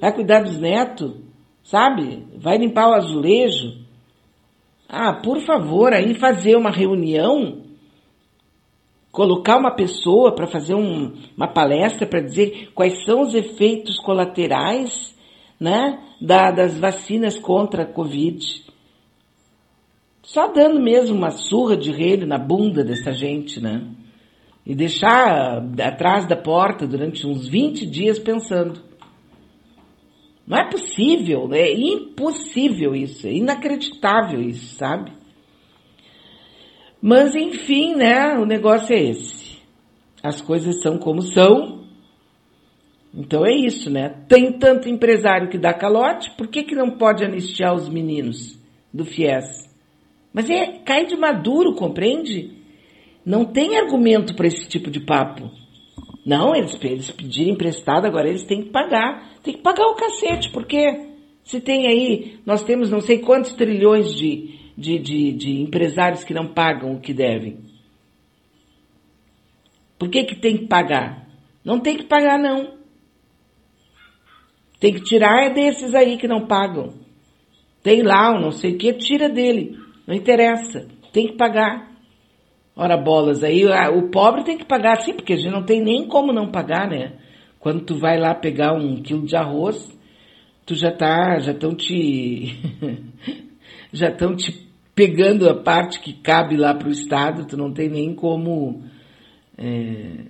Vai 0.00 0.12
cuidar 0.12 0.42
dos 0.42 0.58
netos. 0.58 1.14
Sabe? 1.62 2.26
Vai 2.36 2.58
limpar 2.58 2.90
o 2.90 2.94
azulejo. 2.94 3.84
Ah, 4.88 5.14
por 5.14 5.40
favor, 5.40 5.92
aí 5.92 6.14
fazer 6.14 6.56
uma 6.56 6.70
reunião 6.70 7.64
colocar 9.14 9.56
uma 9.56 9.70
pessoa 9.70 10.34
para 10.34 10.48
fazer 10.48 10.74
um, 10.74 11.12
uma 11.36 11.46
palestra 11.46 12.04
para 12.04 12.20
dizer 12.20 12.72
quais 12.74 13.04
são 13.04 13.22
os 13.22 13.32
efeitos 13.32 13.96
colaterais 14.00 15.16
né, 15.58 16.00
da, 16.20 16.50
das 16.50 16.76
vacinas 16.76 17.38
contra 17.38 17.84
a 17.84 17.86
Covid. 17.86 18.63
Só 20.24 20.48
dando 20.48 20.80
mesmo 20.80 21.14
uma 21.16 21.30
surra 21.30 21.76
de 21.76 21.92
relho 21.92 22.26
na 22.26 22.38
bunda 22.38 22.82
dessa 22.82 23.12
gente, 23.12 23.60
né? 23.60 23.86
E 24.64 24.74
deixar 24.74 25.62
atrás 25.78 26.26
da 26.26 26.34
porta 26.34 26.86
durante 26.86 27.26
uns 27.26 27.46
20 27.46 27.84
dias 27.84 28.18
pensando. 28.18 28.80
Não 30.46 30.58
é 30.58 30.70
possível, 30.70 31.52
é 31.52 31.72
impossível 31.72 32.94
isso, 32.94 33.26
é 33.26 33.32
inacreditável 33.32 34.40
isso, 34.40 34.76
sabe? 34.76 35.12
Mas 37.02 37.34
enfim, 37.34 37.94
né? 37.94 38.34
O 38.38 38.46
negócio 38.46 38.94
é 38.94 39.02
esse. 39.02 39.58
As 40.22 40.40
coisas 40.40 40.80
são 40.80 40.96
como 40.96 41.20
são. 41.20 41.84
Então 43.12 43.44
é 43.44 43.54
isso, 43.54 43.90
né? 43.90 44.08
Tem 44.26 44.58
tanto 44.58 44.88
empresário 44.88 45.50
que 45.50 45.58
dá 45.58 45.74
calote, 45.74 46.30
por 46.34 46.48
que, 46.48 46.62
que 46.62 46.74
não 46.74 46.92
pode 46.92 47.22
anistiar 47.22 47.74
os 47.74 47.90
meninos 47.90 48.58
do 48.92 49.04
FIES? 49.04 49.73
Mas 50.34 50.50
é, 50.50 50.80
cai 50.80 51.06
de 51.06 51.16
maduro, 51.16 51.76
compreende? 51.76 52.50
Não 53.24 53.44
tem 53.44 53.78
argumento 53.78 54.34
para 54.34 54.48
esse 54.48 54.68
tipo 54.68 54.90
de 54.90 54.98
papo. 54.98 55.48
Não, 56.26 56.56
eles, 56.56 56.76
eles 56.82 57.10
pediram 57.12 57.52
emprestado, 57.52 58.04
agora 58.04 58.28
eles 58.28 58.42
têm 58.42 58.64
que 58.64 58.70
pagar. 58.70 59.32
Tem 59.44 59.54
que 59.54 59.62
pagar 59.62 59.86
o 59.86 59.94
cacete, 59.94 60.50
porque 60.50 61.06
se 61.44 61.60
tem 61.60 61.86
aí, 61.86 62.40
nós 62.44 62.64
temos 62.64 62.90
não 62.90 63.00
sei 63.00 63.20
quantos 63.20 63.52
trilhões 63.52 64.12
de, 64.12 64.58
de, 64.76 64.98
de, 64.98 65.32
de 65.32 65.60
empresários 65.60 66.24
que 66.24 66.34
não 66.34 66.48
pagam 66.48 66.94
o 66.94 67.00
que 67.00 67.14
devem. 67.14 67.58
Por 69.96 70.08
que, 70.10 70.24
que 70.24 70.34
tem 70.34 70.58
que 70.58 70.66
pagar? 70.66 71.28
Não 71.64 71.78
tem 71.78 71.96
que 71.96 72.04
pagar, 72.04 72.38
não. 72.38 72.74
Tem 74.80 74.92
que 74.92 75.02
tirar 75.02 75.54
desses 75.54 75.94
aí 75.94 76.18
que 76.18 76.26
não 76.26 76.46
pagam. 76.46 76.92
Tem 77.84 78.02
lá 78.02 78.34
o 78.34 78.40
não 78.40 78.50
sei 78.50 78.72
o 78.72 78.78
que, 78.78 78.92
tira 78.94 79.28
dele. 79.28 79.83
Não 80.06 80.14
interessa. 80.14 80.86
Tem 81.12 81.28
que 81.28 81.36
pagar. 81.36 81.92
Ora 82.76 82.96
bolas, 82.96 83.44
aí 83.44 83.64
o 83.64 84.10
pobre 84.10 84.42
tem 84.42 84.58
que 84.58 84.64
pagar 84.64 84.96
sim, 84.96 85.14
porque 85.14 85.34
a 85.34 85.36
gente 85.36 85.52
não 85.52 85.64
tem 85.64 85.80
nem 85.80 86.08
como 86.08 86.32
não 86.32 86.50
pagar, 86.50 86.88
né? 86.88 87.18
Quando 87.60 87.84
tu 87.84 87.96
vai 87.96 88.18
lá 88.18 88.34
pegar 88.34 88.74
um 88.74 89.00
quilo 89.00 89.24
de 89.24 89.36
arroz, 89.36 89.96
tu 90.66 90.74
já 90.74 90.90
tá, 90.90 91.38
já 91.38 91.52
estão 91.52 91.72
te, 91.72 92.52
já 93.92 94.08
estão 94.08 94.34
te 94.34 94.68
pegando 94.92 95.48
a 95.48 95.62
parte 95.62 96.00
que 96.00 96.12
cabe 96.14 96.56
lá 96.56 96.74
para 96.74 96.88
o 96.88 96.92
Estado, 96.92 97.46
tu 97.46 97.56
não 97.56 97.72
tem 97.72 97.88
nem 97.88 98.12
como 98.12 98.82
é, 99.56 100.24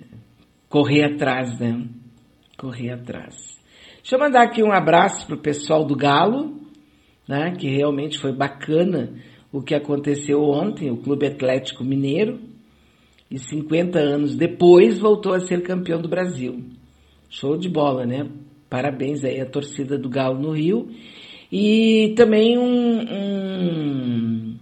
correr 0.69 1.03
atrás, 1.03 1.59
né? 1.59 1.83
Correr 2.57 2.91
atrás. 2.91 3.35
Deixa 3.97 4.15
eu 4.15 4.19
mandar 4.19 4.43
aqui 4.43 4.61
um 4.61 4.71
abraço 4.71 5.25
pro 5.25 5.41
pessoal 5.41 5.83
do 5.83 5.95
Galo, 5.95 6.61
né? 7.27 7.55
Que 7.57 7.67
realmente 7.69 8.19
foi 8.19 8.31
bacana 8.31 9.15
o 9.55 9.61
que 9.61 9.73
aconteceu 9.73 10.43
ontem, 10.43 10.91
o 10.91 10.97
Clube 10.97 11.25
Atlético 11.25 11.81
Mineiro, 11.81 12.41
e 13.31 13.39
50 13.39 13.97
anos 13.97 14.35
depois 14.35 14.99
voltou 14.99 15.33
a 15.33 15.39
ser 15.39 15.63
campeão 15.63 16.01
do 16.01 16.09
Brasil. 16.09 16.61
Show 17.29 17.55
de 17.57 17.69
bola, 17.69 18.05
né? 18.05 18.29
Parabéns 18.69 19.23
aí 19.23 19.39
à 19.39 19.45
torcida 19.45 19.97
do 19.97 20.09
Galo 20.09 20.41
no 20.41 20.51
Rio. 20.51 20.89
E 21.49 22.13
também 22.17 22.57
um, 22.57 22.99
um 22.99 24.55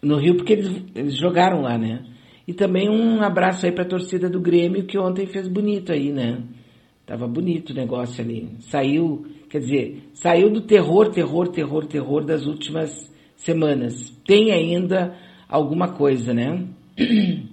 no 0.00 0.16
Rio 0.18 0.36
porque 0.36 0.52
eles, 0.52 0.84
eles 0.94 1.16
jogaram 1.18 1.62
lá, 1.62 1.76
né? 1.76 2.04
E 2.46 2.54
também 2.54 2.88
um 2.88 3.22
abraço 3.22 3.66
aí 3.66 3.72
para 3.72 3.82
a 3.82 3.88
torcida 3.88 4.30
do 4.30 4.40
Grêmio 4.40 4.84
que 4.84 4.96
ontem 4.96 5.26
fez 5.26 5.48
bonito 5.48 5.90
aí, 5.90 6.12
né? 6.12 6.44
Tava 7.04 7.26
bonito 7.26 7.70
o 7.70 7.74
negócio 7.74 8.22
ali. 8.22 8.50
Saiu, 8.60 9.26
quer 9.50 9.58
dizer, 9.58 10.10
saiu 10.14 10.48
do 10.48 10.60
terror, 10.60 11.10
terror, 11.10 11.48
terror, 11.48 11.86
terror 11.86 12.24
das 12.24 12.46
últimas 12.46 13.15
semanas. 13.36 14.10
Tem 14.26 14.52
ainda 14.52 15.16
alguma 15.48 15.92
coisa, 15.92 16.34
né? 16.34 16.66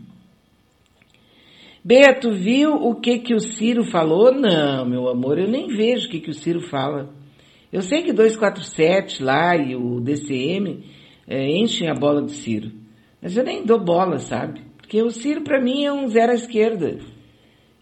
Beto, 1.85 2.31
viu 2.31 2.73
o 2.75 2.95
que 2.95 3.19
que 3.19 3.35
o 3.35 3.39
Ciro 3.39 3.83
falou? 3.83 4.31
Não, 4.31 4.85
meu 4.85 5.09
amor, 5.09 5.37
eu 5.37 5.49
nem 5.49 5.67
vejo 5.67 6.07
o 6.07 6.09
que 6.09 6.21
que 6.21 6.29
o 6.29 6.33
Ciro 6.33 6.61
fala. 6.61 7.09
Eu 7.71 7.81
sei 7.81 8.03
que 8.03 8.13
247 8.13 9.21
lá 9.21 9.55
e 9.57 9.75
o 9.75 9.99
DCM 9.99 10.85
é, 11.27 11.57
enchem 11.57 11.89
a 11.89 11.93
bola 11.93 12.21
do 12.21 12.31
Ciro. 12.31 12.71
Mas 13.21 13.35
eu 13.35 13.43
nem 13.43 13.65
dou 13.65 13.79
bola, 13.79 14.19
sabe? 14.19 14.61
Porque 14.77 15.01
o 15.01 15.09
Ciro 15.09 15.41
para 15.41 15.61
mim 15.61 15.83
é 15.83 15.91
um 15.91 16.07
zero 16.07 16.31
à 16.31 16.35
esquerda. 16.35 16.99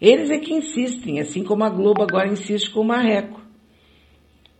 Eles 0.00 0.30
é 0.30 0.38
que 0.38 0.52
insistem, 0.52 1.20
assim 1.20 1.44
como 1.44 1.62
a 1.62 1.70
Globo 1.70 2.02
agora 2.02 2.28
insiste 2.28 2.72
com 2.72 2.80
o 2.80 2.84
Marreco. 2.84 3.40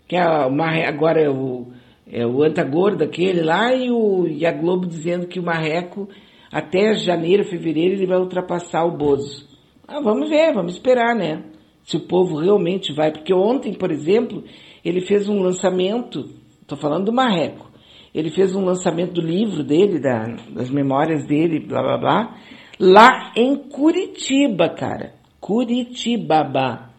Que 0.06 0.16
a, 0.16 0.44
agora 0.86 1.20
é 1.20 1.28
o, 1.28 1.72
é 2.12 2.26
o 2.26 2.42
Antagordo 2.42 3.02
aquele 3.02 3.40
lá 3.40 3.74
e, 3.74 3.90
o, 3.90 4.28
e 4.28 4.44
a 4.44 4.52
Globo 4.52 4.86
dizendo 4.86 5.26
que 5.26 5.40
o 5.40 5.42
Marreco, 5.42 6.06
até 6.52 6.92
janeiro, 6.92 7.42
fevereiro, 7.42 7.94
ele 7.94 8.06
vai 8.06 8.18
ultrapassar 8.18 8.84
o 8.84 8.94
Bozo. 8.94 9.48
Ah, 9.88 9.98
vamos 9.98 10.28
ver, 10.28 10.52
vamos 10.52 10.74
esperar, 10.74 11.16
né? 11.16 11.42
Se 11.84 11.96
o 11.96 12.06
povo 12.06 12.38
realmente 12.38 12.92
vai. 12.92 13.10
Porque 13.10 13.32
ontem, 13.32 13.72
por 13.72 13.90
exemplo, 13.90 14.44
ele 14.84 15.00
fez 15.00 15.26
um 15.26 15.40
lançamento, 15.40 16.28
estou 16.60 16.76
falando 16.76 17.06
do 17.06 17.12
Marreco, 17.14 17.70
ele 18.14 18.30
fez 18.30 18.54
um 18.54 18.62
lançamento 18.62 19.14
do 19.14 19.22
livro 19.22 19.64
dele, 19.64 19.98
da, 19.98 20.26
das 20.50 20.68
memórias 20.68 21.24
dele, 21.24 21.60
blá 21.60 21.80
blá 21.80 21.96
blá, 21.96 22.36
lá 22.78 23.32
em 23.34 23.56
Curitiba, 23.56 24.68
cara. 24.68 25.14
Curitibaba. 25.40 26.90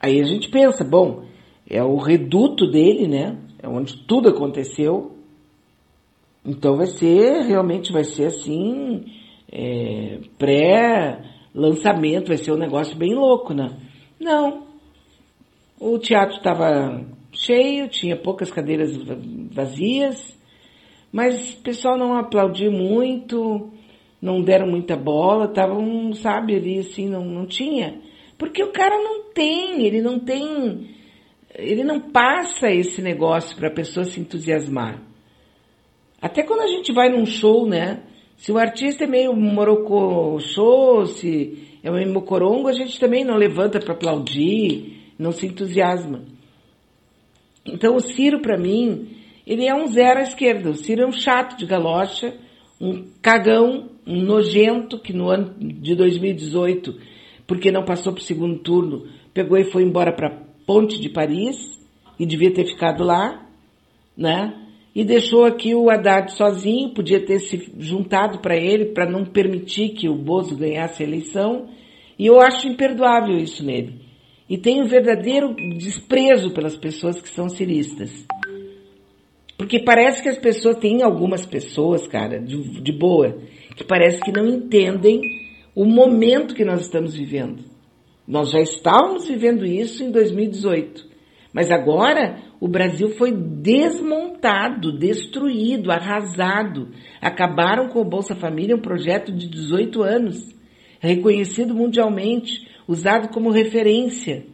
Aí 0.00 0.20
a 0.20 0.24
gente 0.24 0.48
pensa, 0.48 0.84
bom, 0.84 1.24
é 1.70 1.82
o 1.84 1.96
reduto 1.96 2.66
dele, 2.66 3.06
né? 3.06 3.38
É 3.62 3.68
onde 3.68 3.96
tudo 4.04 4.28
aconteceu. 4.28 5.12
Então 6.44 6.76
vai 6.76 6.86
ser, 6.86 7.42
realmente 7.42 7.92
vai 7.92 8.02
ser 8.02 8.26
assim, 8.26 9.04
é, 9.52 10.18
pré-lançamento, 10.36 12.28
vai 12.28 12.38
ser 12.38 12.50
um 12.52 12.58
negócio 12.58 12.96
bem 12.96 13.14
louco, 13.14 13.54
né? 13.54 13.68
Não. 14.18 14.66
O 15.78 15.96
teatro 15.98 16.36
estava 16.38 17.06
cheio, 17.32 17.88
tinha 17.88 18.16
poucas 18.16 18.50
cadeiras 18.50 18.96
vazias, 19.52 20.36
mas 21.12 21.54
o 21.54 21.62
pessoal 21.62 21.96
não 21.96 22.16
aplaudiu 22.16 22.72
muito, 22.72 23.70
não 24.20 24.42
deram 24.42 24.66
muita 24.66 24.96
bola, 24.96 25.44
estavam, 25.44 26.12
sabe, 26.14 26.56
ali 26.56 26.80
assim, 26.80 27.08
não, 27.08 27.24
não 27.24 27.46
tinha. 27.46 28.00
Porque 28.36 28.62
o 28.62 28.72
cara 28.72 28.96
não 28.96 29.30
tem, 29.32 29.84
ele 29.86 30.00
não 30.00 30.18
tem 30.18 30.99
ele 31.54 31.82
não 31.82 32.00
passa 32.00 32.70
esse 32.70 33.02
negócio 33.02 33.56
para 33.56 33.68
a 33.68 33.74
pessoa 33.74 34.04
se 34.04 34.20
entusiasmar. 34.20 35.02
Até 36.20 36.42
quando 36.42 36.60
a 36.60 36.66
gente 36.66 36.92
vai 36.92 37.08
num 37.08 37.26
show, 37.26 37.66
né? 37.66 38.02
Se 38.36 38.52
o 38.52 38.58
artista 38.58 39.04
é 39.04 39.06
meio 39.06 39.32
show, 40.40 41.06
se 41.06 41.78
é 41.82 41.90
meio 41.90 42.12
mocorongo, 42.12 42.68
a 42.68 42.72
gente 42.72 42.98
também 42.98 43.24
não 43.24 43.36
levanta 43.36 43.78
para 43.78 43.92
aplaudir, 43.92 45.12
não 45.18 45.32
se 45.32 45.46
entusiasma. 45.46 46.22
Então 47.66 47.96
o 47.96 48.00
Ciro, 48.00 48.40
para 48.40 48.56
mim, 48.56 49.08
ele 49.46 49.66
é 49.66 49.74
um 49.74 49.86
zero 49.86 50.20
à 50.20 50.22
esquerda. 50.22 50.70
O 50.70 50.74
Ciro 50.74 51.02
é 51.02 51.06
um 51.06 51.12
chato 51.12 51.58
de 51.58 51.66
galocha, 51.66 52.34
um 52.80 53.04
cagão, 53.20 53.90
um 54.06 54.22
nojento, 54.22 54.98
que 54.98 55.12
no 55.12 55.28
ano 55.28 55.54
de 55.58 55.94
2018, 55.94 56.98
porque 57.46 57.70
não 57.70 57.84
passou 57.84 58.12
para 58.12 58.20
o 58.20 58.24
segundo 58.24 58.58
turno, 58.60 59.06
pegou 59.34 59.58
e 59.58 59.64
foi 59.64 59.82
embora 59.82 60.12
para 60.12 60.49
Ponte 60.70 61.00
de 61.00 61.08
Paris, 61.08 61.56
e 62.16 62.24
devia 62.24 62.54
ter 62.54 62.64
ficado 62.64 63.02
lá, 63.02 63.44
né? 64.16 64.54
E 64.94 65.02
deixou 65.04 65.44
aqui 65.44 65.74
o 65.74 65.90
Haddad 65.90 66.30
sozinho, 66.30 66.94
podia 66.94 67.18
ter 67.18 67.40
se 67.40 67.72
juntado 67.76 68.38
para 68.38 68.56
ele, 68.56 68.92
para 68.92 69.04
não 69.04 69.24
permitir 69.24 69.88
que 69.88 70.08
o 70.08 70.14
Bozo 70.14 70.56
ganhasse 70.56 71.02
a 71.02 71.06
eleição, 71.06 71.70
e 72.16 72.24
eu 72.24 72.40
acho 72.40 72.68
imperdoável 72.68 73.36
isso 73.36 73.64
nele. 73.64 73.96
E 74.48 74.56
tenho 74.56 74.86
verdadeiro 74.86 75.56
desprezo 75.76 76.52
pelas 76.52 76.76
pessoas 76.76 77.20
que 77.20 77.28
são 77.30 77.48
ciristas. 77.48 78.24
Porque 79.58 79.80
parece 79.80 80.22
que 80.22 80.28
as 80.28 80.38
pessoas, 80.38 80.76
tem 80.76 81.02
algumas 81.02 81.44
pessoas, 81.44 82.06
cara, 82.06 82.38
de, 82.38 82.80
de 82.80 82.92
boa, 82.92 83.38
que 83.74 83.82
parece 83.82 84.20
que 84.20 84.30
não 84.30 84.46
entendem 84.46 85.20
o 85.74 85.84
momento 85.84 86.54
que 86.54 86.64
nós 86.64 86.82
estamos 86.82 87.16
vivendo. 87.16 87.69
Nós 88.30 88.52
já 88.52 88.60
estávamos 88.60 89.26
vivendo 89.26 89.66
isso 89.66 90.04
em 90.04 90.12
2018. 90.12 91.04
Mas 91.52 91.68
agora 91.72 92.40
o 92.60 92.68
Brasil 92.68 93.10
foi 93.16 93.32
desmontado, 93.32 94.96
destruído, 94.96 95.90
arrasado. 95.90 96.90
Acabaram 97.20 97.88
com 97.88 98.00
o 98.00 98.04
Bolsa 98.04 98.36
Família, 98.36 98.76
um 98.76 98.80
projeto 98.80 99.32
de 99.32 99.48
18 99.48 100.00
anos, 100.04 100.54
reconhecido 101.00 101.74
mundialmente, 101.74 102.68
usado 102.86 103.30
como 103.30 103.50
referência. 103.50 104.46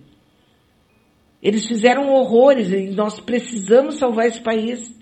Eles 1.43 1.67
fizeram 1.67 2.09
horrores 2.09 2.73
e 2.73 2.89
nós 2.95 3.21
precisamos 3.21 3.97
salvar 3.97 4.27
esse 4.27 4.41
país. 4.41 4.96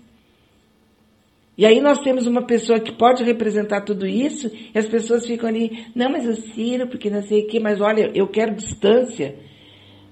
E 1.57 1.65
aí 1.65 1.79
nós 1.79 1.99
temos 1.99 2.27
uma 2.27 2.45
pessoa 2.45 2.79
que 2.79 2.91
pode 2.91 3.23
representar 3.23 3.81
tudo 3.81 4.05
isso 4.05 4.51
e 4.53 4.77
as 4.77 4.87
pessoas 4.87 5.25
ficam 5.25 5.47
ali, 5.47 5.85
não, 5.95 6.11
mas 6.11 6.27
o 6.27 6.35
Ciro, 6.53 6.87
porque 6.87 7.09
não 7.09 7.21
sei 7.21 7.43
o 7.43 7.47
quê, 7.47 7.59
mas 7.59 7.79
olha, 7.79 8.11
eu 8.13 8.27
quero 8.27 8.55
distância 8.55 9.35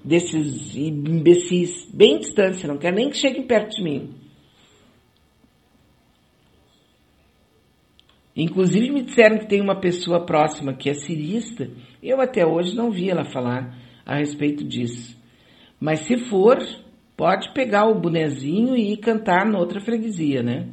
desses 0.02 0.74
imbecis, 0.74 1.90
bem 1.92 2.18
distância, 2.18 2.68
não 2.68 2.78
quero 2.78 2.96
nem 2.96 3.10
que 3.10 3.16
cheguem 3.16 3.46
perto 3.46 3.76
de 3.76 3.82
mim. 3.82 4.14
Inclusive 8.36 8.90
me 8.90 9.02
disseram 9.02 9.38
que 9.38 9.46
tem 9.46 9.60
uma 9.60 9.78
pessoa 9.78 10.24
próxima 10.24 10.74
que 10.74 10.90
é 10.90 10.94
cirista, 10.94 11.70
eu 12.02 12.20
até 12.20 12.44
hoje 12.44 12.74
não 12.74 12.90
vi 12.90 13.10
ela 13.10 13.24
falar 13.24 13.78
a 14.04 14.16
respeito 14.16 14.64
disso. 14.64 15.16
Mas 15.78 16.00
se 16.00 16.16
for, 16.28 16.58
pode 17.16 17.52
pegar 17.52 17.86
o 17.86 18.00
bonezinho 18.00 18.76
e 18.76 18.96
cantar 18.96 19.46
noutra 19.46 19.80
freguesia, 19.80 20.42
né? 20.42 20.68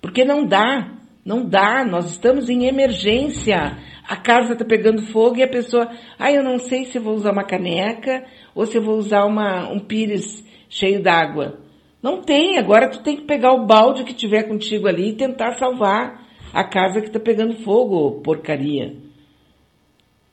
Porque 0.00 0.24
não 0.24 0.46
dá, 0.46 0.92
não 1.24 1.44
dá, 1.44 1.84
nós 1.84 2.10
estamos 2.10 2.48
em 2.48 2.66
emergência. 2.66 3.76
A 4.08 4.16
casa 4.16 4.54
está 4.54 4.64
pegando 4.64 5.02
fogo 5.12 5.36
e 5.36 5.42
a 5.42 5.48
pessoa, 5.48 5.90
ah, 6.18 6.32
eu 6.32 6.42
não 6.42 6.58
sei 6.58 6.86
se 6.86 6.98
vou 6.98 7.14
usar 7.14 7.32
uma 7.32 7.44
caneca 7.44 8.24
ou 8.54 8.64
se 8.64 8.78
vou 8.78 8.96
usar 8.96 9.24
uma, 9.24 9.68
um 9.70 9.78
pires 9.78 10.44
cheio 10.68 11.02
d'água. 11.02 11.58
Não 12.02 12.22
tem, 12.22 12.58
agora 12.58 12.90
tu 12.90 13.02
tem 13.02 13.16
que 13.16 13.24
pegar 13.24 13.52
o 13.52 13.66
balde 13.66 14.04
que 14.04 14.14
tiver 14.14 14.44
contigo 14.44 14.86
ali 14.86 15.10
e 15.10 15.16
tentar 15.16 15.52
salvar 15.52 16.26
a 16.52 16.64
casa 16.64 17.00
que 17.00 17.08
está 17.08 17.18
pegando 17.18 17.62
fogo, 17.62 18.22
porcaria. 18.22 18.96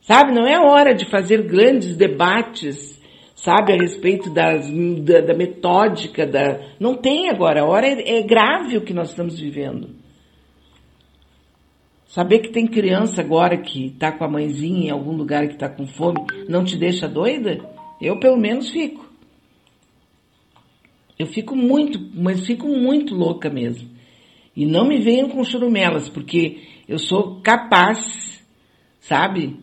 Sabe, 0.01 0.31
não 0.31 0.45
é 0.45 0.59
hora 0.59 0.93
de 0.93 1.05
fazer 1.09 1.41
grandes 1.43 1.97
debates, 1.97 3.01
sabe, 3.35 3.73
a 3.73 3.77
respeito 3.77 4.29
das, 4.29 4.71
da, 5.03 5.21
da 5.21 5.33
metódica, 5.33 6.25
da... 6.25 6.59
Não 6.79 6.95
tem 6.95 7.29
agora, 7.29 7.61
a 7.61 7.65
hora 7.65 7.85
é, 7.85 8.19
é 8.19 8.21
grave 8.23 8.77
o 8.77 8.81
que 8.81 8.93
nós 8.93 9.09
estamos 9.09 9.37
vivendo. 9.37 9.89
Saber 12.07 12.39
que 12.39 12.49
tem 12.49 12.65
criança 12.65 13.21
agora 13.21 13.57
que 13.57 13.87
está 13.87 14.09
com 14.09 14.23
a 14.23 14.29
mãezinha 14.29 14.87
em 14.87 14.89
algum 14.89 15.11
lugar 15.11 15.47
que 15.47 15.55
está 15.55 15.67
com 15.67 15.85
fome, 15.85 16.25
não 16.47 16.63
te 16.63 16.77
deixa 16.77 17.09
doida? 17.09 17.59
Eu 17.99 18.17
pelo 18.19 18.37
menos 18.37 18.69
fico. 18.69 19.05
Eu 21.19 21.27
fico 21.27 21.55
muito, 21.55 21.99
mas 22.13 22.45
fico 22.45 22.67
muito 22.67 23.13
louca 23.13 23.49
mesmo. 23.49 23.89
E 24.55 24.65
não 24.65 24.87
me 24.87 25.01
venham 25.01 25.29
com 25.29 25.43
churumelas, 25.43 26.07
porque 26.07 26.61
eu 26.87 26.97
sou 26.97 27.41
capaz, 27.41 28.41
sabe? 29.01 29.59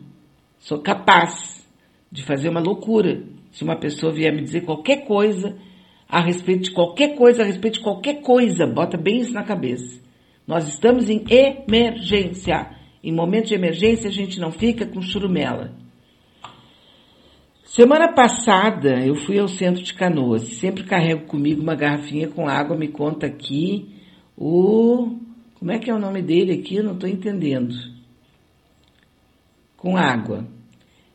Sou 0.59 0.81
capaz 0.81 1.67
de 2.11 2.23
fazer 2.23 2.51
uma 2.51 2.61
loucura. 2.61 3.23
Se 3.53 3.63
uma 3.63 3.77
pessoa 3.77 4.13
vier 4.13 4.35
me 4.35 4.43
dizer 4.43 4.63
qualquer 4.63 5.05
coisa 5.05 5.57
a 6.09 6.21
respeito 6.21 6.65
de 6.65 6.73
qualquer 6.73 7.15
coisa, 7.15 7.43
a 7.43 7.47
respeito 7.47 7.75
de 7.75 7.81
qualquer 7.81 8.21
coisa, 8.21 8.67
bota 8.67 8.97
bem 8.97 9.21
isso 9.21 9.33
na 9.33 9.45
cabeça. 9.45 10.03
Nós 10.47 10.69
estamos 10.69 11.09
em 11.09 11.25
emergência. 11.29 12.71
Em 13.03 13.13
momento 13.13 13.49
de 13.49 13.55
emergência 13.55 14.09
a 14.09 14.13
gente 14.13 14.41
não 14.41 14.51
fica 14.51 14.87
com 14.87 15.01
churumela. 15.01 15.73
Semana 17.65 18.13
passada 18.13 19.01
eu 19.07 19.15
fui 19.15 19.39
ao 19.39 19.49
centro 19.49 19.83
de 19.83 19.95
Canoas. 19.95 20.43
Sempre 20.59 20.85
carrego 20.85 21.27
comigo 21.27 21.63
uma 21.63 21.75
garrafinha 21.75 22.29
com 22.29 22.47
água. 22.47 22.77
Me 22.77 22.89
conta 22.89 23.27
aqui 23.27 23.89
o. 24.37 25.19
Como 25.59 25.73
é 25.73 25.79
que 25.79 25.91
é 25.91 25.95
o 25.95 25.99
nome 25.99 26.21
dele 26.21 26.53
aqui? 26.53 26.77
Eu 26.77 26.85
não 26.85 26.93
estou 26.93 27.09
entendendo. 27.09 27.75
Com 29.77 29.97
água. 29.97 30.47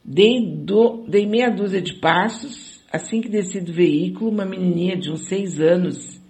Dei, 0.10 0.56
do, 0.64 1.06
dei 1.06 1.26
meia 1.26 1.50
dúzia 1.50 1.82
de 1.82 1.96
passos. 1.96 2.82
Assim 2.90 3.20
que 3.20 3.28
desci 3.28 3.60
do 3.60 3.74
veículo, 3.74 4.32
uma 4.32 4.46
menininha 4.46 4.96
de 4.96 5.12
uns 5.12 5.28
seis 5.28 5.60
anos, 5.60 6.22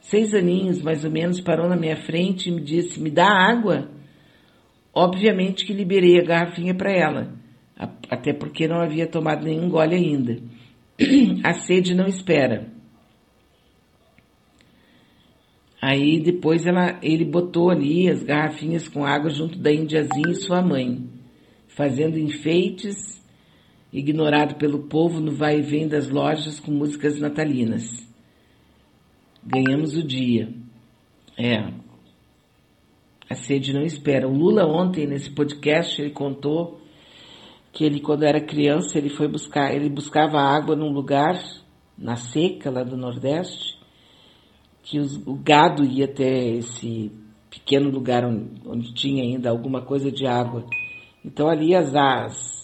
seis 0.00 0.32
aninhos 0.32 0.80
mais 0.80 1.04
ou 1.04 1.10
menos, 1.10 1.42
parou 1.42 1.68
na 1.68 1.76
minha 1.76 1.96
frente 1.96 2.48
e 2.48 2.52
me 2.52 2.62
disse: 2.62 2.98
Me 2.98 3.10
dá 3.10 3.28
água? 3.28 3.90
Obviamente 4.94 5.66
que 5.66 5.74
liberei 5.74 6.18
a 6.18 6.24
garrafinha 6.24 6.74
para 6.74 6.90
ela, 6.90 7.34
até 8.08 8.32
porque 8.32 8.66
não 8.66 8.80
havia 8.80 9.06
tomado 9.06 9.44
nenhum 9.44 9.68
gole 9.68 9.94
ainda. 9.94 10.38
A 11.44 11.52
sede 11.52 11.94
não 11.94 12.06
espera. 12.06 12.68
Aí 15.80 16.20
depois 16.20 16.66
ela, 16.66 16.98
ele 17.02 17.24
botou 17.24 17.70
ali 17.70 18.06
as 18.06 18.22
garrafinhas 18.22 18.86
com 18.86 19.02
água 19.02 19.30
junto 19.30 19.58
da 19.58 19.72
Indiazinha 19.72 20.30
e 20.30 20.34
sua 20.34 20.60
mãe, 20.60 21.08
fazendo 21.68 22.18
enfeites, 22.18 23.09
ignorado 23.92 24.56
pelo 24.56 24.84
povo 24.84 25.20
no 25.20 25.32
vai 25.32 25.58
e 25.58 25.62
vem 25.62 25.88
das 25.88 26.08
lojas 26.08 26.60
com 26.60 26.70
músicas 26.70 27.18
natalinas. 27.18 28.08
Ganhamos 29.44 29.96
o 29.96 30.02
dia. 30.02 30.52
É. 31.36 31.72
A 33.28 33.34
sede 33.34 33.72
não 33.72 33.82
espera. 33.82 34.28
O 34.28 34.36
Lula 34.36 34.66
ontem 34.66 35.06
nesse 35.06 35.30
podcast 35.30 36.00
ele 36.00 36.10
contou 36.10 36.80
que 37.72 37.84
ele 37.84 38.00
quando 38.00 38.24
era 38.24 38.40
criança 38.40 38.98
ele 38.98 39.08
foi 39.08 39.28
buscar, 39.28 39.74
ele 39.74 39.88
buscava 39.88 40.40
água 40.40 40.74
num 40.74 40.90
lugar 40.90 41.40
na 41.96 42.16
seca 42.16 42.70
lá 42.70 42.82
do 42.82 42.96
Nordeste 42.96 43.78
que 44.82 44.98
os, 44.98 45.16
o 45.26 45.34
gado 45.34 45.84
ia 45.84 46.04
até 46.04 46.48
esse 46.48 47.12
pequeno 47.48 47.90
lugar 47.90 48.24
onde, 48.24 48.50
onde, 48.66 48.94
tinha 48.94 49.22
ainda 49.22 49.50
alguma 49.50 49.82
coisa 49.82 50.10
de 50.10 50.26
água. 50.26 50.64
Então 51.24 51.48
ali 51.48 51.74
as, 51.74 51.94
as, 51.94 52.59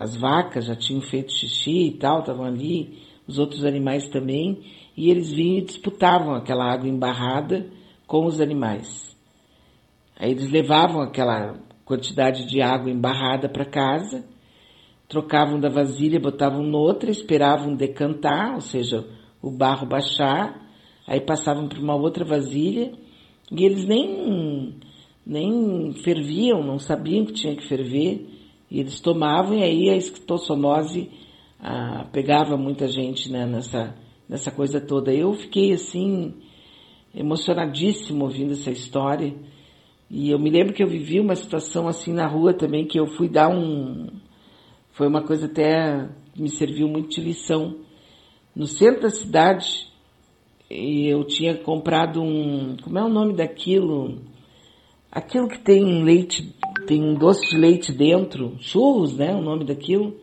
as 0.00 0.16
vacas 0.16 0.64
já 0.64 0.74
tinham 0.74 1.02
feito 1.02 1.30
xixi 1.30 1.88
e 1.88 1.98
tal, 1.98 2.20
estavam 2.20 2.46
ali, 2.46 2.98
os 3.28 3.38
outros 3.38 3.66
animais 3.66 4.08
também, 4.08 4.62
e 4.96 5.10
eles 5.10 5.30
vinham 5.30 5.58
e 5.58 5.64
disputavam 5.64 6.34
aquela 6.34 6.64
água 6.64 6.88
embarrada 6.88 7.70
com 8.06 8.24
os 8.24 8.40
animais. 8.40 9.14
Aí 10.18 10.30
eles 10.30 10.50
levavam 10.50 11.02
aquela 11.02 11.60
quantidade 11.84 12.46
de 12.46 12.62
água 12.62 12.90
embarrada 12.90 13.46
para 13.46 13.66
casa, 13.66 14.24
trocavam 15.06 15.60
da 15.60 15.68
vasilha, 15.68 16.18
botavam 16.18 16.62
noutra, 16.62 17.10
esperavam 17.10 17.74
decantar, 17.74 18.54
ou 18.54 18.62
seja, 18.62 19.06
o 19.42 19.50
barro 19.50 19.86
baixar, 19.86 20.66
aí 21.06 21.20
passavam 21.20 21.68
para 21.68 21.78
uma 21.78 21.94
outra 21.94 22.24
vasilha 22.24 22.90
e 23.52 23.64
eles 23.66 23.84
nem, 23.84 24.76
nem 25.26 25.92
ferviam, 26.02 26.62
não 26.62 26.78
sabiam 26.78 27.26
que 27.26 27.34
tinha 27.34 27.54
que 27.54 27.68
ferver, 27.68 28.29
e 28.70 28.78
eles 28.80 29.00
tomavam 29.00 29.58
e 29.58 29.62
aí 29.62 29.90
a 29.90 29.96
esquistossomose 29.96 31.10
ah, 31.60 32.06
pegava 32.12 32.56
muita 32.56 32.86
gente 32.86 33.30
né, 33.30 33.44
nessa, 33.44 33.94
nessa 34.28 34.50
coisa 34.50 34.80
toda. 34.80 35.12
Eu 35.12 35.34
fiquei 35.34 35.72
assim, 35.72 36.34
emocionadíssimo 37.14 38.24
ouvindo 38.24 38.52
essa 38.52 38.70
história. 38.70 39.34
E 40.08 40.30
eu 40.30 40.38
me 40.38 40.50
lembro 40.50 40.72
que 40.72 40.82
eu 40.82 40.88
vivi 40.88 41.20
uma 41.20 41.34
situação 41.34 41.86
assim 41.86 42.12
na 42.12 42.26
rua 42.26 42.54
também, 42.54 42.86
que 42.86 42.98
eu 42.98 43.06
fui 43.06 43.28
dar 43.28 43.48
um. 43.48 44.08
Foi 44.92 45.06
uma 45.06 45.22
coisa 45.22 45.46
até 45.46 46.08
que 46.32 46.42
me 46.42 46.48
serviu 46.48 46.88
muito 46.88 47.10
de 47.10 47.20
lição. 47.20 47.76
No 48.54 48.66
centro 48.66 49.02
da 49.02 49.10
cidade, 49.10 49.88
eu 50.68 51.24
tinha 51.24 51.56
comprado 51.56 52.20
um, 52.22 52.76
como 52.82 52.98
é 52.98 53.04
o 53.04 53.08
nome 53.08 53.34
daquilo? 53.34 54.20
Aquilo 55.10 55.48
que 55.48 55.58
tem 55.58 56.02
leite, 56.02 56.54
tem 56.90 57.04
um 57.04 57.14
doce 57.14 57.48
de 57.48 57.56
leite 57.56 57.92
dentro, 57.92 58.56
churros, 58.58 59.16
né? 59.16 59.32
O 59.32 59.40
nome 59.40 59.64
daquilo. 59.64 60.16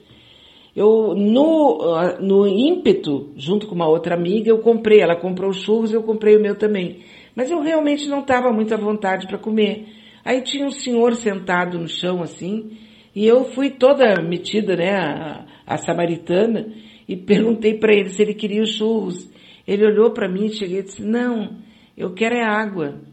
Eu, 0.76 1.16
no, 1.16 1.80
no 2.20 2.46
ímpeto, 2.46 3.32
junto 3.38 3.68
com 3.68 3.74
uma 3.74 3.88
outra 3.88 4.16
amiga, 4.16 4.50
eu 4.50 4.60
comprei. 4.60 5.00
Ela 5.00 5.16
comprou 5.16 5.54
churros, 5.54 5.94
eu 5.94 6.04
comprei 6.04 6.36
o 6.36 6.42
meu 6.42 6.58
também. 6.58 7.00
Mas 7.34 7.50
eu 7.50 7.62
realmente 7.62 8.10
não 8.10 8.20
estava 8.20 8.52
muito 8.52 8.74
à 8.74 8.78
vontade 8.78 9.28
para 9.28 9.38
comer. 9.38 9.86
Aí 10.26 10.42
tinha 10.42 10.66
um 10.66 10.72
senhor 10.72 11.16
sentado 11.16 11.80
no 11.80 11.88
chão 11.88 12.22
assim, 12.22 12.72
e 13.16 13.26
eu 13.26 13.46
fui 13.46 13.70
toda 13.70 14.22
metida, 14.22 14.76
né, 14.76 14.94
a, 14.94 15.46
a 15.66 15.78
samaritana, 15.78 16.68
e 17.08 17.16
perguntei 17.16 17.76
para 17.76 17.94
ele 17.94 18.10
se 18.10 18.22
ele 18.22 18.34
queria 18.34 18.62
os 18.62 18.74
churros. 18.74 19.32
Ele 19.66 19.86
olhou 19.86 20.12
para 20.12 20.28
mim, 20.28 20.50
cheguei 20.50 20.80
e 20.80 20.84
disse: 20.84 21.02
Não, 21.02 21.60
eu 21.96 22.14
quero 22.14 22.36
é 22.36 22.44
água. 22.44 23.07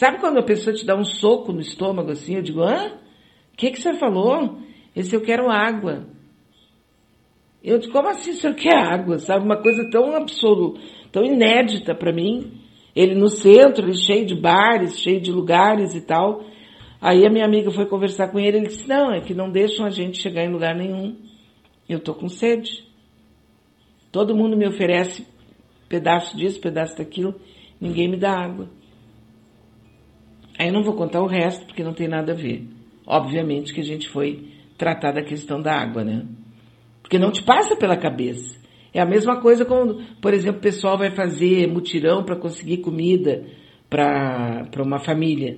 Sabe 0.00 0.18
quando 0.18 0.38
a 0.38 0.42
pessoa 0.42 0.74
te 0.74 0.86
dá 0.86 0.96
um 0.96 1.04
soco 1.04 1.52
no 1.52 1.60
estômago 1.60 2.10
assim? 2.10 2.36
Eu 2.36 2.40
digo: 2.40 2.62
Hã? 2.62 2.86
O 3.52 3.56
que, 3.58 3.70
que 3.70 3.82
você 3.82 3.92
falou? 3.98 4.56
Esse 4.96 5.14
eu 5.14 5.20
quero 5.20 5.50
água. 5.50 6.06
Eu 7.62 7.76
digo: 7.76 7.92
Como 7.92 8.08
assim 8.08 8.30
o 8.30 8.34
senhor 8.34 8.56
quer 8.56 8.78
água? 8.78 9.18
Sabe? 9.18 9.44
Uma 9.44 9.60
coisa 9.60 9.90
tão 9.90 10.16
absoluta, 10.16 10.80
tão 11.12 11.22
inédita 11.22 11.94
para 11.94 12.14
mim. 12.14 12.62
Ele 12.96 13.14
no 13.14 13.28
centro, 13.28 13.84
ele 13.84 13.92
cheio 13.92 14.24
de 14.24 14.34
bares, 14.34 14.98
cheio 14.98 15.20
de 15.20 15.30
lugares 15.30 15.94
e 15.94 16.00
tal. 16.00 16.44
Aí 16.98 17.26
a 17.26 17.30
minha 17.30 17.44
amiga 17.44 17.70
foi 17.70 17.84
conversar 17.84 18.28
com 18.28 18.38
ele, 18.38 18.56
ele 18.56 18.68
disse, 18.68 18.88
não, 18.88 19.12
é 19.12 19.20
que 19.20 19.34
não 19.34 19.50
deixam 19.50 19.84
a 19.84 19.90
gente 19.90 20.18
chegar 20.18 20.42
em 20.42 20.50
lugar 20.50 20.74
nenhum. 20.74 21.14
Eu 21.86 22.00
tô 22.00 22.14
com 22.14 22.26
sede. 22.26 22.86
Todo 24.10 24.34
mundo 24.34 24.56
me 24.56 24.66
oferece 24.66 25.26
pedaço 25.90 26.34
disso, 26.38 26.58
pedaço 26.58 26.96
daquilo, 26.96 27.34
ninguém 27.78 28.08
me 28.08 28.16
dá 28.16 28.32
água. 28.32 28.79
Aí 30.60 30.66
eu 30.66 30.74
não 30.74 30.82
vou 30.82 30.92
contar 30.92 31.22
o 31.22 31.26
resto, 31.26 31.64
porque 31.64 31.82
não 31.82 31.94
tem 31.94 32.06
nada 32.06 32.32
a 32.32 32.34
ver. 32.34 32.68
Obviamente 33.06 33.72
que 33.72 33.80
a 33.80 33.84
gente 33.84 34.10
foi 34.10 34.46
tratar 34.76 35.10
da 35.10 35.22
questão 35.22 35.58
da 35.58 35.72
água, 35.72 36.04
né? 36.04 36.26
Porque 37.00 37.18
não 37.18 37.30
te 37.30 37.42
passa 37.42 37.74
pela 37.74 37.96
cabeça. 37.96 38.60
É 38.92 39.00
a 39.00 39.06
mesma 39.06 39.40
coisa 39.40 39.64
quando, 39.64 40.02
por 40.20 40.34
exemplo, 40.34 40.58
o 40.58 40.62
pessoal 40.62 40.98
vai 40.98 41.10
fazer 41.12 41.66
mutirão 41.66 42.22
para 42.22 42.36
conseguir 42.36 42.82
comida 42.82 43.42
para 43.88 44.82
uma 44.84 44.98
família. 44.98 45.56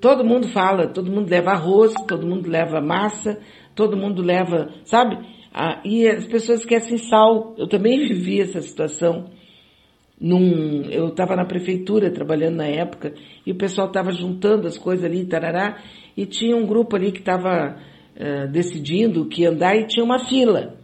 Todo 0.00 0.24
mundo 0.24 0.48
fala, 0.48 0.88
todo 0.88 1.12
mundo 1.12 1.28
leva 1.28 1.50
arroz, 1.50 1.92
todo 2.08 2.26
mundo 2.26 2.48
leva 2.48 2.80
massa, 2.80 3.38
todo 3.74 3.98
mundo 3.98 4.22
leva, 4.22 4.70
sabe? 4.82 5.18
Ah, 5.52 5.82
e 5.84 6.08
as 6.08 6.26
pessoas 6.26 6.60
esquecem 6.60 6.96
sal. 6.96 7.54
Eu 7.58 7.68
também 7.68 7.98
vivi 8.08 8.40
essa 8.40 8.62
situação. 8.62 9.26
Num, 10.20 10.82
eu 10.90 11.08
estava 11.08 11.36
na 11.36 11.44
prefeitura 11.44 12.10
trabalhando 12.10 12.56
na 12.56 12.66
época 12.66 13.14
e 13.46 13.52
o 13.52 13.54
pessoal 13.54 13.86
estava 13.86 14.10
juntando 14.10 14.66
as 14.66 14.76
coisas 14.76 15.04
ali, 15.04 15.24
tarará, 15.24 15.78
e 16.16 16.26
tinha 16.26 16.56
um 16.56 16.66
grupo 16.66 16.96
ali 16.96 17.12
que 17.12 17.20
estava 17.20 17.76
uh, 18.16 18.48
decidindo 18.50 19.22
o 19.22 19.28
que 19.28 19.46
andar 19.46 19.76
e 19.76 19.86
tinha 19.86 20.04
uma 20.04 20.18
fila. 20.26 20.74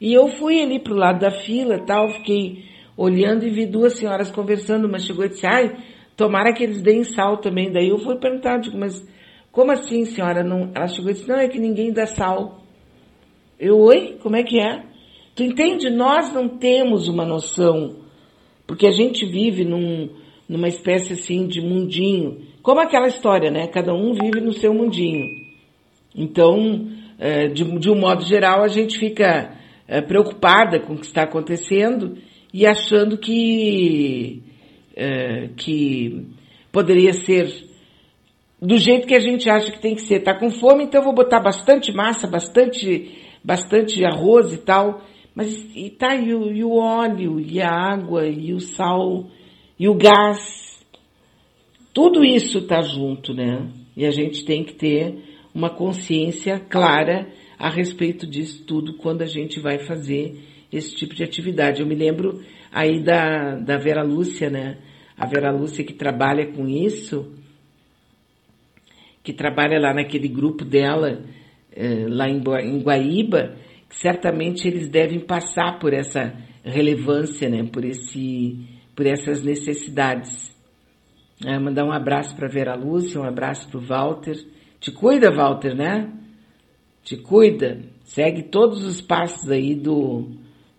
E 0.00 0.12
eu 0.12 0.26
fui 0.36 0.60
ali 0.60 0.80
pro 0.80 0.96
lado 0.96 1.20
da 1.20 1.30
fila 1.30 1.78
tal, 1.86 2.08
fiquei 2.08 2.64
olhando 2.96 3.46
e 3.46 3.50
vi 3.50 3.66
duas 3.66 3.96
senhoras 3.98 4.32
conversando, 4.32 4.88
uma 4.88 4.98
chegou 4.98 5.24
e 5.24 5.28
disse, 5.28 5.46
ai, 5.46 5.76
tomara 6.16 6.52
que 6.52 6.64
eles 6.64 6.82
deem 6.82 7.04
sal 7.04 7.36
também. 7.36 7.70
Daí 7.70 7.88
eu 7.88 7.98
fui 7.98 8.16
perguntar, 8.16 8.58
digo, 8.58 8.76
mas 8.76 9.06
como 9.52 9.70
assim, 9.70 10.04
senhora? 10.04 10.42
Não... 10.42 10.72
Ela 10.74 10.88
chegou 10.88 11.10
e 11.10 11.14
disse, 11.14 11.28
não, 11.28 11.36
é 11.36 11.46
que 11.46 11.60
ninguém 11.60 11.92
dá 11.92 12.06
sal. 12.06 12.62
Eu, 13.60 13.78
oi? 13.78 14.18
Como 14.20 14.34
é 14.34 14.42
que 14.42 14.58
é? 14.58 14.82
Tu 15.36 15.44
entende? 15.44 15.88
Nós 15.88 16.32
não 16.32 16.48
temos 16.48 17.06
uma 17.06 17.24
noção, 17.24 18.01
porque 18.72 18.86
a 18.86 18.90
gente 18.90 19.26
vive 19.26 19.66
num, 19.66 20.08
numa 20.48 20.66
espécie 20.66 21.12
assim 21.12 21.46
de 21.46 21.60
mundinho, 21.60 22.38
como 22.62 22.80
aquela 22.80 23.06
história, 23.06 23.50
né? 23.50 23.66
Cada 23.66 23.92
um 23.92 24.14
vive 24.14 24.40
no 24.40 24.54
seu 24.54 24.72
mundinho. 24.72 25.26
Então, 26.16 26.88
é, 27.18 27.48
de, 27.48 27.64
de 27.78 27.90
um 27.90 28.00
modo 28.00 28.24
geral, 28.24 28.62
a 28.62 28.68
gente 28.68 28.98
fica 28.98 29.58
é, 29.86 30.00
preocupada 30.00 30.80
com 30.80 30.94
o 30.94 30.96
que 30.96 31.04
está 31.04 31.24
acontecendo 31.24 32.16
e 32.50 32.64
achando 32.64 33.18
que, 33.18 34.42
é, 34.96 35.50
que 35.54 36.28
poderia 36.72 37.12
ser 37.12 37.52
do 38.58 38.78
jeito 38.78 39.06
que 39.06 39.14
a 39.14 39.20
gente 39.20 39.50
acha 39.50 39.70
que 39.70 39.82
tem 39.82 39.94
que 39.94 40.00
ser. 40.00 40.20
Tá 40.20 40.32
com 40.32 40.48
fome, 40.48 40.84
então 40.84 41.04
vou 41.04 41.12
botar 41.12 41.40
bastante 41.40 41.92
massa, 41.92 42.26
bastante, 42.26 43.36
bastante 43.44 44.02
arroz 44.02 44.50
e 44.50 44.56
tal. 44.56 45.02
Mas 45.34 45.70
e 45.74 45.90
tá, 45.90 46.14
e 46.14 46.34
o, 46.34 46.52
e 46.52 46.62
o 46.62 46.76
óleo, 46.76 47.40
e 47.40 47.60
a 47.60 47.70
água, 47.70 48.26
e 48.26 48.52
o 48.52 48.60
sal, 48.60 49.30
e 49.78 49.88
o 49.88 49.94
gás. 49.94 50.84
Tudo 51.94 52.24
isso 52.24 52.66
tá 52.66 52.82
junto, 52.82 53.32
né? 53.32 53.70
E 53.96 54.04
a 54.06 54.10
gente 54.10 54.44
tem 54.44 54.64
que 54.64 54.74
ter 54.74 55.14
uma 55.54 55.70
consciência 55.70 56.58
clara 56.58 57.28
a 57.58 57.68
respeito 57.68 58.26
disso 58.26 58.64
tudo 58.66 58.94
quando 58.94 59.22
a 59.22 59.26
gente 59.26 59.60
vai 59.60 59.78
fazer 59.78 60.38
esse 60.72 60.94
tipo 60.94 61.14
de 61.14 61.22
atividade. 61.22 61.80
Eu 61.80 61.86
me 61.86 61.94
lembro 61.94 62.42
aí 62.72 63.02
da, 63.02 63.56
da 63.56 63.76
Vera 63.76 64.02
Lúcia, 64.02 64.50
né? 64.50 64.78
A 65.16 65.26
Vera 65.26 65.50
Lúcia 65.52 65.84
que 65.84 65.92
trabalha 65.92 66.46
com 66.52 66.66
isso, 66.66 67.32
que 69.22 69.32
trabalha 69.32 69.78
lá 69.78 69.94
naquele 69.94 70.28
grupo 70.28 70.64
dela, 70.64 71.22
eh, 71.70 72.06
lá 72.08 72.28
em, 72.28 72.40
Guaíba, 72.82 73.56
certamente 73.92 74.66
eles 74.66 74.88
devem 74.88 75.20
passar 75.20 75.78
por 75.78 75.92
essa 75.92 76.34
relevância, 76.64 77.48
né? 77.48 77.64
Por 77.64 77.84
esse, 77.84 78.58
por 78.96 79.06
essas 79.06 79.42
necessidades. 79.42 80.50
É, 81.44 81.58
mandar 81.58 81.84
um 81.84 81.92
abraço 81.92 82.34
para 82.36 82.48
Vera 82.48 82.74
Lúcia, 82.74 83.20
um 83.20 83.24
abraço 83.24 83.68
para 83.68 83.78
o 83.78 83.82
Walter. 83.82 84.36
Te 84.80 84.90
cuida, 84.90 85.30
Walter, 85.34 85.74
né? 85.74 86.10
Te 87.04 87.16
cuida. 87.16 87.80
Segue 88.04 88.44
todos 88.44 88.84
os 88.84 89.00
passos 89.00 89.50
aí 89.50 89.74
do 89.74 90.30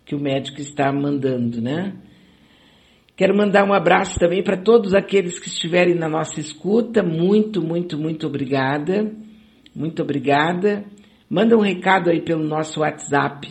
que 0.05 0.15
o 0.15 0.19
médico 0.19 0.59
está 0.59 0.91
mandando, 0.91 1.61
né? 1.61 1.93
Quero 3.15 3.37
mandar 3.37 3.63
um 3.63 3.73
abraço 3.73 4.17
também 4.17 4.43
para 4.43 4.57
todos 4.57 4.95
aqueles 4.95 5.37
que 5.37 5.47
estiverem 5.47 5.93
na 5.93 6.09
nossa 6.09 6.39
escuta. 6.39 7.03
Muito, 7.03 7.61
muito, 7.61 7.97
muito 7.97 8.25
obrigada. 8.25 9.11
Muito 9.75 10.01
obrigada. 10.01 10.83
Manda 11.33 11.57
um 11.57 11.61
recado 11.61 12.11
aí 12.11 12.21
pelo 12.21 12.43
nosso 12.43 12.81
WhatsApp. 12.81 13.49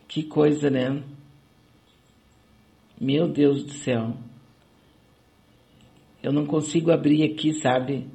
Que 0.09 0.25
coisa, 0.25 0.69
né? 0.69 1.03
Meu 3.01 3.29
Deus 3.29 3.63
do 3.65 3.73
céu. 3.73 4.15
Eu 6.23 6.33
não 6.33 6.47
consigo 6.47 6.91
abrir 6.91 7.23
aqui, 7.25 7.53
sabe? 7.53 8.07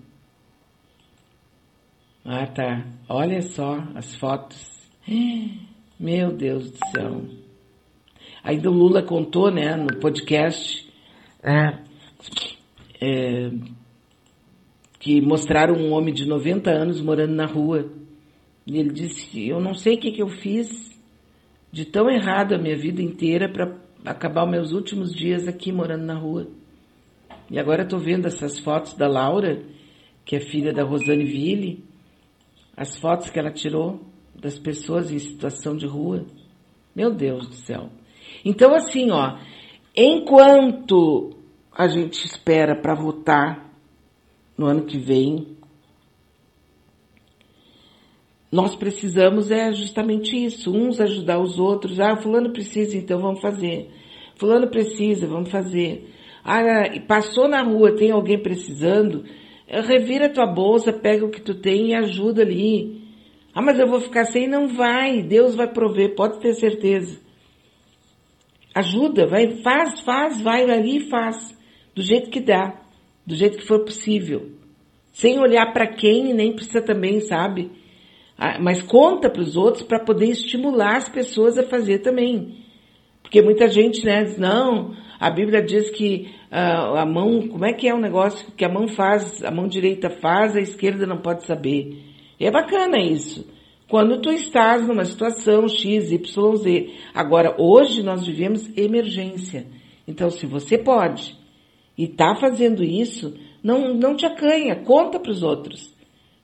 Ah, 2.26 2.48
tá. 2.48 2.86
Olha 3.08 3.42
só 3.42 3.78
as 3.96 4.16
fotos. 4.16 4.90
Meu 6.00 6.32
Deus 6.36 6.72
do 6.72 6.78
céu. 6.88 7.26
Ainda 8.44 8.72
o 8.72 8.74
Lula 8.74 9.04
contou, 9.04 9.52
né, 9.52 9.76
no 9.76 10.00
podcast 10.00 10.92
é, 11.44 11.80
é, 13.00 13.52
que 15.00 15.22
mostraram 15.22 15.76
um 15.76 15.92
homem 15.92 16.14
de 16.14 16.26
90 16.26 16.72
anos 16.72 17.00
morando 17.02 17.36
na 17.36 17.46
rua. 17.46 17.92
E 18.66 18.78
ele 18.78 18.92
disse: 18.92 19.48
Eu 19.48 19.60
não 19.60 19.76
sei 19.76 19.96
o 19.96 20.00
que, 20.00 20.12
que 20.12 20.22
eu 20.22 20.30
fiz 20.30 20.92
de 21.72 21.86
tão 21.86 22.10
errado 22.10 22.54
a 22.54 22.58
minha 22.58 22.78
vida 22.78 23.02
inteira 23.02 23.48
para 23.48 23.78
acabar 24.06 24.46
meus 24.46 24.72
últimos 24.72 25.14
dias 25.14 25.48
aqui 25.48 25.72
morando 25.72 26.06
na 26.06 26.16
rua. 26.16 26.48
E 27.50 27.60
agora 27.60 27.84
estou 27.84 28.00
vendo 28.00 28.28
essas 28.28 28.60
fotos 28.60 28.94
da 28.94 29.08
Laura, 29.08 29.62
que 30.26 30.36
é 30.36 30.40
filha 30.40 30.74
da 30.74 30.84
Rosane 30.84 31.26
Ville, 31.26 31.84
as 32.76 32.98
fotos 32.98 33.30
que 33.30 33.40
ela 33.40 33.52
tirou 33.52 34.02
das 34.34 34.58
pessoas 34.58 35.12
em 35.12 35.20
situação 35.20 35.76
de 35.76 35.86
rua. 35.86 36.26
Meu 36.96 37.12
Deus 37.14 37.48
do 37.48 37.56
céu. 37.56 37.90
Então, 38.44 38.74
assim, 38.74 39.12
ó, 39.12 39.38
Enquanto 39.96 41.32
a 41.70 41.86
gente 41.90 42.26
espera 42.26 42.80
para 42.82 42.96
votar 42.96 43.70
no 44.58 44.66
ano 44.66 44.86
que 44.86 44.98
vem, 44.98 45.58
nós 48.52 48.76
precisamos 48.76 49.50
é 49.50 49.72
justamente 49.72 50.36
isso, 50.36 50.72
uns 50.72 51.00
ajudar 51.00 51.40
os 51.40 51.58
outros. 51.58 52.00
Ah, 52.00 52.18
fulano 52.18 52.52
precisa, 52.52 52.98
então 52.98 53.18
vamos 53.20 53.40
fazer. 53.40 53.90
Fulano 54.36 54.68
precisa, 54.68 55.26
vamos 55.26 55.50
fazer. 55.50 56.10
Ah, 56.44 56.60
passou 57.08 57.48
na 57.48 57.64
rua, 57.64 57.96
tem 57.96 58.12
alguém 58.12 58.38
precisando, 58.38 59.24
revira 59.68 60.30
tua 60.30 60.46
bolsa, 60.46 60.92
pega 60.92 61.26
o 61.26 61.30
que 61.30 61.42
tu 61.42 61.56
tem 61.56 61.92
e 61.92 61.96
ajuda 61.96 62.42
ali. 62.42 63.02
Ah, 63.54 63.62
mas 63.62 63.80
eu 63.80 63.88
vou 63.88 64.02
ficar 64.02 64.26
sem? 64.26 64.48
Não 64.48 64.68
vai, 64.68 65.22
Deus 65.22 65.56
vai 65.56 65.72
prover, 65.72 66.14
pode 66.16 66.42
ter 66.42 66.54
certeza. 66.54 67.22
Ajuda, 68.76 69.28
vai, 69.28 69.62
faz, 69.62 70.02
faz, 70.02 70.42
vai 70.42 70.70
ali 70.70 70.98
e 70.98 71.10
faz. 71.10 71.58
Do 71.96 72.02
jeito 72.02 72.30
que 72.30 72.42
dá. 72.42 72.82
Do 73.26 73.36
jeito 73.36 73.58
que 73.58 73.68
for 73.68 73.84
possível. 73.84 74.52
Sem 75.12 75.40
olhar 75.40 75.72
para 75.74 75.88
quem 75.88 76.34
nem 76.34 76.54
precisa 76.54 76.82
também, 76.82 77.20
sabe? 77.22 77.81
Ah, 78.44 78.58
mas 78.60 78.82
conta 78.82 79.30
para 79.30 79.44
os 79.44 79.56
outros 79.56 79.84
para 79.84 80.00
poder 80.00 80.30
estimular 80.30 80.98
as 80.98 81.08
pessoas 81.08 81.60
a 81.60 81.64
fazer 81.64 82.00
também. 82.00 82.56
Porque 83.22 83.40
muita 83.40 83.68
gente, 83.68 84.04
né, 84.04 84.24
diz, 84.24 84.40
não, 84.40 84.96
a 85.20 85.30
Bíblia 85.30 85.62
diz 85.62 85.92
que 85.92 86.32
uh, 86.52 86.98
a 86.98 87.06
mão, 87.06 87.48
como 87.48 87.64
é 87.64 87.72
que 87.72 87.88
é 87.88 87.94
o 87.94 88.02
negócio 88.02 88.52
que 88.58 88.66
a 88.66 88.68
mão 88.68 88.88
faz, 88.88 89.44
a 89.44 89.52
mão 89.52 89.68
direita 89.68 90.10
faz, 90.10 90.56
a 90.56 90.60
esquerda 90.60 91.06
não 91.06 91.18
pode 91.18 91.44
saber. 91.44 92.00
E 92.40 92.44
é 92.48 92.50
bacana 92.50 92.98
isso. 93.00 93.48
Quando 93.88 94.20
tu 94.20 94.32
estás 94.32 94.88
numa 94.88 95.06
situação 95.06 95.68
X, 95.68 96.12
Y, 96.12 96.56
Z. 96.56 96.90
Agora, 97.14 97.56
hoje 97.60 98.02
nós 98.02 98.26
vivemos 98.26 98.76
emergência. 98.76 99.68
Então, 100.08 100.32
se 100.32 100.48
você 100.48 100.80
pode 100.80 101.38
e 101.96 102.06
está 102.06 102.34
fazendo 102.34 102.84
isso, 102.84 103.38
não, 103.64 103.94
não 103.94 104.16
te 104.16 104.26
acanha, 104.26 104.78
conta 104.78 105.20
para 105.20 105.32
os 105.32 105.44
outros. 105.44 106.01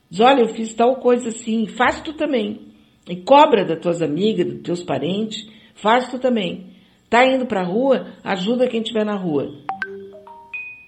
Diz, 0.09 0.21
olha, 0.21 0.41
eu 0.41 0.49
fiz 0.49 0.73
tal 0.73 0.95
coisa 0.97 1.29
assim, 1.29 1.67
faz 1.67 2.01
tu 2.01 2.13
também. 2.13 2.67
E 3.09 3.15
cobra 3.17 3.65
das 3.65 3.79
tuas 3.79 4.01
amigas, 4.01 4.45
dos 4.45 4.61
teus 4.61 4.83
parentes, 4.83 5.47
faz 5.75 6.09
tu 6.09 6.17
também. 6.17 6.67
Tá 7.09 7.25
indo 7.25 7.45
para 7.45 7.61
a 7.61 7.65
rua, 7.65 8.07
ajuda 8.23 8.67
quem 8.67 8.81
estiver 8.81 9.05
na 9.05 9.15
rua. 9.15 9.49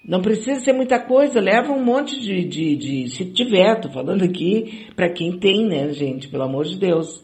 Não 0.04 0.20
precisa 0.20 0.60
ser 0.60 0.72
muita 0.72 0.98
coisa, 0.98 1.40
leva 1.40 1.72
um 1.72 1.84
monte 1.84 2.18
de, 2.18 2.44
de, 2.44 2.76
de 2.76 3.08
se 3.10 3.26
tiver, 3.26 3.80
tô 3.80 3.90
falando 3.90 4.22
aqui 4.22 4.88
para 4.96 5.12
quem 5.12 5.38
tem, 5.38 5.66
né, 5.66 5.92
gente, 5.92 6.28
pelo 6.28 6.42
amor 6.42 6.64
de 6.64 6.78
Deus. 6.78 7.22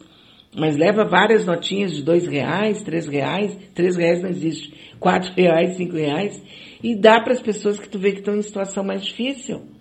Mas 0.55 0.77
leva 0.77 1.03
várias 1.03 1.45
notinhas 1.45 1.93
de 1.93 2.01
dois 2.01 2.25
reais, 2.25 2.81
três 2.81 3.07
reais, 3.07 3.55
três 3.73 3.95
reais 3.95 4.21
não 4.21 4.29
existe, 4.29 4.73
quatro 4.99 5.33
reais, 5.33 5.75
cinco 5.75 5.95
reais, 5.95 6.41
e 6.81 6.95
dá 6.95 7.19
para 7.19 7.33
as 7.33 7.41
pessoas 7.41 7.79
que 7.79 7.89
tu 7.89 7.99
vê 7.99 8.11
que 8.11 8.19
estão 8.19 8.35
em 8.35 8.41
situação 8.41 8.83
mais 8.83 9.03
difícil 9.03 9.76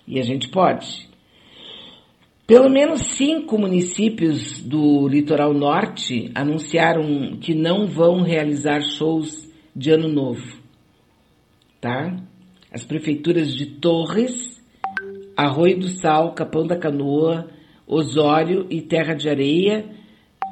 E 0.07 0.19
a 0.19 0.23
gente 0.23 0.49
pode. 0.49 1.06
Pelo 2.47 2.69
menos 2.69 3.01
cinco 3.17 3.59
municípios 3.59 4.61
do 4.61 5.05
litoral 5.05 5.53
norte 5.53 6.31
anunciaram 6.33 7.37
que 7.41 7.53
não 7.53 7.85
vão 7.85 8.21
realizar 8.21 8.79
shows 8.81 9.51
de 9.75 9.91
ano 9.91 10.07
novo. 10.07 10.57
Tá? 11.81 12.15
As 12.71 12.85
prefeituras 12.85 13.53
de 13.53 13.65
Torres, 13.65 14.63
Arroio 15.35 15.77
do 15.77 15.89
Sal, 15.89 16.33
Capão 16.33 16.65
da 16.65 16.77
Canoa, 16.77 17.49
Osório 17.85 18.65
e 18.69 18.81
Terra 18.81 19.13
de 19.13 19.27
Areia 19.27 19.85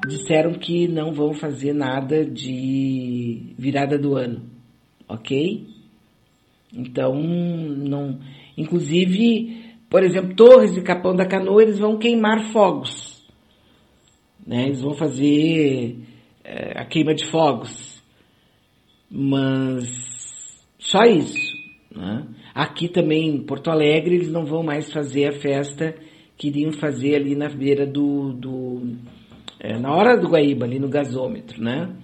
disseram 0.06 0.54
que 0.54 0.90
não 0.90 1.14
vão 1.14 1.34
fazer 1.34 1.72
nada 1.72 2.26
de 2.26 3.54
virada 3.58 3.98
do 3.98 4.18
ano, 4.18 4.44
ok? 5.08 5.66
Então, 6.74 7.16
não. 7.16 8.20
Inclusive, 8.58 9.65
por 9.96 10.04
exemplo, 10.04 10.36
Torres 10.36 10.76
e 10.76 10.82
Capão 10.82 11.16
da 11.16 11.26
Canoa, 11.26 11.62
eles 11.64 11.80
vão 11.80 11.98
queimar 11.98 12.52
fogos. 12.52 13.26
Né? 14.46 14.66
Eles 14.66 14.82
vão 14.82 14.94
fazer 14.94 16.00
é, 16.44 16.78
a 16.78 16.84
queima 16.84 17.16
de 17.16 17.26
fogos. 17.32 18.04
Mas 19.10 19.88
só 20.78 21.02
isso. 21.04 21.56
Né? 21.96 22.28
Aqui 22.54 22.90
também, 22.90 23.38
em 23.38 23.46
Porto 23.46 23.72
Alegre, 23.72 24.16
eles 24.16 24.30
não 24.30 24.46
vão 24.46 24.62
mais 24.64 24.92
fazer 24.92 25.28
a 25.28 25.40
festa 25.40 25.96
que 26.38 26.50
iriam 26.50 26.74
fazer 26.74 27.16
ali 27.16 27.34
na 27.34 27.48
beira 27.48 27.88
do. 27.88 28.34
do 28.34 28.98
é, 29.62 29.80
na 29.80 29.96
hora 29.96 30.18
do 30.18 30.28
Guaíba, 30.28 30.66
ali 30.66 30.78
no 30.78 30.90
gasômetro, 30.90 31.64
né? 31.64 31.96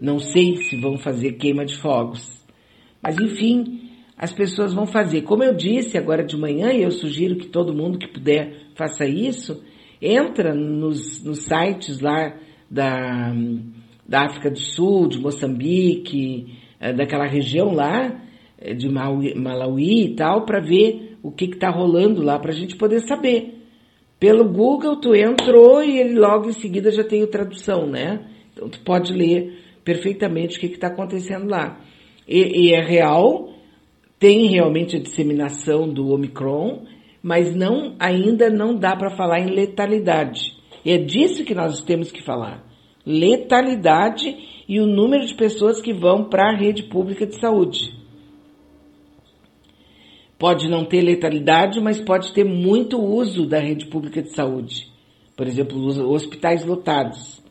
Não 0.00 0.18
sei 0.18 0.56
se 0.56 0.80
vão 0.80 0.96
fazer 0.96 1.32
queima 1.32 1.66
de 1.66 1.76
fogos. 1.76 2.42
Mas 3.02 3.20
enfim, 3.20 3.83
as 4.16 4.32
pessoas 4.32 4.72
vão 4.72 4.86
fazer. 4.86 5.22
Como 5.22 5.42
eu 5.42 5.54
disse 5.54 5.98
agora 5.98 6.24
de 6.24 6.36
manhã, 6.36 6.72
e 6.72 6.82
eu 6.82 6.90
sugiro 6.90 7.36
que 7.36 7.46
todo 7.46 7.74
mundo 7.74 7.98
que 7.98 8.08
puder 8.08 8.68
faça 8.74 9.06
isso, 9.06 9.62
entra 10.00 10.54
nos, 10.54 11.22
nos 11.24 11.44
sites 11.44 12.00
lá 12.00 12.36
da, 12.70 13.32
da 14.06 14.22
África 14.22 14.50
do 14.50 14.58
Sul, 14.58 15.08
de 15.08 15.18
Moçambique, 15.18 16.58
é, 16.80 16.92
daquela 16.92 17.26
região 17.26 17.72
lá, 17.72 18.22
é, 18.58 18.74
de 18.74 18.88
Malawi 18.88 20.04
e 20.04 20.14
tal, 20.14 20.44
para 20.44 20.60
ver 20.60 21.16
o 21.22 21.30
que 21.30 21.46
está 21.46 21.70
rolando 21.70 22.22
lá, 22.22 22.38
para 22.38 22.52
a 22.52 22.54
gente 22.54 22.76
poder 22.76 23.00
saber. 23.00 23.54
Pelo 24.20 24.44
Google, 24.44 24.96
tu 24.96 25.14
entrou 25.14 25.82
e 25.82 25.98
ele 25.98 26.18
logo 26.18 26.48
em 26.48 26.52
seguida 26.52 26.90
já 26.90 27.02
tem 27.02 27.22
a 27.22 27.26
tradução, 27.26 27.86
né? 27.86 28.26
Então 28.52 28.68
tu 28.68 28.80
pode 28.80 29.12
ler 29.12 29.58
perfeitamente 29.84 30.56
o 30.56 30.60
que 30.60 30.66
está 30.66 30.88
acontecendo 30.88 31.48
lá. 31.48 31.80
E, 32.26 32.68
e, 32.68 32.74
é 32.74 32.80
real, 32.80 33.53
tem 34.24 34.46
realmente 34.46 34.96
a 34.96 34.98
disseminação 34.98 35.86
do 35.86 36.08
Omicron, 36.08 36.86
mas 37.22 37.54
não 37.54 37.94
ainda 37.98 38.48
não 38.48 38.74
dá 38.74 38.96
para 38.96 39.14
falar 39.14 39.40
em 39.40 39.54
letalidade. 39.54 40.56
E 40.82 40.92
é 40.92 40.96
disso 40.96 41.44
que 41.44 41.54
nós 41.54 41.82
temos 41.82 42.10
que 42.10 42.24
falar. 42.24 42.64
Letalidade 43.04 44.34
e 44.66 44.80
o 44.80 44.86
número 44.86 45.26
de 45.26 45.36
pessoas 45.36 45.82
que 45.82 45.92
vão 45.92 46.24
para 46.30 46.48
a 46.48 46.56
rede 46.56 46.84
pública 46.84 47.26
de 47.26 47.38
saúde. 47.38 47.92
Pode 50.38 50.70
não 50.70 50.86
ter 50.86 51.02
letalidade, 51.02 51.78
mas 51.78 52.00
pode 52.00 52.32
ter 52.32 52.44
muito 52.44 52.98
uso 52.98 53.44
da 53.44 53.58
rede 53.58 53.90
pública 53.90 54.22
de 54.22 54.34
saúde. 54.34 54.90
Por 55.36 55.46
exemplo, 55.46 55.78
os 55.84 55.98
hospitais 55.98 56.64
lotados. 56.64 57.44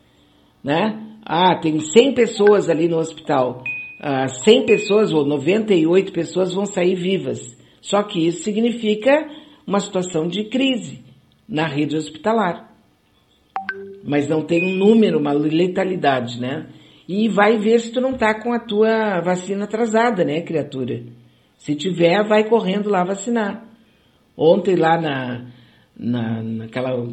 Né? 0.60 1.20
Ah, 1.24 1.54
tem 1.54 1.78
100 1.78 2.14
pessoas 2.14 2.68
ali 2.68 2.88
no 2.88 2.98
hospital. 2.98 3.62
Ah, 4.00 4.28
100 4.28 4.66
pessoas 4.66 5.12
ou 5.12 5.24
98 5.24 6.12
pessoas 6.12 6.52
vão 6.52 6.66
sair 6.66 6.94
vivas. 6.94 7.56
Só 7.80 8.02
que 8.02 8.26
isso 8.26 8.42
significa 8.42 9.28
uma 9.66 9.80
situação 9.80 10.26
de 10.26 10.44
crise 10.44 11.04
na 11.48 11.66
rede 11.66 11.96
hospitalar. 11.96 12.72
Mas 14.02 14.28
não 14.28 14.42
tem 14.42 14.64
um 14.64 14.76
número, 14.76 15.18
uma 15.18 15.32
letalidade, 15.32 16.40
né? 16.40 16.66
E 17.08 17.28
vai 17.28 17.58
ver 17.58 17.80
se 17.80 17.92
tu 17.92 18.00
não 18.00 18.14
tá 18.14 18.40
com 18.40 18.52
a 18.52 18.58
tua 18.58 19.20
vacina 19.20 19.64
atrasada, 19.64 20.24
né, 20.24 20.40
criatura? 20.40 21.02
Se 21.58 21.74
tiver, 21.74 22.26
vai 22.26 22.48
correndo 22.48 22.90
lá 22.90 23.04
vacinar. 23.04 23.66
Ontem 24.36 24.76
lá 24.76 25.00
na, 25.00 25.46
na, 25.96 26.42
naquela, 26.42 27.06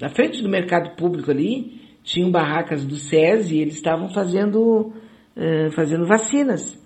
na 0.00 0.08
frente 0.08 0.42
do 0.42 0.48
mercado 0.48 0.96
público 0.96 1.30
ali, 1.30 1.79
tinham 2.02 2.30
barracas 2.30 2.84
do 2.84 2.96
SESI 2.96 3.56
e 3.56 3.60
eles 3.60 3.74
estavam 3.74 4.08
fazendo, 4.08 4.92
uh, 5.36 5.70
fazendo 5.72 6.06
vacinas. 6.06 6.78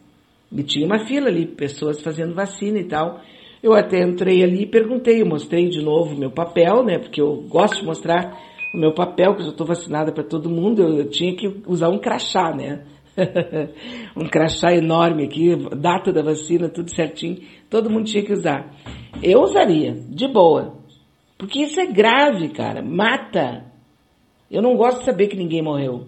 E 0.53 0.63
tinha 0.63 0.87
uma 0.87 1.07
fila 1.07 1.29
ali, 1.29 1.47
pessoas 1.47 2.01
fazendo 2.01 2.35
vacina 2.35 2.79
e 2.79 2.85
tal. 2.85 3.21
Eu 3.63 3.73
até 3.73 4.03
entrei 4.03 4.43
ali 4.43 4.63
e 4.63 4.67
perguntei, 4.67 5.23
eu 5.23 5.27
mostrei 5.27 5.69
de 5.69 5.83
novo 5.83 6.19
meu 6.19 6.31
papel, 6.31 6.85
né? 6.85 6.99
Porque 6.99 7.21
eu 7.21 7.45
gosto 7.49 7.81
de 7.81 7.87
mostrar 7.87 8.39
o 8.75 8.79
meu 8.79 8.93
papel, 8.93 9.35
que 9.35 9.43
eu 9.43 9.49
estou 9.49 9.67
vacinada 9.67 10.13
para 10.13 10.25
todo 10.25 10.51
mundo, 10.51 10.83
eu, 10.83 10.99
eu, 10.99 11.09
tinha 11.09 11.35
que 11.35 11.63
usar 11.67 11.89
um 11.89 11.99
crachá, 11.99 12.55
né? 12.55 12.85
um 14.17 14.29
crachá 14.29 14.75
enorme 14.75 15.25
aqui, 15.25 15.57
data 15.77 16.13
da 16.13 16.23
vacina, 16.23 16.69
tudo 16.69 16.95
certinho. 16.95 17.39
Todo 17.71 17.89
mundo 17.89 18.05
tinha 18.05 18.25
que 18.25 18.33
usar. 18.33 18.75
Eu 19.23 19.41
usaria, 19.41 19.95
de 20.11 20.29
boa. 20.29 20.77
Porque 21.39 21.63
isso 21.63 21.81
é 21.81 21.87
grave, 21.87 22.51
cara. 22.51 22.83
Mata. 22.83 23.74
Eu 24.55 24.63
não 24.63 24.77
gosto 24.77 25.01
de 25.01 25.07
saber 25.07 25.27
que 25.27 25.37
ninguém 25.37 25.61
morreu. 25.61 26.07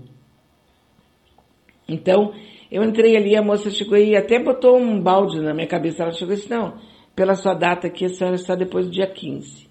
Então, 1.89 2.33
eu 2.71 2.85
entrei 2.85 3.17
ali, 3.17 3.35
a 3.35 3.43
moça 3.43 3.71
chegou 3.71 3.99
e 3.99 4.15
até 4.15 4.39
botou 4.39 4.79
um 4.79 5.03
balde 5.03 5.41
na 5.41 5.53
minha 5.53 5.67
cabeça. 5.67 6.05
Ela 6.05 6.13
chegou 6.13 6.33
e 6.33 6.37
disse, 6.37 6.49
não, 6.49 6.79
pela 7.17 7.35
sua 7.35 7.55
data 7.55 7.89
aqui, 7.89 8.05
a 8.05 8.09
senhora 8.09 8.37
está 8.37 8.55
depois 8.55 8.87
do 8.87 8.93
dia 8.93 9.09
15. 9.09 9.67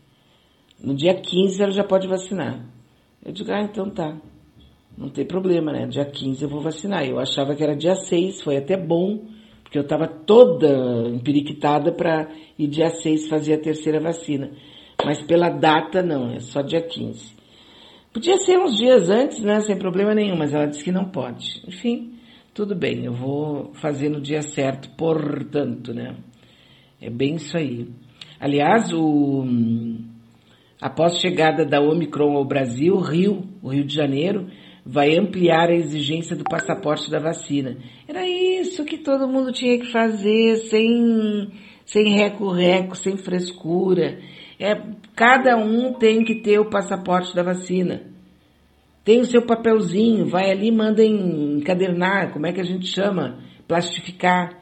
No 0.84 0.94
dia 0.94 1.14
15 1.14 1.64
ela 1.64 1.72
já 1.72 1.86
pode 1.86 2.06
vacinar. 2.06 2.66
Eu 3.26 3.32
digo, 3.32 3.50
ah, 3.50 3.62
então 3.62 3.90
tá. 3.90 4.18
Não 4.98 5.08
tem 5.08 5.26
problema, 5.26 5.72
né? 5.72 5.88
Dia 5.88 6.04
15 6.04 6.44
eu 6.44 6.50
vou 6.50 6.60
vacinar. 6.60 7.08
Eu 7.08 7.18
achava 7.18 7.56
que 7.56 7.64
era 7.64 7.78
dia 7.78 7.96
6, 7.96 8.42
foi 8.42 8.58
até 8.58 8.76
bom, 8.76 9.26
porque 9.64 9.78
eu 9.78 9.84
estava 9.84 10.06
toda 10.06 11.08
empiriquitada 11.08 11.94
para 11.94 12.28
ir 12.60 12.68
dia 12.68 12.90
6 12.90 13.30
fazer 13.30 13.54
a 13.54 13.62
terceira 13.62 14.02
vacina. 14.02 14.52
Mas 15.02 15.22
pela 15.22 15.48
data 15.48 16.04
não, 16.04 16.34
é 16.34 16.42
só 16.42 16.62
dia 16.62 16.82
15. 16.82 17.45
Podia 18.16 18.38
ser 18.38 18.58
uns 18.58 18.78
dias 18.78 19.10
antes, 19.10 19.42
né? 19.42 19.60
Sem 19.60 19.78
problema 19.78 20.16
nenhum, 20.16 20.38
mas 20.38 20.54
ela 20.54 20.68
disse 20.68 20.82
que 20.82 20.90
não 20.90 21.04
pode. 21.04 21.62
Enfim, 21.68 22.14
tudo 22.54 22.74
bem, 22.74 23.04
eu 23.04 23.12
vou 23.12 23.74
fazer 23.74 24.08
no 24.08 24.22
dia 24.22 24.42
certo, 24.42 24.90
portanto, 24.92 25.94
né? 25.94 26.16
É 27.02 27.10
bem 27.10 27.36
isso 27.36 27.58
aí. 27.58 27.90
Aliás, 28.40 28.94
o, 28.94 29.44
após 30.80 31.20
chegada 31.20 31.66
da 31.66 31.82
Omicron 31.82 32.38
ao 32.38 32.46
Brasil, 32.46 32.96
Rio, 33.00 33.50
o 33.62 33.68
Rio 33.68 33.84
de 33.84 33.94
Janeiro, 33.94 34.48
vai 34.86 35.18
ampliar 35.18 35.68
a 35.68 35.76
exigência 35.76 36.38
do 36.38 36.46
passaporte 36.46 37.12
da 37.12 37.20
vacina. 37.20 37.76
Era 38.08 38.26
isso 38.26 38.86
que 38.86 38.98
todo 38.98 39.28
mundo 39.28 39.52
tinha 39.52 39.78
que 39.78 39.92
fazer, 39.92 40.56
sem, 40.70 41.52
sem 41.86 42.14
reco-reco, 42.14 42.96
sem 42.96 43.18
frescura. 43.18 44.20
É, 44.60 44.76
cada 45.16 45.58
um 45.58 45.94
tem 45.94 46.24
que 46.24 46.36
ter 46.36 46.60
o 46.60 46.70
passaporte 46.70 47.36
da 47.36 47.44
vacina. 47.44 48.04
Tem 49.04 49.20
o 49.20 49.26
seu 49.26 49.46
papelzinho, 49.46 50.26
vai 50.26 50.50
ali, 50.50 50.72
manda 50.72 51.04
encadernar, 51.04 52.34
como 52.34 52.48
é 52.48 52.52
que 52.52 52.62
a 52.62 52.66
gente 52.66 52.88
chama? 52.88 53.40
Plastificar. 53.68 54.60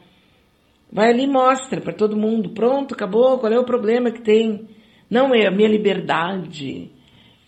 Vai 0.92 1.10
ali 1.10 1.24
e 1.24 1.28
mostra 1.28 1.80
para 1.80 1.94
todo 1.94 2.18
mundo. 2.18 2.50
Pronto, 2.50 2.94
acabou, 2.94 3.40
qual 3.40 3.52
é 3.52 3.58
o 3.58 3.66
problema 3.66 4.12
que 4.12 4.22
tem? 4.22 4.68
Não 5.10 5.34
é 5.34 5.48
a 5.48 5.52
minha 5.52 5.70
liberdade. 5.70 6.92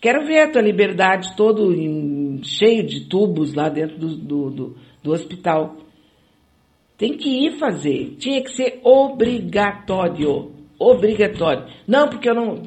Quero 0.00 0.26
ver 0.26 0.40
a 0.40 0.50
tua 0.50 0.62
liberdade 0.62 1.36
todo 1.36 1.72
em, 1.72 2.40
cheio 2.42 2.86
de 2.86 3.08
tubos 3.08 3.54
lá 3.54 3.68
dentro 3.68 3.98
do, 3.98 4.16
do, 4.16 4.50
do, 4.50 4.76
do 5.02 5.12
hospital. 5.12 5.76
Tem 6.96 7.16
que 7.16 7.28
ir 7.28 7.58
fazer. 7.58 8.16
Tinha 8.18 8.42
que 8.42 8.50
ser 8.50 8.80
obrigatório. 8.82 10.55
Obrigatório. 10.78 11.66
Não, 11.86 12.08
porque 12.08 12.28
eu 12.28 12.34
não. 12.34 12.62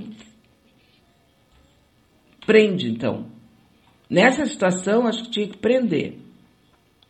Prende, 2.46 2.90
então. 2.90 3.26
Nessa 4.10 4.46
situação, 4.46 5.06
acho 5.06 5.26
que 5.26 5.32
tinha 5.32 5.48
que 5.48 5.58
prender. 5.58 6.18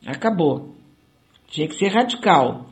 Acabou. 0.06 0.76
Tinha 1.48 1.68
que 1.68 1.76
ser 1.76 1.88
radical. 1.88 2.70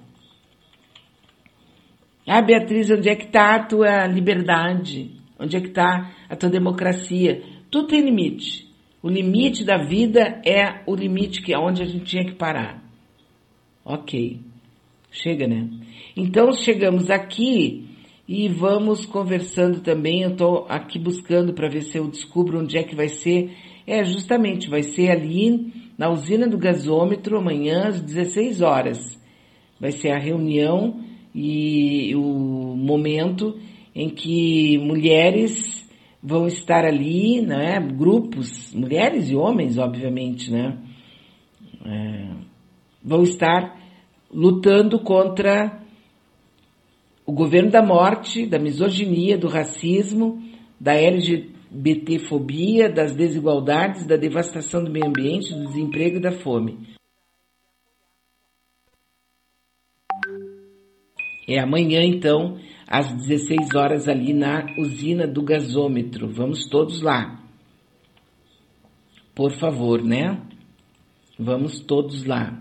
Ah, 2.28 2.42
Beatriz, 2.42 2.90
onde 2.90 3.08
é 3.08 3.16
que 3.16 3.26
está 3.26 3.56
a 3.56 3.64
tua 3.64 4.06
liberdade? 4.06 5.12
Onde 5.40 5.56
é 5.56 5.62
que 5.62 5.70
está 5.70 6.12
a 6.28 6.36
tua 6.36 6.50
democracia? 6.50 7.42
Tudo 7.72 7.88
tem 7.88 8.02
limite. 8.02 8.68
O 9.02 9.10
limite 9.10 9.64
da 9.64 9.78
vida 9.78 10.42
é 10.46 10.82
o 10.86 10.94
limite 10.94 11.42
que 11.42 11.54
é 11.54 11.58
onde 11.58 11.82
a 11.82 11.86
gente 11.86 12.04
tinha 12.04 12.26
que 12.26 12.36
parar. 12.36 12.84
Ok. 13.86 14.42
Chega, 15.10 15.48
né? 15.48 15.70
Então 16.16 16.52
chegamos 16.52 17.10
aqui 17.10 17.87
e 18.28 18.50
vamos 18.50 19.06
conversando 19.06 19.80
também. 19.80 20.24
Eu 20.24 20.32
estou 20.32 20.66
aqui 20.68 21.00
buscando 21.00 21.54
para 21.54 21.70
ver 21.70 21.82
se 21.82 21.98
eu 21.98 22.08
descubro 22.08 22.60
onde 22.60 22.78
é 22.78 22.84
que 22.84 22.96
vai 22.96 23.08
ser. 23.08 23.52
É, 23.86 24.04
justamente, 24.04 24.70
vai 24.70 24.84
ser 24.84 25.10
ali 25.10 25.72
na 25.98 26.10
usina 26.10 26.48
do 26.48 26.58
gasômetro 26.58 27.38
amanhã 27.38 27.88
às 27.88 28.02
16 28.02 28.62
horas. 28.62 29.18
Vai 29.80 29.92
ser 29.92 30.12
a 30.12 30.20
reunião 30.20 31.00
e 31.34 32.14
o 32.16 32.76
momento 32.76 33.58
em 33.96 34.10
que 34.10 34.78
mulheres 34.80 35.88
vão 36.22 36.48
estar 36.48 36.84
ali, 36.84 37.42
né, 37.42 37.80
grupos, 37.80 38.74
mulheres 38.74 39.30
e 39.30 39.36
homens, 39.36 39.78
obviamente, 39.78 40.52
né, 40.52 40.78
é, 41.86 42.30
vão 43.04 43.24
estar 43.24 43.80
lutando 44.32 45.00
contra 45.00 45.82
o 47.28 47.34
governo 47.34 47.70
da 47.70 47.84
morte, 47.84 48.46
da 48.46 48.58
misoginia, 48.58 49.38
do 49.38 49.50
racismo, 49.50 50.42
da 50.80 50.94
LGBTfobia, 50.94 52.90
das 52.90 53.14
desigualdades, 53.14 54.08
da 54.08 54.16
devastação 54.16 54.82
do 54.82 54.90
meio 54.90 55.08
ambiente, 55.08 55.54
do 55.54 55.68
desemprego 55.68 56.16
e 56.16 56.22
da 56.22 56.32
fome. 56.32 56.88
É 61.46 61.60
amanhã, 61.60 62.02
então, 62.02 62.58
às 62.88 63.12
16 63.14 63.76
horas, 63.76 64.08
ali 64.08 64.34
na 64.34 64.66
usina 64.78 65.28
do 65.28 65.42
gasômetro. 65.42 66.30
Vamos 66.30 66.70
todos 66.70 67.02
lá. 67.02 67.44
Por 69.36 69.52
favor, 69.60 70.02
né? 70.02 70.42
Vamos 71.38 71.82
todos 71.82 72.24
lá. 72.24 72.58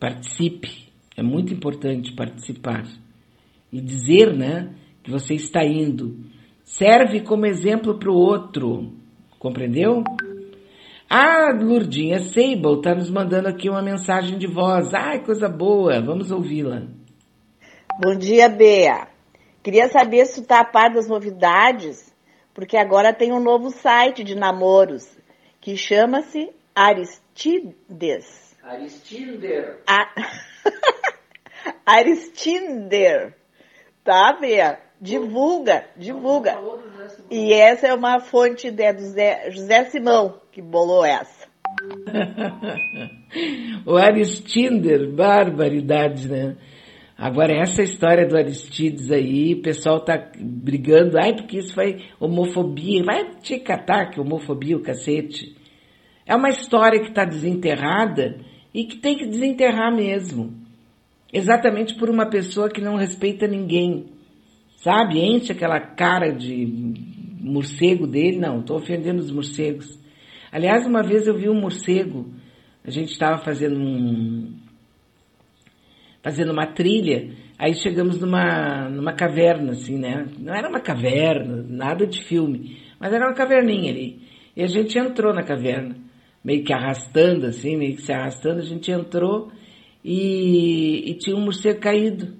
Participe. 0.00 0.88
É 1.14 1.22
muito 1.22 1.52
importante 1.52 2.10
participar. 2.14 3.03
E 3.74 3.80
dizer, 3.80 4.32
né, 4.32 4.72
que 5.02 5.10
você 5.10 5.34
está 5.34 5.64
indo. 5.64 6.16
Serve 6.62 7.22
como 7.22 7.44
exemplo 7.44 7.98
para 7.98 8.08
o 8.08 8.14
outro. 8.14 8.92
Compreendeu? 9.36 10.04
A 11.10 11.52
Lurdinha 11.52 12.20
Sable 12.20 12.76
está 12.76 12.94
nos 12.94 13.10
mandando 13.10 13.48
aqui 13.48 13.68
uma 13.68 13.82
mensagem 13.82 14.38
de 14.38 14.46
voz. 14.46 14.94
Ai, 14.94 15.24
coisa 15.24 15.48
boa. 15.48 16.00
Vamos 16.00 16.30
ouvi-la. 16.30 16.84
Bom 18.00 18.16
dia, 18.16 18.48
Bea. 18.48 19.08
Queria 19.60 19.88
saber 19.88 20.24
se 20.26 20.40
tu 20.40 20.46
tá 20.46 20.60
a 20.60 20.64
par 20.64 20.92
das 20.92 21.08
novidades, 21.08 22.14
porque 22.54 22.76
agora 22.76 23.12
tem 23.12 23.32
um 23.32 23.42
novo 23.42 23.70
site 23.70 24.22
de 24.22 24.36
namoros 24.36 25.18
que 25.60 25.76
chama-se 25.76 26.48
Aristides. 26.72 28.56
Aristinder. 28.62 29.80
A... 29.84 30.14
Aristinder. 31.84 33.34
Tá, 34.04 34.36
Bea? 34.38 34.78
Divulga, 35.00 35.86
divulga. 35.96 36.58
E 37.30 37.52
essa 37.52 37.88
é 37.88 37.94
uma 37.94 38.20
fonte 38.20 38.70
de, 38.70 38.92
do 38.92 39.00
Zé, 39.00 39.50
José 39.50 39.84
Simão 39.86 40.40
que 40.52 40.60
bolou 40.60 41.04
essa. 41.04 41.48
o 43.86 43.96
Aristinder, 43.96 45.10
barbaridade, 45.10 46.28
né? 46.28 46.56
Agora, 47.16 47.54
essa 47.54 47.82
história 47.82 48.26
do 48.26 48.36
Aristides 48.36 49.10
aí, 49.10 49.54
o 49.54 49.62
pessoal 49.62 50.00
tá 50.00 50.30
brigando, 50.38 51.18
ai, 51.18 51.34
porque 51.34 51.58
isso 51.58 51.72
foi 51.72 52.04
homofobia, 52.20 53.04
vai 53.04 53.30
te 53.40 53.58
catar 53.58 54.10
que 54.10 54.20
homofobia, 54.20 54.76
o 54.76 54.82
cacete. 54.82 55.56
É 56.26 56.34
uma 56.34 56.50
história 56.50 57.00
que 57.00 57.08
está 57.08 57.24
desenterrada 57.24 58.38
e 58.72 58.84
que 58.84 58.96
tem 58.98 59.16
que 59.16 59.26
desenterrar 59.26 59.94
mesmo. 59.94 60.63
Exatamente 61.36 61.96
por 61.96 62.08
uma 62.08 62.30
pessoa 62.30 62.70
que 62.70 62.80
não 62.80 62.94
respeita 62.94 63.48
ninguém. 63.48 64.06
Sabe? 64.76 65.18
Enche 65.18 65.50
aquela 65.50 65.80
cara 65.80 66.30
de 66.30 66.64
morcego 67.40 68.06
dele. 68.06 68.38
Não, 68.38 68.60
estou 68.60 68.76
ofendendo 68.76 69.18
os 69.18 69.32
morcegos. 69.32 69.98
Aliás, 70.52 70.86
uma 70.86 71.02
vez 71.02 71.26
eu 71.26 71.36
vi 71.36 71.48
um 71.48 71.60
morcego, 71.60 72.32
a 72.84 72.90
gente 72.90 73.10
estava 73.10 73.38
fazendo 73.38 73.76
um, 73.76 74.54
fazendo 76.22 76.52
uma 76.52 76.68
trilha, 76.68 77.32
aí 77.58 77.74
chegamos 77.74 78.20
numa, 78.20 78.88
numa 78.88 79.12
caverna, 79.12 79.72
assim, 79.72 79.98
né? 79.98 80.28
Não 80.38 80.54
era 80.54 80.68
uma 80.68 80.78
caverna, 80.78 81.66
nada 81.68 82.06
de 82.06 82.22
filme, 82.22 82.78
mas 83.00 83.12
era 83.12 83.26
uma 83.26 83.34
caverninha 83.34 83.90
ali. 83.90 84.20
E 84.54 84.62
a 84.62 84.68
gente 84.68 84.96
entrou 84.96 85.34
na 85.34 85.42
caverna, 85.42 85.96
meio 86.44 86.62
que 86.62 86.72
arrastando, 86.72 87.46
assim, 87.46 87.76
meio 87.76 87.96
que 87.96 88.02
se 88.02 88.12
arrastando, 88.12 88.60
a 88.60 88.64
gente 88.64 88.92
entrou 88.92 89.50
e, 90.04 91.10
e 91.10 91.14
tinha 91.14 91.34
um 91.34 91.40
morcego 91.40 91.80
caído. 91.80 92.34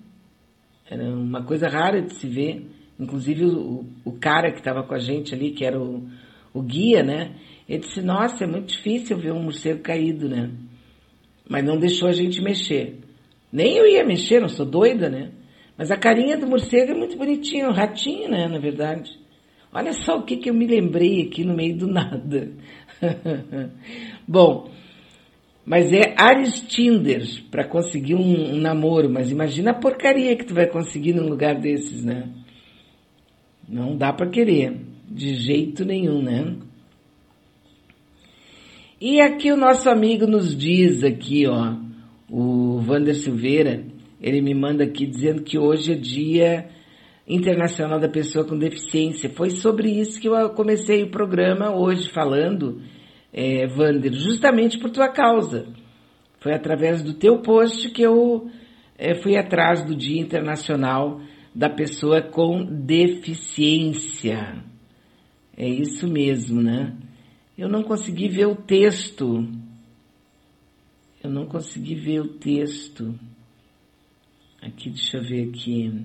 Era 0.88 1.02
uma 1.02 1.42
coisa 1.42 1.66
rara 1.66 2.02
de 2.02 2.14
se 2.14 2.26
ver. 2.28 2.66
Inclusive 3.00 3.46
o, 3.46 3.86
o 4.04 4.12
cara 4.12 4.52
que 4.52 4.58
estava 4.58 4.82
com 4.82 4.94
a 4.94 4.98
gente 4.98 5.34
ali, 5.34 5.50
que 5.50 5.64
era 5.64 5.80
o, 5.80 6.06
o 6.52 6.62
guia, 6.62 7.02
né? 7.02 7.34
Ele 7.68 7.78
disse, 7.78 8.02
nossa, 8.02 8.44
é 8.44 8.46
muito 8.46 8.74
difícil 8.74 9.16
ver 9.16 9.32
um 9.32 9.42
morcego 9.42 9.80
caído, 9.80 10.28
né? 10.28 10.50
Mas 11.48 11.64
não 11.64 11.78
deixou 11.78 12.08
a 12.08 12.12
gente 12.12 12.42
mexer. 12.42 12.98
Nem 13.50 13.76
eu 13.76 13.86
ia 13.86 14.04
mexer, 14.04 14.40
não 14.40 14.48
sou 14.48 14.66
doida, 14.66 15.08
né? 15.08 15.32
Mas 15.76 15.90
a 15.90 15.96
carinha 15.96 16.36
do 16.36 16.46
morcego 16.46 16.92
é 16.92 16.94
muito 16.94 17.16
bonitinha, 17.16 17.68
um 17.68 17.72
ratinho, 17.72 18.28
né, 18.28 18.46
na 18.46 18.58
verdade. 18.58 19.10
Olha 19.72 19.92
só 19.92 20.18
o 20.18 20.22
que, 20.22 20.36
que 20.36 20.48
eu 20.48 20.54
me 20.54 20.66
lembrei 20.66 21.22
aqui 21.22 21.44
no 21.44 21.54
meio 21.54 21.76
do 21.76 21.88
nada. 21.88 22.52
Bom, 24.28 24.70
mas 25.64 25.92
é 25.92 26.14
Aristinder 26.16 27.22
para 27.50 27.66
conseguir 27.66 28.14
um, 28.14 28.54
um, 28.54 28.56
namoro, 28.58 29.08
mas 29.08 29.30
imagina 29.30 29.70
a 29.70 29.78
porcaria 29.78 30.36
que 30.36 30.44
tu 30.44 30.54
vai 30.54 30.66
conseguir 30.66 31.14
num 31.14 31.28
lugar 31.28 31.58
desses, 31.58 32.04
né? 32.04 32.28
Não 33.66 33.96
dá 33.96 34.12
para 34.12 34.28
querer, 34.28 34.76
de 35.08 35.34
jeito 35.34 35.84
nenhum, 35.84 36.20
né? 36.22 36.54
E 39.00 39.20
aqui 39.20 39.50
o 39.50 39.56
nosso 39.56 39.88
amigo 39.88 40.26
nos 40.26 40.56
diz 40.56 41.02
aqui, 41.02 41.46
ó, 41.46 41.74
o 42.30 42.80
Vander 42.80 43.14
Silveira, 43.14 43.84
ele 44.20 44.40
me 44.42 44.54
manda 44.54 44.84
aqui 44.84 45.06
dizendo 45.06 45.42
que 45.42 45.58
hoje 45.58 45.92
é 45.92 45.96
dia 45.96 46.68
internacional 47.26 47.98
da 47.98 48.08
pessoa 48.08 48.44
com 48.44 48.56
deficiência. 48.56 49.30
Foi 49.30 49.50
sobre 49.50 49.90
isso 49.90 50.20
que 50.20 50.28
eu 50.28 50.50
comecei 50.50 51.02
o 51.02 51.10
programa 51.10 51.74
hoje 51.74 52.10
falando, 52.10 52.82
é, 53.34 53.66
Vander, 53.66 54.12
justamente 54.12 54.78
por 54.78 54.90
tua 54.90 55.08
causa. 55.08 55.66
Foi 56.38 56.54
através 56.54 57.02
do 57.02 57.14
teu 57.14 57.42
post 57.42 57.90
que 57.90 58.02
eu 58.02 58.48
é, 58.96 59.16
fui 59.16 59.36
atrás 59.36 59.84
do 59.84 59.96
Dia 59.96 60.20
Internacional 60.20 61.20
da 61.52 61.68
Pessoa 61.68 62.22
com 62.22 62.64
Deficiência. 62.64 64.62
É 65.56 65.68
isso 65.68 66.06
mesmo, 66.06 66.62
né? 66.62 66.96
Eu 67.58 67.68
não 67.68 67.82
consegui 67.82 68.28
ver 68.28 68.46
o 68.46 68.54
texto. 68.54 69.48
Eu 71.22 71.30
não 71.30 71.46
consegui 71.46 71.96
ver 71.96 72.20
o 72.20 72.28
texto. 72.38 73.18
Aqui, 74.62 74.90
deixa 74.90 75.18
eu 75.18 75.24
ver 75.24 75.48
aqui. 75.48 76.04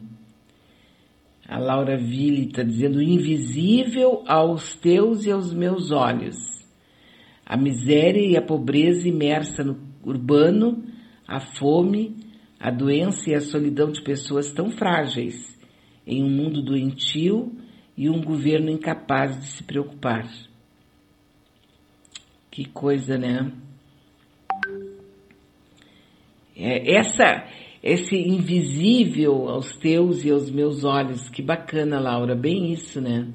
A 1.48 1.58
Laura 1.60 1.98
Ville 1.98 2.48
está 2.48 2.64
dizendo: 2.64 3.02
invisível 3.02 4.24
aos 4.28 4.76
teus 4.76 5.26
e 5.26 5.32
aos 5.32 5.54
meus 5.54 5.92
olhos. 5.92 6.59
A 7.50 7.58
miséria 7.58 8.22
e 8.22 8.38
a 8.38 8.42
pobreza 8.44 9.10
imersa 9.10 9.64
no 9.64 9.76
urbano, 10.04 10.84
a 11.28 11.40
fome, 11.40 12.16
a 12.60 12.70
doença 12.70 13.32
e 13.32 13.34
a 13.34 13.42
solidão 13.42 13.92
de 13.92 14.04
pessoas 14.04 14.52
tão 14.52 14.70
frágeis 14.70 15.58
em 16.06 16.24
um 16.24 16.30
mundo 16.30 16.62
doentio 16.62 17.52
e 17.98 18.08
um 18.08 18.22
governo 18.22 18.70
incapaz 18.70 19.36
de 19.40 19.46
se 19.48 19.64
preocupar. 19.64 20.30
Que 22.52 22.66
coisa, 22.66 23.18
né? 23.18 23.52
É, 26.56 26.98
essa, 26.98 27.48
esse 27.82 28.16
invisível 28.16 29.50
aos 29.50 29.76
teus 29.78 30.24
e 30.24 30.30
aos 30.30 30.52
meus 30.52 30.84
olhos, 30.84 31.30
que 31.30 31.42
bacana, 31.42 32.00
Laura, 32.00 32.36
bem 32.36 32.72
isso, 32.72 33.02
né? 33.02 33.28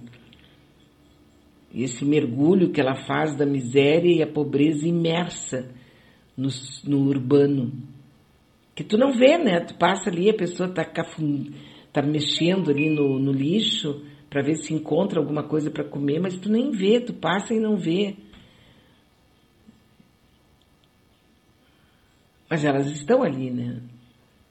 Esse 1.75 2.05
mergulho 2.05 2.71
que 2.71 2.81
ela 2.81 2.95
faz 2.95 3.37
da 3.37 3.45
miséria 3.45 4.11
e 4.11 4.23
a 4.23 4.27
pobreza 4.27 4.87
imersa 4.87 5.75
no, 6.37 6.49
no 6.85 7.09
urbano. 7.09 7.73
Que 8.75 8.85
tu 8.85 8.97
não 8.97 9.13
vê, 9.13 9.37
né? 9.39 9.61
Tu 9.61 9.75
passa 9.77 10.09
ali, 10.09 10.31
a 10.31 10.35
pessoa 10.35 10.69
tá, 10.69 10.85
tá 10.85 12.03
mexendo 12.03 12.71
ali 12.71 12.91
no, 12.91 13.19
no 13.19 13.33
lixo 13.33 14.05
para 14.31 14.43
ver 14.43 14.57
se 14.57 14.73
encontra 14.73 15.21
alguma 15.21 15.45
coisa 15.45 15.71
para 15.71 15.85
comer, 15.85 16.21
mas 16.21 16.37
tu 16.37 16.49
nem 16.49 16.71
vê, 16.71 17.01
tu 17.01 17.13
passa 17.13 17.55
e 17.55 17.61
não 17.61 17.77
vê. 17.77 18.17
Mas 22.49 22.65
elas 22.65 22.91
estão 22.91 23.23
ali, 23.23 23.51
né? 23.51 23.81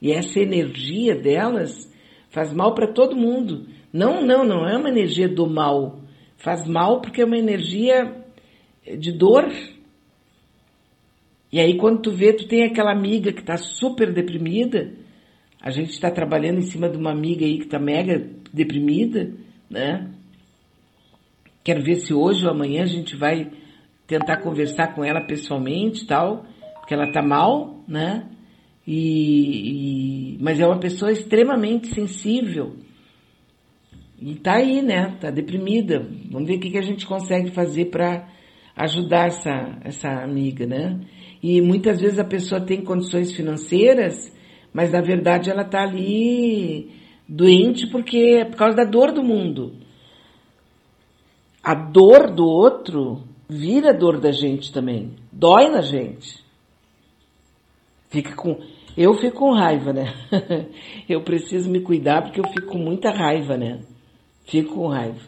E 0.00 0.12
essa 0.12 0.40
energia 0.40 1.14
delas 1.14 1.90
faz 2.30 2.52
mal 2.52 2.74
para 2.74 2.92
todo 2.92 3.16
mundo. 3.16 3.66
Não, 3.92 4.22
não, 4.26 4.44
não 4.44 4.68
é 4.68 4.76
uma 4.76 4.88
energia 4.88 5.28
do 5.28 5.46
mal. 5.46 6.00
Faz 6.44 6.68
mal 6.68 7.00
porque 7.00 7.22
é 7.22 7.24
uma 7.24 7.38
energia 7.38 8.22
de 8.98 9.10
dor. 9.10 9.50
E 11.50 11.58
aí 11.58 11.78
quando 11.78 12.02
tu 12.02 12.10
vê, 12.10 12.34
tu 12.34 12.46
tem 12.46 12.64
aquela 12.64 12.92
amiga 12.92 13.32
que 13.32 13.40
está 13.40 13.56
super 13.56 14.12
deprimida. 14.12 14.92
A 15.58 15.70
gente 15.70 15.92
está 15.92 16.10
trabalhando 16.10 16.58
em 16.58 16.66
cima 16.66 16.86
de 16.86 16.98
uma 16.98 17.10
amiga 17.10 17.46
aí 17.46 17.56
que 17.56 17.64
está 17.64 17.78
mega 17.78 18.28
deprimida, 18.52 19.32
né? 19.70 20.10
Quero 21.64 21.82
ver 21.82 21.94
se 21.94 22.12
hoje 22.12 22.44
ou 22.44 22.52
amanhã 22.52 22.82
a 22.82 22.86
gente 22.86 23.16
vai 23.16 23.50
tentar 24.06 24.42
conversar 24.42 24.94
com 24.94 25.02
ela 25.02 25.22
pessoalmente 25.22 26.06
tal 26.06 26.44
porque 26.74 26.92
ela 26.92 27.06
está 27.06 27.22
mal, 27.22 27.82
né? 27.88 28.28
E, 28.86 30.34
e, 30.34 30.38
mas 30.42 30.60
é 30.60 30.66
uma 30.66 30.78
pessoa 30.78 31.10
extremamente 31.10 31.88
sensível. 31.94 32.76
E 34.18 34.34
tá 34.36 34.54
aí, 34.54 34.80
né? 34.82 35.16
Tá 35.20 35.30
deprimida. 35.30 36.06
Vamos 36.30 36.48
ver 36.48 36.56
o 36.56 36.60
que, 36.60 36.70
que 36.70 36.78
a 36.78 36.82
gente 36.82 37.06
consegue 37.06 37.50
fazer 37.50 37.86
para 37.86 38.28
ajudar 38.76 39.26
essa, 39.26 39.78
essa 39.82 40.08
amiga, 40.08 40.66
né? 40.66 41.00
E 41.42 41.60
muitas 41.60 42.00
vezes 42.00 42.18
a 42.18 42.24
pessoa 42.24 42.60
tem 42.60 42.82
condições 42.82 43.32
financeiras, 43.32 44.34
mas 44.72 44.92
na 44.92 45.00
verdade 45.00 45.50
ela 45.50 45.64
tá 45.64 45.82
ali 45.82 46.90
doente 47.28 47.86
porque 47.88 48.40
é 48.40 48.44
por 48.44 48.56
causa 48.56 48.76
da 48.76 48.84
dor 48.84 49.12
do 49.12 49.22
mundo. 49.22 49.74
A 51.62 51.74
dor 51.74 52.32
do 52.34 52.44
outro 52.44 53.22
vira 53.48 53.92
dor 53.92 54.20
da 54.20 54.30
gente 54.30 54.72
também. 54.72 55.12
Dói 55.32 55.68
na 55.70 55.80
gente. 55.80 56.42
Fica 58.08 58.34
com, 58.34 58.58
eu 58.96 59.14
fico 59.14 59.38
com 59.38 59.52
raiva, 59.52 59.92
né? 59.92 60.14
eu 61.08 61.22
preciso 61.22 61.70
me 61.70 61.80
cuidar 61.80 62.22
porque 62.22 62.40
eu 62.40 62.48
fico 62.48 62.68
com 62.68 62.78
muita 62.78 63.10
raiva, 63.10 63.56
né? 63.56 63.80
Fico 64.44 64.74
com 64.74 64.88
raiva. 64.88 65.20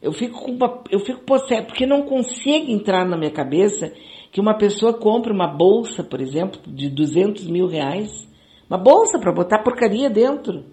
Eu 0.00 0.12
fico 0.12 0.40
com, 0.40 0.56
eu 0.90 1.00
fico 1.00 1.24
possesso, 1.24 1.66
porque 1.66 1.84
não 1.84 2.02
consigo 2.02 2.70
entrar 2.70 3.04
na 3.04 3.16
minha 3.16 3.32
cabeça 3.32 3.92
que 4.30 4.40
uma 4.40 4.56
pessoa 4.56 4.94
compra 4.94 5.32
uma 5.32 5.48
bolsa, 5.48 6.04
por 6.04 6.20
exemplo, 6.20 6.60
de 6.66 6.88
200 6.88 7.48
mil 7.48 7.66
reais, 7.66 8.28
uma 8.68 8.78
bolsa 8.78 9.18
para 9.18 9.32
botar 9.32 9.62
porcaria 9.62 10.08
dentro, 10.08 10.64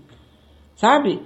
sabe? 0.75 1.19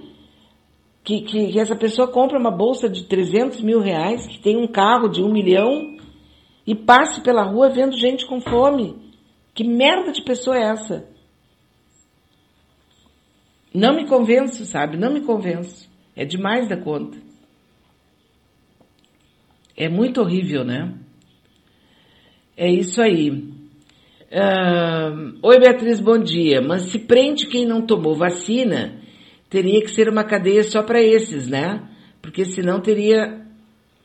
Que, 1.04 1.22
que, 1.22 1.52
que, 1.52 1.60
essa 1.60 1.76
pessoa 1.76 2.08
compra 2.08 2.38
uma 2.38 2.50
bolsa 2.50 2.88
de 2.88 3.04
300 3.04 3.60
mil 3.60 3.80
reais, 3.80 4.26
que 4.26 4.38
tem 4.38 4.56
um 4.56 4.66
carro 4.66 5.08
de 5.08 5.22
um 5.22 5.30
milhão 5.30 5.96
e 6.66 6.74
passe 6.74 7.22
pela 7.22 7.42
rua 7.42 7.68
vendo 7.68 7.96
gente 7.96 8.26
com 8.26 8.40
fome. 8.40 8.96
Que 9.52 9.64
merda 9.64 10.12
de 10.12 10.22
pessoa 10.22 10.56
é 10.56 10.62
essa? 10.62 11.08
Não 13.74 13.94
me 13.94 14.06
convenço, 14.06 14.64
sabe? 14.64 14.96
Não 14.96 15.12
me 15.12 15.22
convenço. 15.22 15.89
É 16.16 16.24
demais 16.24 16.68
da 16.68 16.76
conta. 16.76 17.18
É 19.76 19.88
muito 19.88 20.20
horrível, 20.20 20.64
né? 20.64 20.94
É 22.56 22.70
isso 22.70 23.00
aí. 23.00 23.30
Uh, 23.30 25.38
Oi, 25.42 25.58
Beatriz, 25.58 26.00
bom 26.00 26.18
dia. 26.18 26.60
Mas 26.60 26.90
se 26.90 26.98
prende 26.98 27.46
quem 27.46 27.66
não 27.66 27.86
tomou 27.86 28.14
vacina, 28.14 29.00
teria 29.48 29.80
que 29.80 29.90
ser 29.90 30.08
uma 30.08 30.24
cadeia 30.24 30.62
só 30.62 30.82
para 30.82 31.02
esses, 31.02 31.48
né? 31.48 31.88
Porque 32.20 32.44
senão 32.44 32.80
teria. 32.80 33.40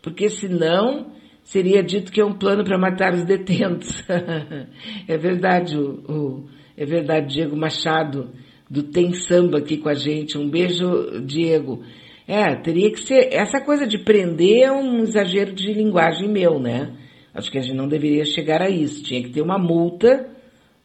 Porque 0.02 0.30
senão 0.30 1.12
seria 1.44 1.84
dito 1.84 2.12
que 2.12 2.22
é 2.22 2.26
um 2.26 2.38
plano 2.38 2.64
para 2.64 2.78
matar 2.78 3.14
os 3.14 3.24
detentos. 3.24 4.04
é 5.08 5.18
verdade, 5.18 5.78
o, 5.78 6.12
o, 6.12 6.50
é 6.78 6.86
verdade, 6.86 7.34
Diego 7.34 7.56
Machado, 7.56 8.32
do 8.70 8.84
Tem 8.84 9.14
Samba 9.14 9.60
aqui 9.60 9.78
com 9.78 9.90
a 9.90 9.94
gente. 9.94 10.38
Um 10.38 10.50
beijo, 10.50 11.22
Diego. 11.26 11.84
É, 12.28 12.56
teria 12.56 12.92
que 12.92 13.02
ser, 13.02 13.30
essa 13.32 13.62
coisa 13.62 13.86
de 13.86 14.00
prender 14.00 14.64
é 14.64 14.72
um 14.72 15.00
exagero 15.00 15.54
de 15.54 15.72
linguagem 15.72 16.28
meu, 16.28 16.60
né? 16.60 16.92
Acho 17.34 17.52
que 17.52 17.58
a 17.58 17.62
gente 17.62 17.76
não 17.76 17.88
deveria 17.88 18.26
chegar 18.26 18.62
a 18.62 18.70
isso. 18.70 19.04
Tinha 19.04 19.22
que 19.22 19.30
ter 19.30 19.42
uma 19.42 19.60
multa 19.60 20.28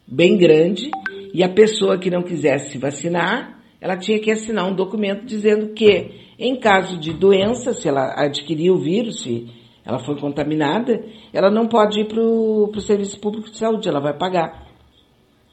bem 0.07 0.37
grande 0.37 0.91
e 1.33 1.43
a 1.43 1.49
pessoa 1.49 1.99
que 1.99 2.11
não 2.11 2.23
quisesse 2.23 2.73
se 2.73 2.79
vacinar, 2.79 3.59
ela 3.81 3.97
tinha 3.97 4.19
que 4.19 4.31
assinar 4.31 4.67
um 4.67 4.75
documento 4.75 5.25
dizendo 5.25 5.73
que, 5.73 6.11
em 6.39 6.59
caso 6.59 6.99
de 6.99 7.13
doença, 7.13 7.73
se 7.73 7.89
ela 7.89 8.15
adquirir 8.17 8.71
o 8.71 8.79
vírus, 8.79 9.23
se 9.23 9.49
ela 9.85 9.99
foi 10.01 10.19
contaminada, 10.19 11.03
ela 11.33 11.51
não 11.51 11.67
pode 11.67 12.01
ir 12.01 12.07
para 12.07 12.21
o 12.21 12.81
Serviço 12.81 13.19
Público 13.19 13.51
de 13.51 13.57
Saúde, 13.57 13.89
ela 13.89 14.01
vai 14.01 14.17
pagar. 14.17 14.70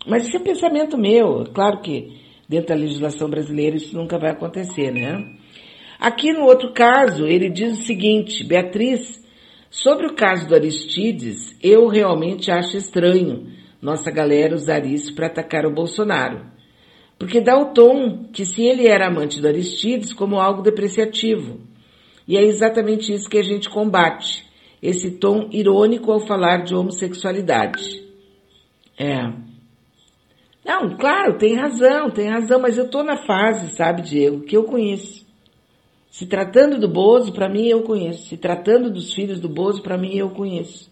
Mas 0.08 0.26
isso 0.26 0.38
é 0.38 0.40
pensamento 0.40 0.98
meu, 0.98 1.44
claro 1.54 1.82
que 1.82 2.14
dentro 2.48 2.70
da 2.70 2.76
legislação 2.76 3.30
brasileira 3.30 3.76
isso 3.76 3.96
nunca 3.96 4.18
vai 4.18 4.32
acontecer, 4.32 4.92
né? 4.92 5.36
Aqui 6.00 6.32
no 6.32 6.46
outro 6.46 6.72
caso, 6.72 7.26
ele 7.26 7.50
diz 7.50 7.78
o 7.78 7.82
seguinte, 7.82 8.44
Beatriz, 8.44 9.22
sobre 9.70 10.08
o 10.08 10.16
caso 10.16 10.48
do 10.48 10.56
Aristides, 10.56 11.58
eu 11.62 11.88
realmente 11.88 12.50
acho 12.50 12.78
estranho 12.78 13.48
nossa 13.82 14.10
galera 14.10 14.56
usar 14.56 14.86
isso 14.86 15.14
para 15.14 15.28
atacar 15.28 15.66
o 15.66 15.74
Bolsonaro. 15.74 16.46
Porque 17.20 17.42
dá 17.42 17.58
o 17.58 17.74
tom 17.74 18.30
que 18.32 18.46
se 18.46 18.64
ele 18.64 18.88
era 18.88 19.08
amante 19.08 19.42
do 19.42 19.48
Aristides 19.48 20.14
como 20.14 20.40
algo 20.40 20.62
depreciativo. 20.62 21.60
E 22.28 22.38
é 22.38 22.44
exatamente 22.44 23.12
isso 23.12 23.30
que 23.30 23.38
a 23.38 23.44
gente 23.44 23.70
combate, 23.70 24.46
esse 24.82 25.12
tom 25.12 25.50
irônico 25.52 26.12
ao 26.12 26.20
falar 26.20 26.64
de 26.64 26.76
homossexualidade. 26.76 28.04
É. 28.98 29.47
Não, 30.68 30.98
claro, 30.98 31.38
tem 31.38 31.56
razão, 31.56 32.12
tem 32.12 32.28
razão, 32.28 32.60
mas 32.60 32.78
eu 32.78 32.90
tô 32.90 33.02
na 33.02 33.26
fase, 33.26 33.72
sabe, 33.72 34.02
Diego, 34.02 34.42
que 34.42 34.58
eu 34.58 34.66
conheço. 34.66 35.26
Se 36.12 36.26
tratando 36.26 36.78
do 36.78 36.90
Bozo, 36.90 37.32
para 37.32 37.48
mim 37.48 37.68
eu 37.68 37.84
conheço. 37.84 38.28
Se 38.28 38.36
tratando 38.36 38.92
dos 38.92 39.14
filhos 39.14 39.40
do 39.40 39.48
Bozo, 39.48 39.82
para 39.82 39.98
mim 39.98 40.14
eu 40.18 40.30
conheço. 40.32 40.92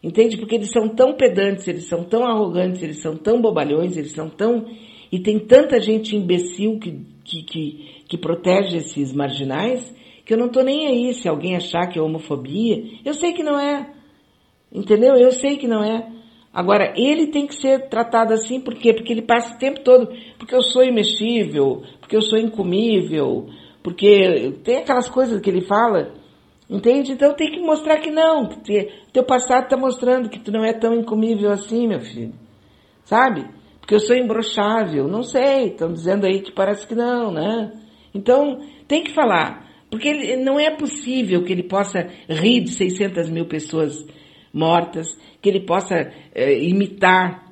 Entende? 0.00 0.36
Porque 0.36 0.54
eles 0.54 0.70
são 0.70 0.88
tão 0.88 1.14
pedantes, 1.14 1.66
eles 1.66 1.86
são 1.86 2.04
tão 2.04 2.24
arrogantes, 2.24 2.84
eles 2.84 3.02
são 3.02 3.16
tão 3.16 3.40
bobalhões, 3.40 3.96
eles 3.96 4.12
são 4.12 4.28
tão. 4.30 4.64
E 5.10 5.18
tem 5.18 5.40
tanta 5.40 5.80
gente 5.80 6.14
imbecil 6.14 6.78
que, 6.78 7.04
que, 7.24 7.42
que, 7.42 8.04
que 8.08 8.16
protege 8.16 8.76
esses 8.76 9.12
marginais, 9.12 9.92
que 10.24 10.32
eu 10.32 10.38
não 10.38 10.48
tô 10.48 10.62
nem 10.62 10.86
aí 10.86 11.14
se 11.14 11.28
alguém 11.28 11.56
achar 11.56 11.88
que 11.88 11.98
é 11.98 12.02
homofobia. 12.02 12.84
Eu 13.04 13.14
sei 13.14 13.32
que 13.32 13.42
não 13.42 13.58
é. 13.58 13.92
Entendeu? 14.72 15.16
Eu 15.16 15.32
sei 15.32 15.56
que 15.56 15.66
não 15.66 15.82
é. 15.82 16.19
Agora, 16.52 16.92
ele 16.96 17.28
tem 17.28 17.46
que 17.46 17.54
ser 17.54 17.88
tratado 17.88 18.34
assim, 18.34 18.60
por 18.60 18.74
quê? 18.74 18.92
Porque 18.92 19.12
ele 19.12 19.22
passa 19.22 19.54
o 19.54 19.58
tempo 19.58 19.80
todo, 19.80 20.08
porque 20.36 20.54
eu 20.54 20.62
sou 20.62 20.82
imexível, 20.82 21.82
porque 22.00 22.16
eu 22.16 22.22
sou 22.22 22.38
incomível, 22.38 23.48
porque 23.82 24.52
tem 24.64 24.78
aquelas 24.78 25.08
coisas 25.08 25.40
que 25.40 25.48
ele 25.48 25.60
fala, 25.60 26.12
entende? 26.68 27.12
Então 27.12 27.34
tem 27.34 27.52
que 27.52 27.60
mostrar 27.60 27.98
que 27.98 28.10
não, 28.10 28.48
que 28.48 28.88
teu 29.12 29.22
passado 29.22 29.64
está 29.64 29.76
mostrando 29.76 30.28
que 30.28 30.40
tu 30.40 30.50
não 30.50 30.64
é 30.64 30.72
tão 30.72 30.92
incomível 30.94 31.52
assim, 31.52 31.86
meu 31.86 32.00
filho. 32.00 32.32
Sabe? 33.04 33.46
Porque 33.80 33.94
eu 33.94 34.00
sou 34.00 34.16
imbrochável, 34.16 35.06
não 35.06 35.22
sei, 35.22 35.68
estão 35.68 35.92
dizendo 35.92 36.26
aí 36.26 36.40
que 36.40 36.52
parece 36.52 36.84
que 36.86 36.96
não, 36.96 37.30
né? 37.30 37.72
Então, 38.12 38.58
tem 38.88 39.04
que 39.04 39.12
falar, 39.12 39.68
porque 39.88 40.08
ele, 40.08 40.36
não 40.44 40.58
é 40.58 40.70
possível 40.70 41.44
que 41.44 41.52
ele 41.52 41.62
possa 41.62 42.08
rir 42.28 42.62
de 42.62 42.70
600 42.70 43.30
mil 43.30 43.46
pessoas 43.46 44.04
mortas, 44.52 45.16
que 45.40 45.48
ele 45.48 45.60
possa 45.60 46.12
é, 46.34 46.62
imitar, 46.62 47.46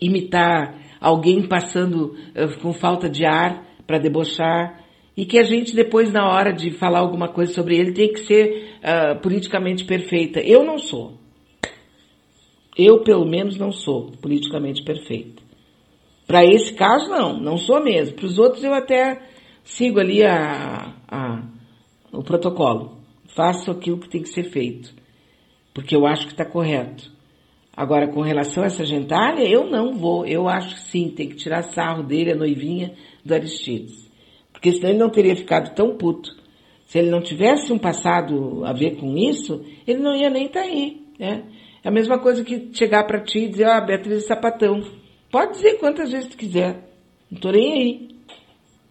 imitar 0.00 0.78
alguém 1.00 1.46
passando 1.46 2.16
é, 2.34 2.46
com 2.58 2.72
falta 2.72 3.08
de 3.08 3.24
ar 3.24 3.64
para 3.86 3.98
debochar, 3.98 4.82
e 5.16 5.24
que 5.24 5.38
a 5.38 5.42
gente 5.42 5.76
depois 5.76 6.10
na 6.10 6.28
hora 6.28 6.52
de 6.52 6.72
falar 6.72 6.98
alguma 6.98 7.28
coisa 7.28 7.52
sobre 7.52 7.76
ele 7.76 7.92
tem 7.92 8.12
que 8.12 8.20
ser 8.20 8.78
uh, 8.78 9.20
politicamente 9.20 9.84
perfeita. 9.84 10.40
Eu 10.40 10.64
não 10.64 10.76
sou. 10.76 11.12
Eu 12.76 13.04
pelo 13.04 13.24
menos 13.24 13.56
não 13.56 13.70
sou 13.70 14.10
politicamente 14.20 14.82
perfeita. 14.82 15.40
Para 16.26 16.44
esse 16.44 16.74
caso 16.74 17.08
não, 17.08 17.38
não 17.38 17.56
sou 17.56 17.80
mesmo. 17.80 18.16
Para 18.16 18.26
os 18.26 18.38
outros 18.38 18.64
eu 18.64 18.74
até 18.74 19.22
sigo 19.62 20.00
ali 20.00 20.24
a, 20.24 20.96
a, 21.06 21.44
o 22.12 22.24
protocolo. 22.24 22.98
Faço 23.36 23.70
aquilo 23.70 23.98
que 23.98 24.08
tem 24.08 24.22
que 24.22 24.30
ser 24.30 24.50
feito 24.50 25.03
porque 25.74 25.94
eu 25.94 26.06
acho 26.06 26.26
que 26.26 26.32
está 26.32 26.44
correto. 26.44 27.12
Agora, 27.76 28.06
com 28.06 28.20
relação 28.22 28.62
a 28.62 28.66
essa 28.66 28.86
gentalha, 28.86 29.42
eu 29.42 29.68
não 29.68 29.94
vou. 29.94 30.24
Eu 30.24 30.48
acho 30.48 30.76
que 30.76 30.80
sim, 30.82 31.08
tem 31.08 31.28
que 31.28 31.34
tirar 31.34 31.62
sarro 31.62 32.04
dele, 32.04 32.32
a 32.32 32.36
noivinha 32.36 32.94
do 33.24 33.34
Aristides. 33.34 34.08
Porque 34.52 34.72
senão 34.72 34.90
ele 34.90 34.98
não 34.98 35.10
teria 35.10 35.34
ficado 35.34 35.74
tão 35.74 35.96
puto. 35.96 36.30
Se 36.86 37.00
ele 37.00 37.10
não 37.10 37.20
tivesse 37.20 37.72
um 37.72 37.78
passado 37.78 38.64
a 38.64 38.72
ver 38.72 38.96
com 38.96 39.16
isso, 39.16 39.64
ele 39.86 39.98
não 39.98 40.14
ia 40.14 40.30
nem 40.30 40.46
estar 40.46 40.60
tá 40.60 40.66
aí. 40.66 41.02
Né? 41.18 41.42
É 41.82 41.88
a 41.88 41.90
mesma 41.90 42.20
coisa 42.20 42.44
que 42.44 42.70
chegar 42.72 43.04
para 43.04 43.20
ti 43.20 43.40
e 43.40 43.48
dizer, 43.48 43.66
ah, 43.66 43.80
Beatriz 43.80 44.22
é 44.24 44.26
sapatão. 44.28 44.80
Pode 45.30 45.54
dizer 45.54 45.78
quantas 45.78 46.12
vezes 46.12 46.28
tu 46.28 46.36
quiser. 46.36 46.88
Não 47.28 47.40
tô 47.40 47.50
nem 47.50 47.72
aí. 47.72 48.08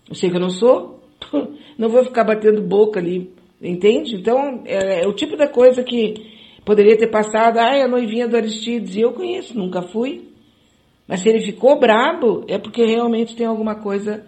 Eu 0.09 0.15
sei 0.15 0.29
que 0.29 0.35
eu 0.35 0.41
não 0.41 0.49
sou. 0.49 1.01
Não 1.75 1.89
vou 1.89 2.03
ficar 2.03 2.23
batendo 2.23 2.61
boca 2.61 2.99
ali. 2.99 3.33
Entende? 3.59 4.15
Então, 4.15 4.61
é, 4.65 5.03
é 5.03 5.07
o 5.07 5.13
tipo 5.13 5.35
da 5.35 5.47
coisa 5.47 5.83
que 5.83 6.32
Poderia 6.65 6.97
ter 6.97 7.07
passado, 7.07 7.57
ai, 7.57 7.81
a 7.81 7.87
noivinha 7.87 8.27
do 8.27 8.37
Aristides, 8.37 8.95
e 8.95 9.01
eu 9.01 9.13
conheço, 9.13 9.57
nunca 9.57 9.81
fui. 9.81 10.29
Mas 11.07 11.19
se 11.19 11.29
ele 11.29 11.41
ficou 11.41 11.79
brabo, 11.79 12.45
é 12.47 12.57
porque 12.57 12.85
realmente 12.85 13.35
tem 13.35 13.45
alguma 13.45 13.75
coisa 13.75 14.25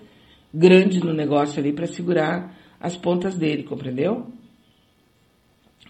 grande 0.53 0.99
no 0.99 1.14
negócio 1.14 1.60
ali 1.60 1.72
para 1.72 1.88
segurar 1.88 2.56
as 2.80 2.98
pontas 2.98 3.38
dele, 3.38 3.64
compreendeu? 3.64 4.28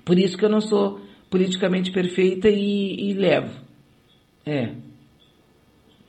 Por 0.04 0.20
isso 0.20 0.38
que 0.38 0.46
eu 0.46 0.50
não 0.50 0.62
sou 0.62 1.02
politicamente 1.30 1.92
perfeita 1.92 2.48
e, 2.48 3.10
e 3.10 3.14
levo. 3.14 3.60
É. 4.46 4.76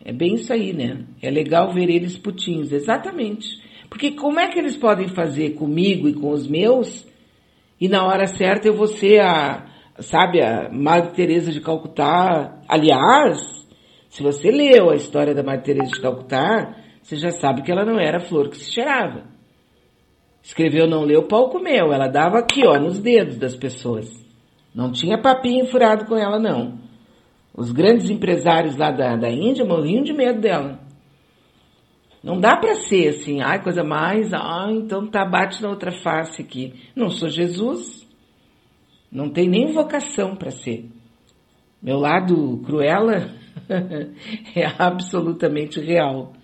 É 0.04 0.12
bem 0.12 0.34
isso 0.34 0.52
aí, 0.52 0.72
né? 0.72 1.04
É 1.22 1.30
legal 1.30 1.72
ver 1.72 1.88
eles 1.88 2.18
putinhos, 2.18 2.70
exatamente. 2.70 3.48
Porque 3.88 4.12
como 4.12 4.38
é 4.38 4.48
que 4.48 4.58
eles 4.58 4.76
podem 4.76 5.08
fazer 5.08 5.54
comigo 5.54 6.08
e 6.08 6.14
com 6.14 6.30
os 6.30 6.46
meus 6.46 7.06
e 7.80 7.88
na 7.88 8.04
hora 8.04 8.26
certa 8.26 8.68
eu 8.68 8.74
vou 8.74 8.86
ser 8.86 9.20
a, 9.20 9.66
sabe, 10.00 10.42
a 10.42 10.68
Madre 10.70 11.12
Teresa 11.12 11.50
de 11.50 11.60
Calcutá. 11.60 12.60
Aliás, 12.68 13.38
se 14.08 14.22
você 14.22 14.50
leu 14.50 14.90
a 14.90 14.96
história 14.96 15.34
da 15.34 15.42
Madre 15.42 15.64
Teresa 15.64 15.92
de 15.92 16.00
Calcutá, 16.00 16.76
você 17.02 17.16
já 17.16 17.30
sabe 17.30 17.62
que 17.62 17.70
ela 17.70 17.84
não 17.84 17.98
era 17.98 18.20
flor 18.20 18.48
que 18.48 18.56
se 18.56 18.72
cheirava. 18.72 19.24
Escreveu 20.42 20.86
não 20.86 21.02
leu, 21.02 21.26
pau 21.26 21.50
comeu. 21.50 21.92
Ela 21.92 22.08
dava 22.08 22.38
aqui, 22.38 22.66
ó, 22.66 22.78
nos 22.78 22.98
dedos 22.98 23.36
das 23.36 23.56
pessoas. 23.56 24.08
Não 24.74 24.92
tinha 24.92 25.20
papinho 25.20 25.66
furado 25.66 26.06
com 26.06 26.16
ela, 26.16 26.38
não. 26.38 26.78
Os 27.52 27.72
grandes 27.72 28.10
empresários 28.10 28.76
lá 28.76 28.90
da, 28.90 29.16
da 29.16 29.30
Índia 29.30 29.64
morriam 29.64 30.02
de 30.02 30.12
medo 30.12 30.40
dela. 30.40 30.78
Não 32.22 32.38
dá 32.38 32.56
para 32.56 32.74
ser 32.74 33.08
assim, 33.08 33.40
ai, 33.40 33.62
coisa 33.62 33.82
mais, 33.82 34.32
ah, 34.34 34.68
então 34.70 35.06
tá, 35.06 35.24
bate 35.24 35.62
na 35.62 35.68
outra 35.68 35.92
face 35.92 36.42
aqui. 36.42 36.74
Não 36.94 37.08
sou 37.08 37.28
Jesus. 37.28 38.05
Não 39.16 39.30
tem 39.30 39.48
nem 39.48 39.72
vocação 39.72 40.36
para 40.36 40.50
ser. 40.50 40.90
Meu 41.82 41.98
lado 41.98 42.60
cruela 42.66 43.30
é 44.54 44.66
absolutamente 44.78 45.80
real. 45.80 46.34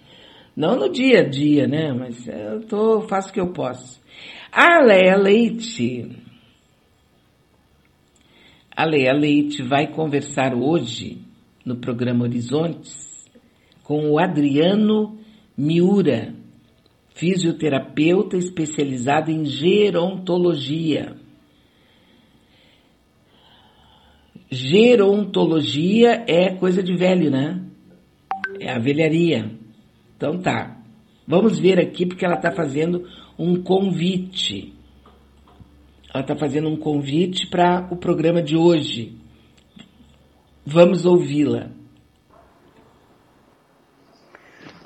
Não 0.57 0.77
no 0.77 0.91
dia 0.91 1.21
a 1.21 1.29
dia, 1.29 1.67
né? 1.69 1.93
Mas 1.93 2.27
eu 2.27 2.63
tô, 2.67 3.03
faço 3.03 3.29
o 3.29 3.33
que 3.35 3.41
eu 3.41 3.53
posso. 3.53 4.01
A 4.51 4.83
Leia 4.83 5.17
Leite. 5.19 6.17
A 8.75 8.87
Leia 8.87 9.13
Leite 9.13 9.63
vai 9.63 9.89
conversar 9.89 10.55
hoje 10.55 11.21
no 11.67 11.77
programa 11.77 12.25
Horizontes 12.25 13.31
com 13.83 14.13
o 14.13 14.19
Adriano 14.19 15.19
Miura, 15.55 16.35
fisioterapeuta 17.11 18.39
especializado 18.39 19.31
em 19.31 19.45
gerontologia. 19.45 21.21
Gerontologia 24.53 26.27
é 26.29 26.55
coisa 26.55 26.83
de 26.83 26.95
velho, 26.95 27.31
né? 27.31 27.65
É 28.61 28.71
a 28.71 28.79
velharia. 28.79 29.51
Então 30.15 30.43
tá. 30.43 30.77
Vamos 31.27 31.59
ver 31.59 31.81
aqui 31.81 32.05
porque 32.05 32.23
ela 32.23 32.35
está 32.35 32.53
fazendo 32.53 33.09
um 33.39 33.63
convite. 33.63 34.75
Ela 36.13 36.23
está 36.23 36.37
fazendo 36.37 36.69
um 36.69 36.77
convite 36.77 37.49
para 37.49 37.89
o 37.91 37.97
programa 37.97 38.43
de 38.43 38.55
hoje. 38.55 39.17
Vamos 40.67 41.07
ouvi-la. 41.07 41.71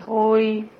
Oi, 0.07 0.71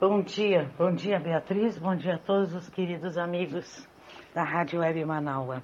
bom 0.00 0.20
dia. 0.20 0.68
Bom 0.76 0.92
dia, 0.92 1.20
Beatriz. 1.20 1.78
Bom 1.78 1.94
dia 1.94 2.16
a 2.16 2.18
todos 2.18 2.56
os 2.56 2.68
queridos 2.70 3.16
amigos 3.16 3.86
da 4.34 4.42
Rádio 4.42 4.80
Web 4.80 5.04
Manaua. 5.04 5.62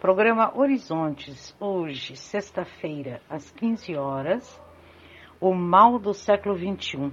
Programa 0.00 0.52
Horizontes, 0.54 1.56
hoje, 1.58 2.16
sexta-feira, 2.16 3.22
às 3.30 3.50
15 3.50 3.96
horas. 3.96 4.62
O 5.40 5.54
mal 5.54 5.98
do 5.98 6.12
século 6.12 6.54
XXI. 6.54 7.10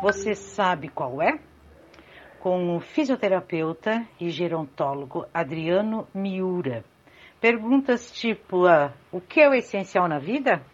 Você 0.00 0.36
sabe 0.36 0.88
qual 0.88 1.20
é? 1.20 1.40
Com 2.38 2.76
o 2.76 2.80
fisioterapeuta 2.80 4.06
e 4.20 4.30
gerontólogo 4.30 5.26
Adriano 5.34 6.06
Miura. 6.14 6.84
Perguntas 7.40 8.12
tipo: 8.12 8.64
ah, 8.64 8.92
o 9.10 9.20
que 9.20 9.40
é 9.40 9.48
o 9.48 9.54
essencial 9.54 10.06
na 10.06 10.20
vida? 10.20 10.64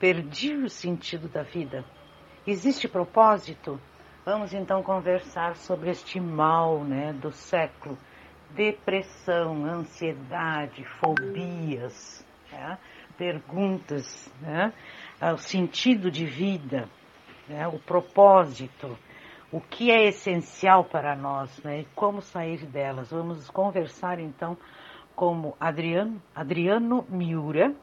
Perdi 0.00 0.52
o 0.52 0.68
sentido 0.68 1.28
da 1.28 1.44
vida. 1.44 1.84
Existe 2.44 2.88
propósito? 2.88 3.80
Vamos 4.24 4.52
então 4.52 4.82
conversar 4.82 5.54
sobre 5.54 5.90
este 5.90 6.18
mal 6.18 6.82
né, 6.82 7.12
do 7.12 7.30
século 7.30 7.96
depressão, 8.56 9.66
ansiedade, 9.66 10.82
fobias, 10.98 12.26
né? 12.50 12.78
perguntas, 13.16 14.32
né? 14.40 14.72
Ah, 15.20 15.34
o 15.34 15.38
sentido 15.38 16.10
de 16.10 16.24
vida, 16.24 16.88
né? 17.48 17.68
o 17.68 17.78
propósito, 17.78 18.98
o 19.52 19.60
que 19.60 19.90
é 19.90 20.08
essencial 20.08 20.84
para 20.84 21.14
nós 21.14 21.62
né? 21.62 21.80
e 21.80 21.84
como 21.94 22.22
sair 22.22 22.64
delas. 22.66 23.10
Vamos 23.10 23.48
conversar 23.50 24.18
então 24.18 24.56
com 25.14 25.54
Adriano, 25.60 26.20
Adriano 26.34 27.04
Miura, 27.08 27.74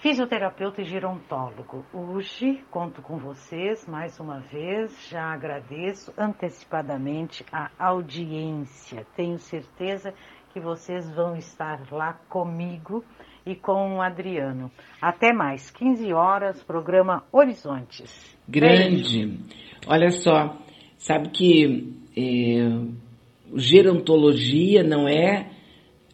fisioterapeuta 0.00 0.80
e 0.80 0.84
gerontólogo. 0.84 1.84
Hoje 1.92 2.60
conto 2.70 3.02
com 3.02 3.18
vocês 3.18 3.86
mais 3.86 4.18
uma 4.18 4.40
vez, 4.40 4.90
já 5.10 5.24
agradeço 5.24 6.12
antecipadamente 6.16 7.44
a 7.52 7.70
audiência. 7.78 9.06
Tenho 9.14 9.38
certeza 9.38 10.14
que 10.52 10.60
vocês 10.60 11.08
vão 11.14 11.36
estar 11.36 11.80
lá 11.92 12.14
comigo 12.30 13.04
e 13.44 13.54
com 13.54 13.96
o 13.96 14.02
Adriano. 14.02 14.70
Até 15.02 15.34
mais, 15.34 15.70
15 15.70 16.12
horas, 16.14 16.62
programa 16.62 17.22
Horizontes. 17.30 18.36
Grande. 18.48 19.26
Beijo. 19.26 19.38
Olha 19.86 20.10
só, 20.10 20.56
sabe 20.96 21.28
que 21.28 21.94
é, 22.16 23.54
gerontologia 23.54 24.82
não 24.82 25.06
é 25.06 25.59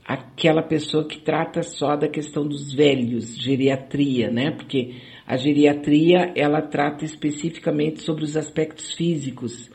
aquela 0.06 0.62
pessoa 0.62 1.04
que 1.04 1.18
trata 1.18 1.64
só 1.64 1.96
da 1.96 2.06
questão 2.06 2.46
dos 2.46 2.72
velhos, 2.72 3.36
geriatria, 3.36 4.30
né? 4.30 4.52
Porque 4.52 4.94
a 5.26 5.36
geriatria, 5.36 6.32
ela 6.36 6.62
trata 6.62 7.04
especificamente 7.04 8.02
sobre 8.02 8.22
os 8.22 8.36
aspectos 8.36 8.94
físicos 8.94 9.68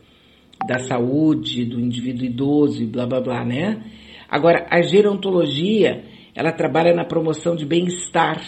da 0.66 0.80
saúde, 0.80 1.66
do 1.66 1.82
indivíduo 1.82 2.26
idoso 2.26 2.82
e 2.82 2.86
blá 2.86 3.06
blá 3.06 3.20
blá, 3.20 3.44
né? 3.44 3.84
Agora, 4.30 4.66
a 4.70 4.82
gerontologia, 4.82 6.06
ela 6.34 6.54
trabalha 6.54 6.94
na 6.94 7.04
promoção 7.04 7.54
de 7.54 7.66
bem-estar. 7.66 8.42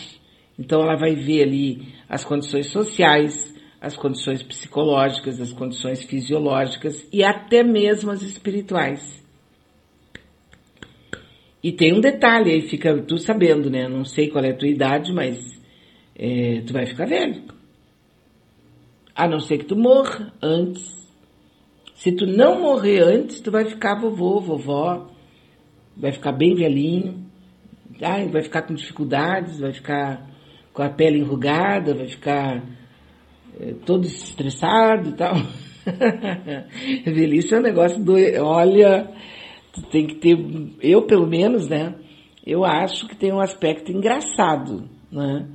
Então, 0.58 0.82
ela 0.82 0.96
vai 0.96 1.16
ver 1.16 1.44
ali 1.44 1.88
as 2.08 2.24
condições 2.24 2.68
sociais, 2.68 3.54
as 3.82 3.98
condições 3.98 4.42
psicológicas, 4.42 5.42
as 5.42 5.52
condições 5.52 6.02
fisiológicas 6.04 7.06
e 7.12 7.22
até 7.22 7.62
mesmo 7.62 8.12
as 8.12 8.22
espirituais. 8.22 9.23
E 11.64 11.72
tem 11.72 11.94
um 11.94 12.02
detalhe 12.02 12.52
aí, 12.52 12.62
fica 12.62 13.02
tu 13.04 13.18
sabendo, 13.18 13.70
né? 13.70 13.88
Não 13.88 14.04
sei 14.04 14.30
qual 14.30 14.44
é 14.44 14.50
a 14.50 14.56
tua 14.56 14.68
idade, 14.68 15.14
mas 15.14 15.38
é, 16.16 16.62
tu 16.68 16.74
vai 16.74 16.86
ficar 16.86 17.06
velho. 17.06 17.42
A 19.16 19.28
não 19.28 19.40
ser 19.40 19.60
que 19.60 19.66
tu 19.66 19.76
morra 19.76 20.34
antes. 20.42 20.92
Se 21.96 22.12
tu 22.12 22.26
não 22.26 22.60
morrer 22.60 23.00
antes, 23.00 23.40
tu 23.40 23.50
vai 23.50 23.64
ficar 23.64 23.96
vovô, 23.96 24.42
vovó, 24.42 25.10
vai 25.96 26.12
ficar 26.12 26.34
bem 26.34 26.54
velhinho, 26.54 27.26
ai, 28.02 28.28
vai 28.28 28.44
ficar 28.44 28.64
com 28.64 28.74
dificuldades, 28.74 29.60
vai 29.60 29.72
ficar 29.72 30.30
com 30.74 30.82
a 30.82 30.90
pele 30.90 31.20
enrugada, 31.20 31.94
vai 31.94 32.08
ficar 32.08 32.62
é, 33.60 33.74
todo 33.86 34.06
estressado 34.06 35.10
e 35.10 35.14
tal. 35.14 35.36
Velhice 37.06 37.54
é 37.54 37.60
um 37.60 37.62
negócio 37.62 38.04
do. 38.04 38.16
Olha, 38.42 39.10
tem 39.82 40.06
que 40.06 40.16
ter, 40.16 40.38
eu 40.82 41.04
pelo 41.04 41.28
menos, 41.28 41.68
né? 41.68 41.96
Eu 42.46 42.64
acho 42.64 43.08
que 43.08 43.16
tem 43.16 43.32
um 43.32 43.40
aspecto 43.40 43.92
engraçado, 43.92 44.88
né? 45.12 45.50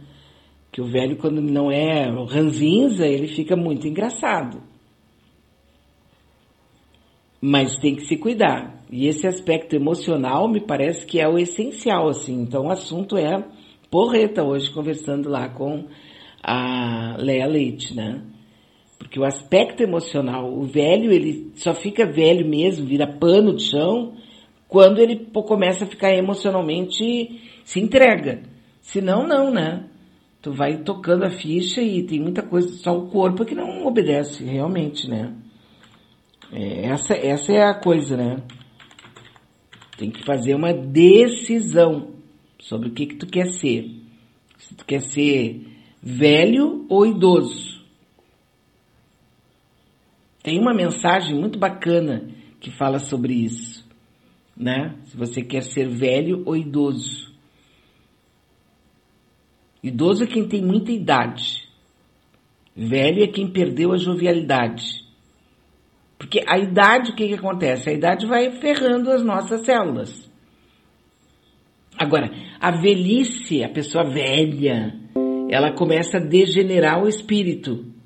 Que 0.73 0.81
o 0.81 0.87
velho, 0.87 1.17
quando 1.17 1.41
não 1.41 1.71
é 1.71 2.09
ranzinza, 2.29 3.07
ele 3.07 3.29
fica 3.29 3.57
muito 3.57 3.87
engraçado. 3.87 4.63
Mas 7.41 7.79
tem 7.79 7.95
que 7.95 8.07
se 8.07 8.17
cuidar. 8.17 8.83
E 8.91 9.07
esse 9.07 9.27
aspecto 9.27 9.77
emocional 9.77 10.49
me 10.49 10.61
parece 10.61 11.07
que 11.07 11.21
é 11.21 11.29
o 11.29 11.39
essencial, 11.39 12.09
assim. 12.09 12.41
Então 12.43 12.67
o 12.67 12.71
assunto 12.71 13.17
é 13.17 13.45
porreta 13.91 14.43
hoje, 14.43 14.73
conversando 14.73 15.29
lá 15.29 15.49
com 15.49 15.87
a 16.43 17.17
Leia 17.19 17.47
Leite, 17.47 17.95
né? 17.95 18.23
Porque 18.99 19.19
o 19.19 19.25
aspecto 19.25 19.83
emocional, 19.83 20.53
o 20.53 20.65
velho, 20.65 21.13
ele 21.13 21.53
só 21.55 21.73
fica 21.73 22.05
velho 22.05 22.47
mesmo, 22.47 22.87
vira 22.87 23.07
pano 23.07 23.55
de 23.55 23.63
chão, 23.63 24.15
quando 24.67 24.99
ele 24.99 25.27
começa 25.33 25.85
a 25.85 25.89
ficar 25.89 26.13
emocionalmente, 26.15 27.41
se 27.65 27.81
entrega. 27.81 28.43
Senão, 28.81 29.27
não, 29.27 29.51
né? 29.51 29.85
Tu 30.43 30.53
vai 30.53 30.79
tocando 30.79 31.25
a 31.25 31.31
ficha 31.31 31.81
e 31.81 32.03
tem 32.03 32.21
muita 32.21 32.43
coisa, 32.43 32.69
só 32.79 32.97
o 32.97 33.09
corpo 33.09 33.45
que 33.45 33.55
não 33.55 33.87
obedece, 33.87 34.45
realmente, 34.45 35.09
né? 35.09 35.35
É, 36.53 36.87
essa, 36.87 37.15
essa 37.15 37.53
é 37.53 37.63
a 37.63 37.75
coisa, 37.75 38.17
né? 38.17 38.43
Tem 39.97 40.11
que 40.11 40.25
fazer 40.25 40.55
uma 40.55 40.73
decisão 40.73 42.15
sobre 42.61 42.89
o 42.89 42.93
que, 42.93 43.07
que 43.07 43.17
tu 43.17 43.27
quer 43.27 43.47
ser. 43.47 43.91
Se 44.59 44.75
tu 44.75 44.85
quer 44.85 45.01
ser 45.01 45.67
velho 46.03 46.87
ou 46.89 47.05
idoso. 47.07 47.68
Tem 50.49 50.59
uma 50.59 50.73
mensagem 50.73 51.39
muito 51.39 51.59
bacana 51.59 52.27
que 52.59 52.71
fala 52.71 52.99
sobre 52.99 53.35
isso, 53.35 53.87
né? 54.57 54.95
Se 55.05 55.15
você 55.15 55.43
quer 55.43 55.63
ser 55.63 55.87
velho 55.87 56.43
ou 56.47 56.57
idoso. 56.57 57.31
Idoso 59.83 60.25
é 60.25 60.27
quem 60.27 60.49
tem 60.49 60.65
muita 60.65 60.91
idade. 60.91 61.69
Velho 62.75 63.23
é 63.23 63.27
quem 63.27 63.53
perdeu 63.53 63.93
a 63.93 63.99
jovialidade. 63.99 65.05
Porque 66.17 66.43
a 66.49 66.59
idade, 66.59 67.11
o 67.11 67.15
que, 67.15 67.29
que 67.29 67.35
acontece? 67.35 67.91
A 67.91 67.93
idade 67.93 68.25
vai 68.25 68.51
ferrando 68.53 69.11
as 69.11 69.23
nossas 69.23 69.67
células. 69.67 70.33
Agora, 71.99 72.31
a 72.59 72.71
velhice, 72.71 73.63
a 73.63 73.69
pessoa 73.69 74.05
velha, 74.05 74.99
ela 75.51 75.75
começa 75.75 76.17
a 76.17 76.25
degenerar 76.25 77.05
o 77.05 77.07
espírito. 77.07 77.98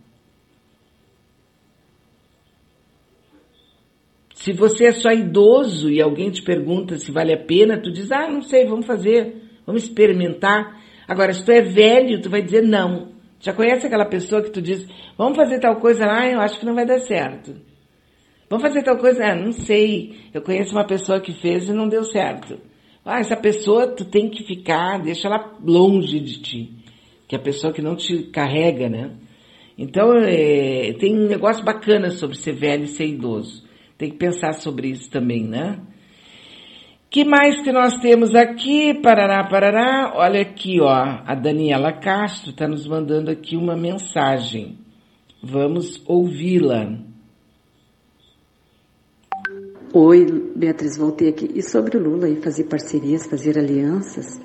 Se 4.42 4.52
você 4.52 4.86
é 4.86 4.92
só 4.92 5.12
idoso 5.12 5.88
e 5.88 6.02
alguém 6.02 6.28
te 6.28 6.42
pergunta 6.42 6.96
se 6.96 7.12
vale 7.12 7.32
a 7.32 7.38
pena, 7.38 7.80
tu 7.80 7.92
diz, 7.92 8.10
ah, 8.10 8.28
não 8.28 8.42
sei, 8.42 8.66
vamos 8.66 8.86
fazer, 8.86 9.36
vamos 9.64 9.84
experimentar. 9.84 10.82
Agora, 11.06 11.32
se 11.32 11.44
tu 11.44 11.52
é 11.52 11.60
velho, 11.60 12.20
tu 12.20 12.28
vai 12.28 12.42
dizer 12.42 12.60
não. 12.60 13.12
Já 13.38 13.52
conhece 13.52 13.86
aquela 13.86 14.04
pessoa 14.04 14.42
que 14.42 14.50
tu 14.50 14.60
diz, 14.60 14.84
vamos 15.16 15.36
fazer 15.36 15.60
tal 15.60 15.76
coisa 15.76 16.04
lá, 16.04 16.28
eu 16.28 16.40
acho 16.40 16.58
que 16.58 16.66
não 16.66 16.74
vai 16.74 16.84
dar 16.84 16.98
certo. 16.98 17.54
Vamos 18.50 18.66
fazer 18.66 18.82
tal 18.82 18.98
coisa, 18.98 19.26
ah, 19.26 19.36
não 19.36 19.52
sei. 19.52 20.16
Eu 20.34 20.42
conheço 20.42 20.72
uma 20.72 20.88
pessoa 20.88 21.20
que 21.20 21.32
fez 21.32 21.68
e 21.68 21.72
não 21.72 21.88
deu 21.88 22.02
certo. 22.02 22.58
Ah, 23.04 23.20
essa 23.20 23.36
pessoa 23.36 23.94
tu 23.94 24.04
tem 24.04 24.28
que 24.28 24.42
ficar, 24.42 25.00
deixa 25.00 25.28
ela 25.28 25.56
longe 25.64 26.18
de 26.18 26.42
ti. 26.42 26.72
Que 27.28 27.36
é 27.36 27.38
a 27.38 27.42
pessoa 27.42 27.72
que 27.72 27.80
não 27.80 27.94
te 27.94 28.24
carrega, 28.24 28.88
né? 28.88 29.12
Então, 29.78 30.16
é, 30.18 30.94
tem 30.94 31.16
um 31.16 31.28
negócio 31.28 31.64
bacana 31.64 32.10
sobre 32.10 32.36
ser 32.36 32.54
velho 32.54 32.82
e 32.82 32.88
ser 32.88 33.06
idoso. 33.06 33.61
Tem 34.02 34.10
que 34.10 34.16
pensar 34.16 34.54
sobre 34.54 34.88
isso 34.88 35.08
também, 35.08 35.46
né? 35.46 35.78
que 37.08 37.24
mais 37.24 37.62
que 37.62 37.70
nós 37.70 37.94
temos 38.00 38.34
aqui? 38.34 38.94
Parará, 39.00 39.48
parará. 39.48 40.12
Olha 40.16 40.40
aqui, 40.40 40.80
ó. 40.80 41.20
A 41.24 41.36
Daniela 41.36 41.92
Castro 41.92 42.50
está 42.50 42.66
nos 42.66 42.84
mandando 42.84 43.30
aqui 43.30 43.56
uma 43.56 43.76
mensagem. 43.76 44.76
Vamos 45.40 46.02
ouvi-la. 46.04 46.98
Oi, 49.94 50.26
Beatriz, 50.56 50.98
voltei 50.98 51.28
aqui. 51.28 51.48
E 51.54 51.62
sobre 51.62 51.96
o 51.96 52.02
Lula 52.02 52.28
e 52.28 52.42
fazer 52.42 52.64
parcerias, 52.64 53.24
fazer 53.24 53.56
alianças, 53.56 54.40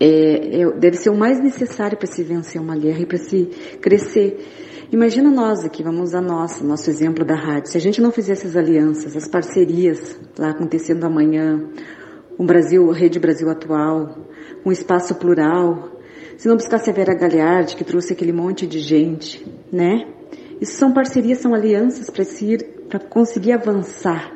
é, 0.00 0.62
é, 0.62 0.70
deve 0.72 0.96
ser 0.96 1.10
o 1.10 1.16
mais 1.16 1.40
necessário 1.40 1.96
para 1.96 2.08
se 2.08 2.24
vencer 2.24 2.60
uma 2.60 2.76
guerra 2.76 2.98
e 2.98 3.06
para 3.06 3.18
se 3.18 3.46
crescer. 3.80 4.69
Imagina 4.92 5.30
nós 5.30 5.64
aqui, 5.64 5.84
vamos 5.84 6.08
usar 6.08 6.20
nós, 6.20 6.60
nosso 6.62 6.90
exemplo 6.90 7.24
da 7.24 7.36
rádio. 7.36 7.70
Se 7.70 7.78
a 7.78 7.80
gente 7.80 8.00
não 8.00 8.10
fizesse 8.10 8.48
as 8.48 8.56
alianças, 8.56 9.16
as 9.16 9.28
parcerias 9.28 10.18
lá 10.36 10.50
acontecendo 10.50 11.04
amanhã, 11.04 11.64
o 12.36 12.42
Brasil, 12.42 12.90
a 12.90 12.94
Rede 12.94 13.20
Brasil 13.20 13.48
Atual, 13.48 14.18
um 14.66 14.72
espaço 14.72 15.14
plural, 15.14 15.92
se 16.36 16.48
não 16.48 16.56
buscasse 16.56 16.90
a 16.90 16.92
Vera 16.92 17.14
Galhardi, 17.14 17.76
que 17.76 17.84
trouxe 17.84 18.14
aquele 18.14 18.32
monte 18.32 18.66
de 18.66 18.80
gente, 18.80 19.46
né? 19.72 20.08
Isso 20.60 20.72
são 20.72 20.92
parcerias, 20.92 21.38
são 21.38 21.54
alianças 21.54 22.10
para 22.10 22.24
se 22.24 22.46
ir, 22.46 22.64
para 22.88 22.98
conseguir 22.98 23.52
avançar. 23.52 24.32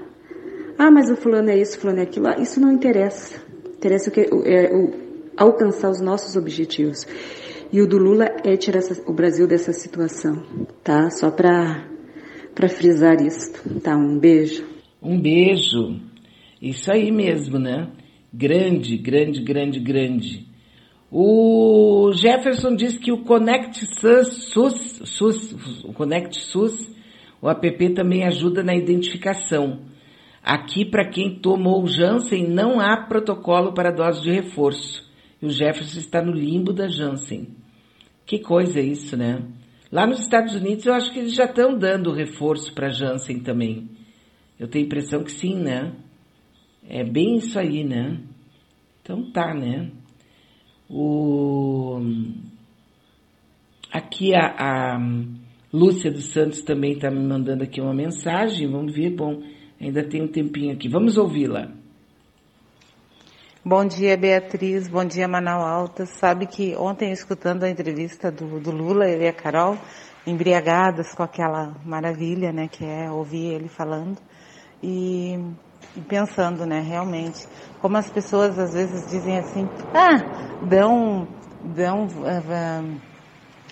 Ah, 0.79 0.89
mas 0.89 1.11
o 1.11 1.17
fulano 1.17 1.51
é 1.51 1.59
isso, 1.59 1.79
o 1.79 1.81
fulano 1.81 1.99
é 1.99 2.03
aquilo. 2.05 2.29
Ah, 2.29 2.37
isso 2.39 2.61
não 2.61 2.71
interessa. 2.71 3.41
Interessa 3.77 4.09
o 4.09 4.13
que 4.13 4.21
é, 4.21 4.73
o, 4.73 4.93
alcançar 5.37 5.91
os 5.91 6.01
nossos 6.01 6.37
objetivos. 6.37 7.05
E 7.75 7.83
o 7.83 7.89
do 7.89 7.99
Lula 7.99 8.27
é 8.45 8.57
tirar 8.57 8.83
o 9.05 9.13
Brasil 9.13 9.49
dessa 9.49 9.73
situação, 9.73 10.45
tá? 10.85 11.11
Só 11.11 11.29
para 11.29 11.85
para 12.55 12.69
frisar 12.69 13.21
isso, 13.21 13.81
tá? 13.81 13.97
Um 13.97 14.17
beijo. 14.17 14.65
Um 15.03 15.21
beijo. 15.21 16.01
Isso 16.63 16.93
aí 16.93 17.11
mesmo, 17.11 17.59
né? 17.59 17.91
Grande, 18.33 18.97
grande, 18.97 19.43
grande, 19.43 19.81
grande. 19.81 20.47
O 21.11 22.13
Jefferson 22.13 22.77
diz 22.77 22.97
que 22.97 23.11
o 23.11 23.25
Connect 23.25 23.85
SUS, 23.87 24.53
SUS, 24.53 25.01
SUS, 25.07 25.85
o 25.85 25.93
Connect 25.93 26.45
SUS, 26.45 26.95
o 27.43 27.51
app 27.51 27.89
também 27.93 28.23
ajuda 28.25 28.63
na 28.63 28.77
identificação. 28.77 29.81
Aqui, 30.41 30.85
para 30.85 31.11
quem 31.11 31.41
tomou 31.41 31.83
o 31.83 31.89
Janssen, 31.89 32.47
não 32.47 32.79
há 32.79 33.05
protocolo 33.09 33.75
para 33.75 33.91
dose 33.91 34.23
de 34.23 34.31
reforço. 34.31 35.03
E 35.43 35.47
o 35.47 35.51
Jefferson 35.51 35.99
está 35.99 36.23
no 36.23 36.31
limbo 36.31 36.73
da 36.73 36.87
Janssen. 36.87 37.64
Que 38.27 38.39
coisa 38.39 38.81
isso, 38.81 39.17
né? 39.17 39.43
Lá 39.93 40.07
nos 40.07 40.21
Estados 40.21 40.55
Unidos 40.55 40.87
eu 40.87 40.95
acho 40.95 41.13
que 41.13 41.19
eles 41.19 41.35
já 41.35 41.45
estão 41.45 41.79
dando 41.79 42.13
reforço 42.13 42.75
para 42.75 42.89
Janssen 42.89 43.41
também. 43.41 43.89
Eu 44.59 44.67
tenho 44.67 44.85
a 44.85 44.87
impressão 44.87 45.23
que 45.23 45.33
sim, 45.33 45.55
né? 45.55 45.93
É 46.89 47.05
bem 47.05 47.37
isso 47.37 47.59
aí, 47.59 47.85
né? 47.85 48.19
Então 49.03 49.31
tá, 49.31 49.55
né? 49.55 49.91
O... 50.89 52.01
Aqui 53.93 54.35
a, 54.35 54.55
a 54.59 54.99
Lúcia 55.73 56.11
dos 56.11 56.27
Santos 56.27 56.63
também 56.63 56.93
está 56.93 57.11
me 57.11 57.21
mandando 57.21 57.63
aqui 57.63 57.81
uma 57.81 57.95
mensagem. 57.95 58.71
Vamos 58.71 58.95
ver, 58.95 59.11
bom, 59.11 59.43
ainda 59.81 60.03
tem 60.03 60.23
um 60.23 60.29
tempinho 60.29 60.73
aqui. 60.73 60.89
Vamos 60.89 61.17
ouvi-la. 61.17 61.84
Bom 63.67 63.87
dia, 63.87 64.15
Beatriz. 64.15 64.89
Bom 64.89 65.07
dia, 65.07 65.27
Manaus 65.27 65.65
Alta. 65.65 66.05
Sabe 66.05 66.45
que 66.45 66.77
ontem, 66.77 67.11
escutando 67.13 67.65
a 67.65 67.71
entrevista 67.71 68.31
do, 68.31 68.61
do 68.61 68.71
Lula, 68.71 69.09
eu 69.09 69.23
e 69.23 69.27
a 69.27 69.33
Carol, 69.33 69.79
embriagadas 70.27 71.15
com 71.15 71.23
aquela 71.23 71.75
maravilha, 71.83 72.53
né, 72.53 72.69
que 72.69 72.85
é 72.85 73.11
ouvir 73.11 73.55
ele 73.55 73.69
falando 73.71 74.19
e, 74.83 75.39
e 75.97 76.01
pensando, 76.03 76.67
né, 76.67 76.83
realmente, 76.83 77.49
como 77.81 77.97
as 77.97 78.11
pessoas 78.11 78.59
às 78.59 78.75
vezes 78.75 79.09
dizem 79.09 79.39
assim, 79.39 79.67
ah, 79.95 80.59
dão, 80.67 81.27
dão, 81.63 82.05
uh, 82.05 83.01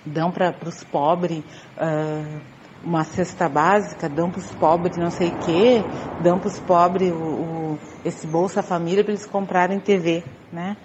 dão 0.07 0.31
para 0.31 0.57
os 0.67 0.83
pobres 0.85 1.45
uh, 1.77 2.41
uma 2.83 3.05
cesta 3.05 3.47
básica, 3.47 4.09
dão 4.09 4.31
para 4.31 4.41
os 4.41 4.51
pobres 4.53 4.97
não 4.97 5.11
sei 5.11 5.29
o 5.29 5.39
quê, 5.41 5.85
dão 6.23 6.39
para 6.39 6.49
os 6.49 6.59
pobres 6.61 7.13
o, 7.13 7.15
o, 7.15 7.62
esse 8.05 8.27
Bolsa 8.27 8.63
Família 8.63 9.05
para 9.05 9.13
eles 9.13 9.27
comprarem 9.27 9.79
TV, 9.79 10.25
né? 10.53 10.77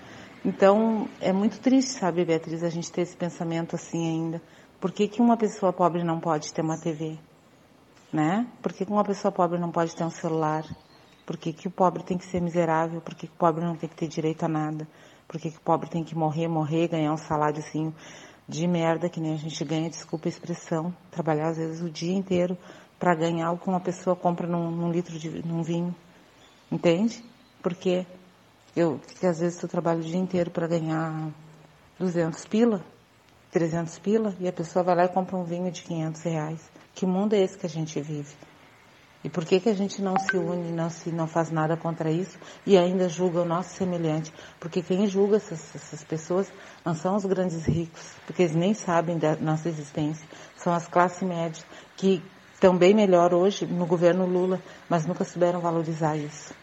Então, 0.46 1.10
é 1.20 1.34
muito 1.34 1.60
triste, 1.60 1.92
sabe, 1.92 2.24
Beatriz, 2.24 2.64
a 2.64 2.70
gente 2.70 2.92
ter 2.92 3.02
esse 3.02 3.18
pensamento 3.18 3.76
assim 3.76 4.08
ainda. 4.08 4.42
Por 4.80 4.92
que, 4.92 5.08
que 5.08 5.22
uma 5.22 5.36
pessoa 5.36 5.74
pobre 5.74 6.04
não 6.04 6.20
pode 6.20 6.54
ter 6.54 6.62
uma 6.62 6.78
TV? 6.78 7.18
Né? 8.14 8.48
Por 8.62 8.72
que, 8.72 8.86
que 8.86 8.92
uma 8.92 9.04
pessoa 9.04 9.32
pobre 9.32 9.60
não 9.60 9.72
pode 9.72 9.96
ter 9.96 10.04
um 10.04 10.10
celular? 10.10 10.64
Por 11.26 11.36
que, 11.36 11.52
que 11.52 11.68
o 11.68 11.72
pobre 11.72 12.04
tem 12.04 12.18
que 12.18 12.26
ser 12.26 12.40
miserável? 12.40 13.02
Por 13.02 13.16
que, 13.16 13.28
que 13.28 13.34
o 13.34 13.38
pobre 13.38 13.66
não 13.66 13.76
tem 13.76 13.90
que 13.90 13.96
ter 13.96 14.08
direito 14.08 14.44
a 14.44 14.48
nada? 14.48 14.88
Por 15.28 15.42
que, 15.42 15.52
que 15.52 15.58
o 15.58 15.62
pobre 15.62 15.90
tem 15.90 16.04
que 16.04 16.16
morrer, 16.16 16.48
morrer, 16.48 16.88
ganhar 16.88 17.12
um 17.12 17.18
salário 17.18 17.60
assim 17.60 17.94
de 18.48 18.66
merda, 18.66 19.10
que 19.10 19.20
nem 19.20 19.34
a 19.34 19.38
gente 19.38 19.62
ganha, 19.66 19.90
desculpa 19.90 20.28
a 20.28 20.30
expressão, 20.30 20.96
trabalhar 21.12 21.50
às 21.50 21.58
vezes 21.58 21.82
o 21.82 21.90
dia 21.90 22.16
inteiro 22.16 22.58
para 22.98 23.14
ganhar 23.14 23.52
o 23.52 23.58
que 23.58 23.68
uma 23.68 23.80
pessoa 23.80 24.16
compra 24.16 24.48
num, 24.48 24.72
num 24.72 24.90
litro 24.90 25.20
de 25.20 25.46
num 25.46 25.62
vinho. 25.62 25.94
Entende? 26.72 27.24
Porque 27.62 28.06
eu, 28.76 29.00
que 29.20 29.26
às 29.26 29.40
vezes 29.40 29.62
eu 29.62 29.70
trabalho 29.70 30.00
o 30.00 30.04
dia 30.04 30.20
inteiro 30.20 30.52
para 30.52 30.68
ganhar 30.68 31.32
200 32.00 32.46
pila, 32.46 32.84
300 33.52 33.98
pila 34.00 34.36
e 34.40 34.48
a 34.48 34.54
pessoa 34.54 34.84
vai 34.84 34.96
lá 34.96 35.06
e 35.06 35.10
compra 35.10 35.36
um 35.38 35.44
vinho 35.44 35.72
de 35.72 35.84
500 35.84 36.22
reais. 36.22 36.70
Que 36.94 37.06
mundo 37.06 37.34
é 37.34 37.40
esse 37.40 37.58
que 37.58 37.66
a 37.66 37.70
gente 37.70 38.00
vive? 38.02 38.36
E 39.24 39.30
por 39.30 39.44
que, 39.46 39.60
que 39.60 39.70
a 39.70 39.74
gente 39.74 40.02
não 40.02 40.16
se 40.18 40.38
une, 40.38 40.72
não, 40.72 40.90
se, 40.90 41.10
não 41.10 41.28
faz 41.28 41.50
nada 41.50 41.76
contra 41.76 42.12
isso 42.12 42.38
e 42.66 42.78
ainda 42.78 43.10
julga 43.10 43.42
o 43.42 43.46
nosso 43.46 43.76
semelhante? 43.76 44.32
Porque 44.60 44.82
quem 44.82 45.08
julga 45.08 45.38
essas, 45.38 45.76
essas 45.76 46.04
pessoas 46.04 46.52
não 46.86 46.94
são 46.94 47.16
os 47.16 47.26
grandes 47.26 47.66
ricos, 47.66 48.14
porque 48.26 48.44
eles 48.44 48.56
nem 48.56 48.74
sabem 48.74 49.18
da 49.18 49.36
nossa 49.36 49.68
existência. 49.68 50.26
São 50.56 50.72
as 50.72 50.88
classes 50.88 51.22
médias 51.28 51.66
que 51.96 52.24
estão 52.58 52.76
bem 52.76 52.92
melhor 52.92 53.36
hoje 53.36 53.68
no 53.68 53.86
governo 53.86 54.26
Lula, 54.26 54.60
mas 54.90 55.06
nunca 55.06 55.24
souberam 55.24 55.60
valorizar 55.60 56.18
isso. 56.18 56.56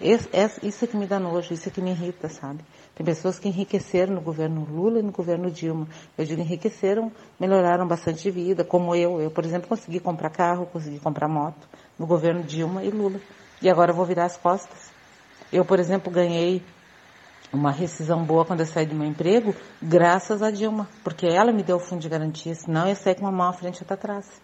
Isso 0.00 0.84
é 0.84 0.86
que 0.86 0.96
me 0.96 1.06
dá 1.06 1.18
nojo, 1.18 1.52
isso 1.52 1.68
é 1.68 1.72
que 1.72 1.80
me 1.80 1.90
irrita, 1.90 2.28
sabe? 2.28 2.64
Tem 2.94 3.04
pessoas 3.04 3.36
que 3.38 3.48
enriqueceram 3.48 4.14
no 4.14 4.20
governo 4.20 4.64
Lula 4.70 5.00
e 5.00 5.02
no 5.02 5.10
governo 5.10 5.50
Dilma. 5.50 5.88
Eu 6.16 6.24
digo 6.24 6.40
enriqueceram, 6.40 7.10
melhoraram 7.38 7.86
bastante 7.86 8.22
de 8.22 8.30
vida, 8.30 8.64
como 8.64 8.94
eu. 8.94 9.20
Eu, 9.20 9.30
por 9.30 9.44
exemplo, 9.44 9.68
consegui 9.68 9.98
comprar 9.98 10.30
carro, 10.30 10.66
consegui 10.66 11.00
comprar 11.00 11.28
moto 11.28 11.68
no 11.98 12.06
governo 12.06 12.44
Dilma 12.44 12.84
e 12.84 12.90
Lula. 12.90 13.20
E 13.60 13.68
agora 13.68 13.90
eu 13.90 13.96
vou 13.96 14.06
virar 14.06 14.26
as 14.26 14.36
costas. 14.36 14.90
Eu, 15.52 15.64
por 15.64 15.80
exemplo, 15.80 16.12
ganhei 16.12 16.62
uma 17.52 17.72
rescisão 17.72 18.24
boa 18.24 18.44
quando 18.44 18.60
eu 18.60 18.66
saí 18.66 18.86
do 18.86 18.94
meu 18.94 19.08
emprego, 19.08 19.52
graças 19.82 20.42
a 20.42 20.50
Dilma, 20.52 20.88
porque 21.02 21.26
ela 21.26 21.50
me 21.52 21.64
deu 21.64 21.76
o 21.76 21.80
fundo 21.80 22.00
de 22.00 22.08
garantia, 22.08 22.54
senão 22.54 22.88
eu 22.88 22.94
sair 22.94 23.16
com 23.16 23.22
uma 23.22 23.32
mão 23.32 23.48
à 23.48 23.52
frente 23.52 23.78
e 23.78 23.82
outra 23.82 23.94
atrás. 23.94 24.40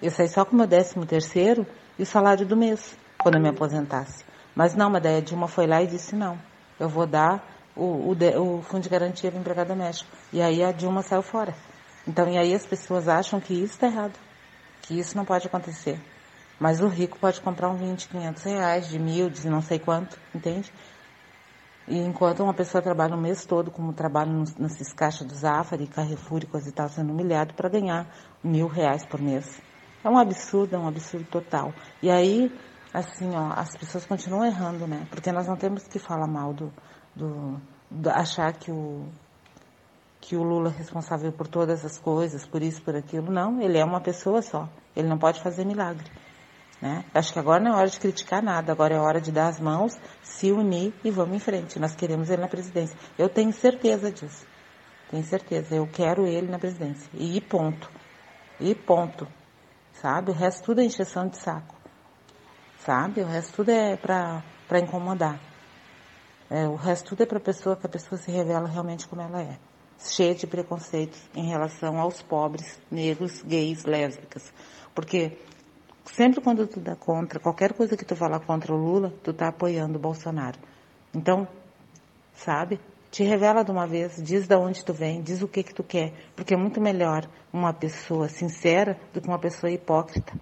Eu 0.00 0.10
saí 0.10 0.28
só 0.28 0.44
com 0.44 0.54
meu 0.54 0.66
décimo 0.66 1.04
terceiro 1.04 1.66
e 1.98 2.02
o 2.02 2.06
salário 2.06 2.46
do 2.46 2.56
mês, 2.56 2.96
quando 3.18 3.34
eu 3.34 3.40
me 3.40 3.48
aposentasse. 3.48 4.24
Mas 4.54 4.74
não, 4.74 4.88
mas 4.88 5.02
daí 5.02 5.16
a 5.16 5.20
Dilma 5.20 5.48
foi 5.48 5.66
lá 5.66 5.82
e 5.82 5.86
disse 5.86 6.14
não, 6.14 6.38
eu 6.78 6.88
vou 6.88 7.06
dar 7.06 7.44
o, 7.74 7.84
o, 7.84 8.58
o 8.58 8.62
fundo 8.62 8.82
de 8.82 8.88
garantia 8.88 9.30
do 9.30 9.38
empregado 9.38 9.68
doméstico. 9.68 10.10
E 10.32 10.40
aí 10.40 10.62
a 10.62 10.70
Dilma 10.70 11.02
saiu 11.02 11.22
fora. 11.22 11.54
Então, 12.06 12.28
e 12.28 12.38
aí 12.38 12.54
as 12.54 12.64
pessoas 12.64 13.08
acham 13.08 13.40
que 13.40 13.52
isso 13.52 13.74
está 13.74 13.86
errado, 13.86 14.18
que 14.82 14.98
isso 14.98 15.16
não 15.16 15.24
pode 15.24 15.46
acontecer. 15.46 16.00
Mas 16.58 16.80
o 16.80 16.88
rico 16.88 17.18
pode 17.18 17.40
comprar 17.40 17.68
um 17.68 17.76
vinho 17.76 17.94
de 17.94 18.08
500 18.08 18.42
reais, 18.44 18.88
de 18.88 18.98
mil, 18.98 19.28
de 19.28 19.48
não 19.48 19.60
sei 19.60 19.78
quanto, 19.78 20.18
entende? 20.34 20.72
E 21.86 21.98
enquanto 21.98 22.42
uma 22.42 22.54
pessoa 22.54 22.82
trabalha 22.82 23.14
o 23.14 23.20
mês 23.20 23.44
todo, 23.46 23.70
como 23.70 23.92
trabalha 23.92 24.30
nesses 24.58 24.92
caixas 24.92 25.26
do 25.26 25.34
Zafari, 25.34 25.86
Carrefour 25.86 26.42
e 26.42 26.46
coisa 26.46 26.68
e 26.68 26.72
tal, 26.72 26.88
sendo 26.88 27.12
humilhado 27.12 27.54
para 27.54 27.68
ganhar 27.68 28.06
mil 28.42 28.66
reais 28.66 29.04
por 29.06 29.20
mês. 29.20 29.60
É 30.02 30.08
um 30.08 30.18
absurdo, 30.18 30.76
é 30.76 30.78
um 30.78 30.88
absurdo 30.88 31.26
total. 31.26 31.72
E 32.02 32.10
aí, 32.10 32.52
assim, 32.92 33.34
ó, 33.34 33.52
as 33.52 33.76
pessoas 33.76 34.06
continuam 34.06 34.44
errando, 34.44 34.86
né? 34.86 35.06
Porque 35.10 35.32
nós 35.32 35.46
não 35.46 35.56
temos 35.56 35.86
que 35.88 35.98
falar 35.98 36.26
mal 36.26 36.52
do, 36.52 36.72
do, 37.14 37.60
do, 37.90 38.10
achar 38.10 38.52
que 38.52 38.70
o, 38.70 39.06
que 40.20 40.36
o 40.36 40.42
Lula 40.42 40.70
é 40.70 40.78
responsável 40.78 41.32
por 41.32 41.48
todas 41.48 41.84
as 41.84 41.98
coisas, 41.98 42.46
por 42.46 42.62
isso, 42.62 42.82
por 42.82 42.94
aquilo. 42.94 43.30
Não, 43.30 43.60
ele 43.60 43.78
é 43.78 43.84
uma 43.84 44.00
pessoa 44.00 44.40
só. 44.42 44.68
Ele 44.94 45.08
não 45.08 45.18
pode 45.18 45.42
fazer 45.42 45.64
milagre. 45.64 46.08
Né? 46.80 47.04
Acho 47.12 47.32
que 47.32 47.38
agora 47.38 47.62
não 47.62 47.72
é 47.72 47.76
hora 47.76 47.88
de 47.88 47.98
criticar 47.98 48.40
nada, 48.42 48.70
agora 48.70 48.94
é 48.94 48.98
hora 48.98 49.20
de 49.20 49.32
dar 49.32 49.48
as 49.48 49.58
mãos, 49.58 49.98
se 50.22 50.52
unir 50.52 50.94
e 51.02 51.10
vamos 51.10 51.36
em 51.36 51.40
frente. 51.40 51.78
Nós 51.78 51.94
queremos 51.94 52.30
ele 52.30 52.40
na 52.40 52.48
presidência. 52.48 52.96
Eu 53.18 53.28
tenho 53.28 53.52
certeza 53.52 54.12
disso. 54.12 54.46
Tenho 55.10 55.24
certeza. 55.24 55.74
Eu 55.74 55.86
quero 55.88 56.26
ele 56.26 56.48
na 56.48 56.58
presidência. 56.58 57.10
E 57.14 57.40
ponto. 57.40 57.90
E 58.60 58.74
ponto. 58.74 59.26
Sabe? 60.00 60.30
O 60.30 60.34
resto 60.34 60.64
tudo 60.64 60.80
é 60.80 60.84
encheção 60.84 61.26
de 61.26 61.36
saco. 61.38 61.74
Sabe? 62.84 63.20
O 63.20 63.26
resto 63.26 63.56
tudo 63.56 63.70
é 63.70 63.96
para 63.96 64.78
incomodar. 64.80 65.40
É, 66.48 66.66
o 66.66 66.76
resto 66.76 67.10
tudo 67.10 67.24
é 67.24 67.26
para 67.26 67.40
pessoa 67.40 67.76
que 67.76 67.86
a 67.86 67.88
pessoa 67.88 68.18
se 68.18 68.30
revela 68.30 68.68
realmente 68.68 69.06
como 69.08 69.20
ela 69.20 69.42
é. 69.42 69.58
Cheia 69.98 70.34
de 70.34 70.46
preconceitos 70.46 71.20
em 71.34 71.48
relação 71.48 71.98
aos 71.98 72.22
pobres, 72.22 72.80
negros, 72.90 73.42
gays, 73.42 73.84
lésbicas. 73.84 74.52
Porque 74.94 75.36
sempre 76.06 76.40
quando 76.40 76.66
tu 76.66 76.78
dá 76.78 76.94
contra, 76.94 77.40
qualquer 77.40 77.72
coisa 77.72 77.96
que 77.96 78.04
tu 78.04 78.14
falar 78.14 78.40
contra 78.40 78.72
o 78.72 78.76
Lula, 78.76 79.12
tu 79.24 79.32
tá 79.32 79.48
apoiando 79.48 79.98
o 79.98 80.00
Bolsonaro. 80.00 80.58
Então, 81.12 81.46
sabe? 82.32 82.80
Te 83.10 83.24
revela 83.24 83.64
de 83.64 83.70
uma 83.70 83.86
vez, 83.86 84.22
diz 84.22 84.46
de 84.46 84.54
onde 84.54 84.84
tu 84.84 84.92
vem, 84.92 85.22
diz 85.22 85.42
o 85.42 85.48
que 85.48 85.62
que 85.62 85.74
tu 85.74 85.82
quer, 85.82 86.12
porque 86.36 86.54
é 86.54 86.56
muito 86.56 86.80
melhor 86.80 87.28
uma 87.52 87.72
pessoa 87.72 88.28
sincera 88.28 88.98
do 89.12 89.20
que 89.20 89.28
uma 89.28 89.38
pessoa 89.38 89.70
hipócrita. 89.70 90.32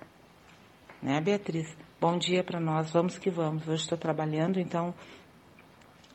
Né, 1.01 1.21
Beatriz? 1.21 1.77
Bom 2.01 2.19
dia 2.19 2.43
para 2.43 2.61
nós, 2.61 2.91
vamos 2.91 3.19
que 3.19 3.31
vamos. 3.31 3.69
Hoje 3.69 3.83
estou 3.83 3.97
trabalhando, 3.97 4.59
então 4.59 4.93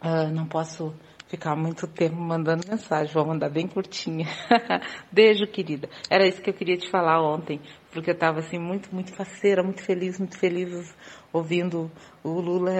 Uh, 0.03 0.33
não 0.33 0.47
posso 0.47 0.95
ficar 1.27 1.55
muito 1.55 1.87
tempo 1.87 2.15
mandando 2.15 2.67
mensagem, 2.67 3.13
vou 3.13 3.23
mandar 3.23 3.49
bem 3.49 3.67
curtinha. 3.67 4.25
Beijo, 5.13 5.45
querida. 5.45 5.87
Era 6.09 6.27
isso 6.27 6.41
que 6.41 6.49
eu 6.49 6.55
queria 6.55 6.75
te 6.75 6.89
falar 6.89 7.21
ontem, 7.21 7.61
porque 7.91 8.09
eu 8.09 8.15
estava 8.15 8.39
assim 8.39 8.57
muito, 8.57 8.93
muito 8.93 9.13
faceira, 9.13 9.61
muito 9.61 9.83
feliz, 9.83 10.17
muito 10.17 10.39
feliz 10.39 10.91
ouvindo 11.33 11.91
o 12.23 12.39
Lula. 12.39 12.71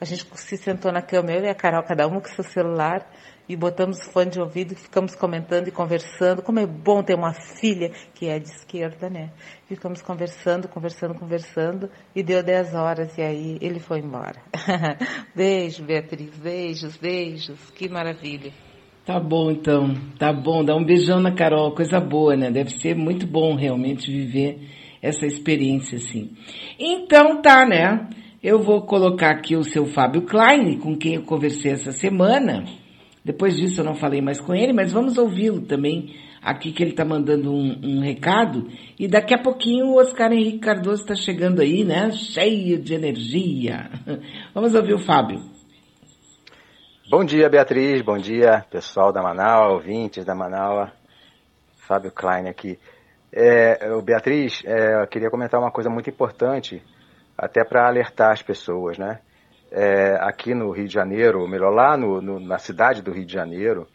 A 0.00 0.04
gente 0.04 0.26
se 0.34 0.56
sentou 0.56 0.92
na 0.92 1.02
cama, 1.02 1.32
eu 1.32 1.44
e 1.44 1.48
a 1.48 1.54
Carol, 1.54 1.82
cada 1.82 2.06
uma 2.06 2.20
com 2.20 2.28
seu 2.28 2.44
celular, 2.44 3.06
e 3.48 3.56
botamos 3.56 4.02
fone 4.12 4.30
de 4.30 4.40
ouvido 4.40 4.72
e 4.72 4.76
ficamos 4.76 5.14
comentando 5.14 5.68
e 5.68 5.70
conversando. 5.70 6.42
Como 6.42 6.58
é 6.58 6.66
bom 6.66 7.02
ter 7.02 7.14
uma 7.14 7.32
filha 7.32 7.90
que 8.14 8.26
é 8.28 8.38
de 8.38 8.48
esquerda, 8.48 9.08
né? 9.08 9.30
Ficamos 9.66 10.02
conversando, 10.02 10.68
conversando, 10.68 11.14
conversando 11.14 11.90
e 12.14 12.22
deu 12.22 12.42
10 12.42 12.74
horas 12.74 13.16
e 13.16 13.22
aí 13.22 13.58
ele 13.60 13.80
foi 13.80 14.00
embora. 14.00 14.42
Beijo, 15.34 15.82
Beatriz, 15.82 16.36
beijos, 16.36 16.96
beijos, 16.98 17.58
que 17.70 17.88
maravilha. 17.88 18.52
Tá 19.06 19.18
bom 19.18 19.50
então, 19.50 19.94
tá 20.18 20.30
bom, 20.30 20.62
dá 20.62 20.76
um 20.76 20.84
beijão 20.84 21.18
na 21.18 21.34
Carol, 21.34 21.74
coisa 21.74 21.98
boa, 21.98 22.36
né? 22.36 22.50
Deve 22.50 22.78
ser 22.78 22.94
muito 22.94 23.26
bom 23.26 23.56
realmente 23.56 24.12
viver 24.12 24.68
essa 25.02 25.26
experiência 25.26 25.96
assim. 25.96 26.32
Então 26.78 27.40
tá, 27.42 27.66
né? 27.66 28.08
Eu 28.42 28.62
vou 28.62 28.82
colocar 28.82 29.30
aqui 29.30 29.56
o 29.56 29.64
seu 29.64 29.86
Fábio 29.86 30.22
Klein, 30.22 30.78
com 30.78 30.96
quem 30.96 31.14
eu 31.14 31.22
conversei 31.22 31.72
essa 31.72 31.92
semana 31.92 32.64
depois 33.28 33.56
disso 33.56 33.82
eu 33.82 33.84
não 33.84 33.94
falei 33.94 34.22
mais 34.22 34.40
com 34.40 34.54
ele, 34.54 34.72
mas 34.72 34.90
vamos 34.90 35.18
ouvi-lo 35.18 35.60
também 35.60 36.16
aqui 36.40 36.72
que 36.72 36.82
ele 36.82 36.92
está 36.92 37.04
mandando 37.04 37.52
um, 37.52 37.78
um, 37.84 38.00
recado. 38.00 38.68
E 38.98 39.06
daqui 39.06 39.34
a 39.34 39.38
pouquinho 39.38 39.88
o 39.88 40.00
Oscar 40.00 40.32
Henrique 40.32 40.60
Cardoso 40.60 41.02
está 41.02 41.14
chegando 41.14 41.60
aí, 41.60 41.84
né? 41.84 42.10
Cheio 42.10 42.78
de 42.78 42.94
energia. 42.94 43.90
Vamos 44.54 44.74
ouvir 44.74 44.94
o 44.94 44.98
Fábio. 44.98 45.42
Bom 47.10 47.22
dia, 47.22 47.50
Beatriz. 47.50 48.00
Bom 48.00 48.16
dia, 48.16 48.64
pessoal 48.70 49.12
da 49.12 49.22
Manaus, 49.22 49.74
ouvintes 49.74 50.24
da 50.24 50.34
Manaus. 50.34 50.88
Fábio 51.86 52.10
Klein 52.10 52.48
aqui. 52.48 52.78
É, 53.32 54.00
Beatriz, 54.02 54.62
é, 54.64 55.02
eu 55.02 55.06
queria 55.06 55.30
comentar 55.30 55.60
uma 55.60 55.70
coisa 55.70 55.90
muito 55.90 56.08
importante, 56.08 56.82
até 57.36 57.64
para 57.64 57.86
alertar 57.86 58.32
as 58.32 58.42
pessoas, 58.42 58.98
né? 58.98 59.20
é, 59.70 60.16
aqui 60.20 60.54
no 60.54 60.70
Rio 60.70 60.86
de 60.86 60.94
Janeiro, 60.94 61.40
ou 61.40 61.48
melhor, 61.48 61.72
lá 61.72 61.96
no, 61.96 62.20
no, 62.20 62.40
na 62.40 62.58
cidade 62.58 63.02
do 63.02 63.12
Rio 63.12 63.26
de 63.26 63.32
Janeiro, 63.32 63.86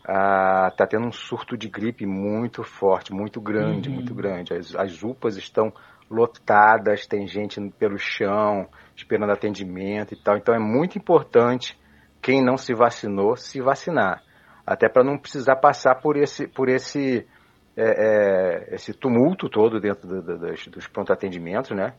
está 0.00 0.84
ah, 0.84 0.86
tendo 0.88 1.06
um 1.06 1.12
surto 1.12 1.56
de 1.56 1.68
gripe 1.68 2.06
muito 2.06 2.62
forte, 2.62 3.12
muito 3.12 3.40
grande, 3.40 3.88
uhum. 3.88 3.96
muito 3.96 4.14
grande. 4.14 4.54
As, 4.54 4.74
as 4.74 5.02
UPAs 5.02 5.36
estão 5.36 5.72
lotadas, 6.08 7.06
tem 7.06 7.26
gente 7.26 7.60
pelo 7.78 7.98
chão, 7.98 8.68
esperando 8.94 9.32
atendimento 9.32 10.14
e 10.14 10.16
tal. 10.16 10.36
Então 10.36 10.54
é 10.54 10.58
muito 10.58 10.96
importante 10.96 11.78
quem 12.22 12.44
não 12.44 12.56
se 12.56 12.72
vacinou 12.72 13.36
se 13.36 13.60
vacinar, 13.60 14.22
até 14.64 14.88
para 14.88 15.04
não 15.04 15.18
precisar 15.18 15.56
passar 15.56 15.96
por 15.96 16.16
esse, 16.16 16.46
por 16.46 16.68
esse, 16.68 17.26
é, 17.76 17.82
é, 17.82 18.74
esse 18.74 18.94
tumulto 18.94 19.48
todo 19.48 19.78
dentro 19.78 20.08
do, 20.08 20.22
do, 20.22 20.38
dos, 20.38 20.66
dos 20.68 20.88
pronto 20.88 21.12
atendimentos, 21.12 21.72
né? 21.72 21.92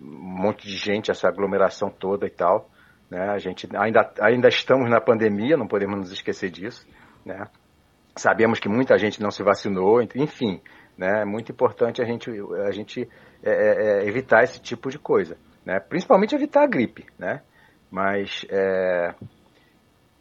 Um 0.00 0.40
monte 0.40 0.66
de 0.66 0.76
gente, 0.76 1.10
essa 1.10 1.28
aglomeração 1.28 1.90
toda 1.90 2.26
e 2.26 2.30
tal. 2.30 2.70
Né? 3.10 3.20
A 3.28 3.38
gente 3.38 3.68
ainda, 3.76 4.12
ainda 4.20 4.48
estamos 4.48 4.88
na 4.88 5.00
pandemia, 5.00 5.56
não 5.56 5.66
podemos 5.66 5.98
nos 5.98 6.12
esquecer 6.12 6.50
disso. 6.50 6.86
Né? 7.24 7.44
Sabemos 8.16 8.58
que 8.58 8.68
muita 8.68 8.96
gente 8.96 9.20
não 9.20 9.30
se 9.30 9.42
vacinou, 9.42 10.00
enfim, 10.14 10.62
né? 10.96 11.22
é 11.22 11.24
muito 11.24 11.52
importante 11.52 12.00
a 12.00 12.04
gente, 12.04 12.30
a 12.66 12.70
gente 12.70 13.08
é, 13.42 13.50
é, 13.50 14.04
é, 14.04 14.08
evitar 14.08 14.42
esse 14.44 14.60
tipo 14.60 14.88
de 14.88 14.98
coisa. 14.98 15.36
Né? 15.64 15.78
Principalmente 15.78 16.34
evitar 16.34 16.62
a 16.62 16.66
gripe, 16.66 17.04
né? 17.18 17.42
mas 17.90 18.46
é, 18.48 19.14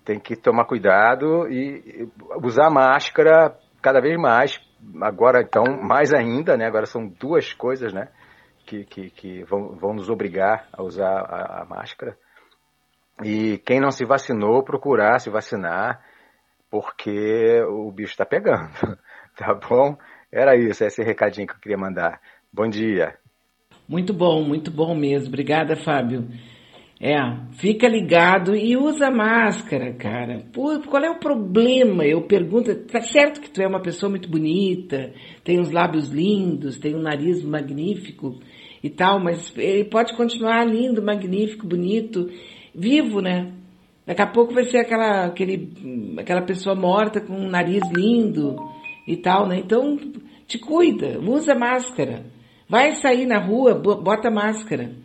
tem 0.03 0.19
que 0.19 0.35
tomar 0.35 0.65
cuidado 0.65 1.47
e 1.49 2.09
usar 2.43 2.69
máscara 2.69 3.57
cada 3.86 4.02
vez 4.02 4.18
mais. 4.18 4.60
Agora, 4.99 5.41
então, 5.44 5.64
mais 5.80 6.12
ainda, 6.12 6.57
né? 6.57 6.66
agora 6.66 6.88
são 6.88 7.07
duas 7.07 7.53
coisas 7.53 7.94
né? 7.94 8.07
que, 8.66 8.84
que, 8.84 9.12
que 9.12 9.44
vão, 9.44 9.76
vão 9.76 9.94
nos 9.94 10.10
obrigar 10.10 10.68
a 10.74 10.82
usar 10.82 11.07
a, 11.07 11.62
a 11.62 11.66
máscara. 11.66 12.18
E 13.24 13.60
quem 13.60 13.80
não 13.80 13.91
se 13.91 14.03
vacinou, 14.03 14.64
procurar 14.64 15.20
se 15.20 15.30
vacinar 15.30 16.03
porque 16.72 17.62
o 17.70 17.91
bicho 17.91 18.12
está 18.12 18.26
pegando, 18.26 18.74
tá 19.38 19.53
bom? 19.53 19.95
Era 20.32 20.57
isso, 20.57 20.84
esse 20.84 21.03
recadinho 21.03 21.48
que 21.48 21.53
eu 21.53 21.60
queria 21.60 21.78
mandar. 21.78 22.20
Bom 22.52 22.68
dia. 22.68 23.16
Muito 23.88 24.14
bom, 24.14 24.44
muito 24.44 24.72
bom 24.72 24.95
mesmo. 24.95 25.28
Obrigada, 25.28 25.76
Fábio. 25.76 26.28
É, 26.99 27.15
fica 27.57 27.89
ligado 27.89 28.55
e 28.55 28.77
usa 28.77 29.11
máscara, 29.11 29.93
cara. 29.93 30.45
Pô, 30.53 30.80
qual 30.80 31.03
é 31.03 31.09
o 31.09 31.19
problema? 31.19 32.05
Eu 32.05 32.22
pergunto, 32.22 32.73
tá 32.85 33.01
certo 33.01 33.41
que 33.41 33.49
tu 33.49 33.61
é 33.61 33.67
uma 33.67 33.81
pessoa 33.81 34.09
muito 34.09 34.30
bonita, 34.30 35.13
tem 35.43 35.59
os 35.59 35.72
lábios 35.72 36.09
lindos, 36.09 36.80
tem 36.80 36.95
um 36.95 37.01
nariz 37.01 37.43
magnífico 37.43 38.39
e 38.81 38.89
tal, 38.89 39.19
mas 39.19 39.53
ele 39.57 39.84
pode 39.84 40.15
continuar 40.15 40.63
lindo, 40.63 41.03
magnífico, 41.03 41.67
bonito, 41.67 42.30
vivo, 42.73 43.19
né? 43.19 43.51
Daqui 44.05 44.22
a 44.22 44.27
pouco 44.27 44.53
vai 44.53 44.63
ser 44.63 44.77
aquela, 44.77 45.26
aquele, 45.26 45.73
aquela 46.17 46.43
pessoa 46.43 46.76
morta 46.76 47.19
com 47.19 47.34
um 47.34 47.49
nariz 47.49 47.81
lindo 47.91 48.55
e 49.05 49.17
tal, 49.17 49.47
né? 49.47 49.57
Então, 49.57 49.97
te 50.47 50.57
cuida, 50.57 51.19
usa 51.19 51.55
máscara. 51.55 52.26
Vai 52.69 52.93
sair 52.93 53.26
na 53.26 53.39
rua, 53.39 53.73
bota 53.76 54.31
máscara. 54.31 55.05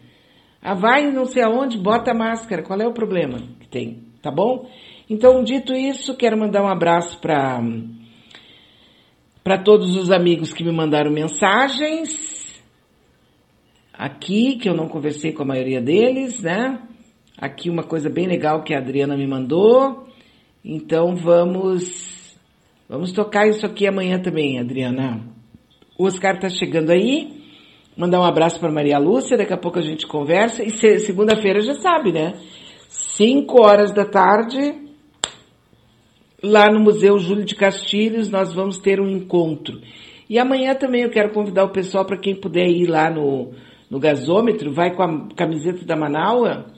Ah, 0.62 0.74
vai 0.74 1.10
não 1.10 1.24
sei 1.24 1.42
aonde, 1.42 1.78
bota 1.78 2.14
máscara. 2.14 2.62
Qual 2.62 2.80
é 2.80 2.86
o 2.86 2.92
problema 2.92 3.38
que 3.60 3.68
tem? 3.68 4.04
Tá 4.22 4.30
bom? 4.30 4.68
Então, 5.08 5.42
dito 5.42 5.72
isso, 5.72 6.16
quero 6.16 6.38
mandar 6.38 6.62
um 6.62 6.68
abraço 6.68 7.18
para 7.20 7.60
para 9.42 9.56
todos 9.56 9.96
os 9.96 10.12
amigos 10.12 10.52
que 10.52 10.62
me 10.62 10.70
mandaram 10.70 11.10
mensagens 11.10 12.62
aqui, 13.92 14.56
que 14.56 14.68
eu 14.68 14.74
não 14.74 14.86
conversei 14.86 15.32
com 15.32 15.42
a 15.42 15.46
maioria 15.46 15.80
deles, 15.80 16.42
né? 16.42 16.78
aqui 17.40 17.70
uma 17.70 17.82
coisa 17.82 18.10
bem 18.10 18.26
legal 18.26 18.62
que 18.62 18.74
a 18.74 18.78
Adriana 18.78 19.16
me 19.16 19.26
mandou. 19.26 20.06
Então 20.62 21.16
vamos 21.16 22.38
vamos 22.86 23.12
tocar 23.12 23.48
isso 23.48 23.64
aqui 23.64 23.86
amanhã 23.86 24.20
também, 24.20 24.58
Adriana. 24.58 25.24
O 25.98 26.04
Oscar 26.04 26.38
tá 26.38 26.50
chegando 26.50 26.90
aí. 26.90 27.39
Mandar 28.00 28.18
um 28.18 28.24
abraço 28.24 28.58
para 28.58 28.72
Maria 28.72 28.98
Lúcia, 28.98 29.36
daqui 29.36 29.52
a 29.52 29.58
pouco 29.58 29.78
a 29.78 29.82
gente 29.82 30.06
conversa. 30.06 30.64
E 30.64 30.70
segunda-feira 31.00 31.60
já 31.60 31.74
sabe, 31.74 32.10
né? 32.10 32.32
5 32.88 33.62
horas 33.62 33.92
da 33.92 34.06
tarde, 34.06 34.74
lá 36.42 36.72
no 36.72 36.80
Museu 36.80 37.18
Júlio 37.18 37.44
de 37.44 37.54
Castilhos, 37.54 38.30
nós 38.30 38.54
vamos 38.54 38.78
ter 38.78 39.02
um 39.02 39.06
encontro. 39.10 39.82
E 40.30 40.38
amanhã 40.38 40.74
também 40.74 41.02
eu 41.02 41.10
quero 41.10 41.34
convidar 41.34 41.62
o 41.64 41.72
pessoal 41.72 42.06
para 42.06 42.16
quem 42.16 42.34
puder 42.34 42.68
ir 42.68 42.86
lá 42.86 43.10
no, 43.10 43.50
no 43.90 44.00
gasômetro, 44.00 44.72
vai 44.72 44.94
com 44.94 45.02
a 45.02 45.28
camiseta 45.36 45.84
da 45.84 45.94
Manaua 45.94 46.72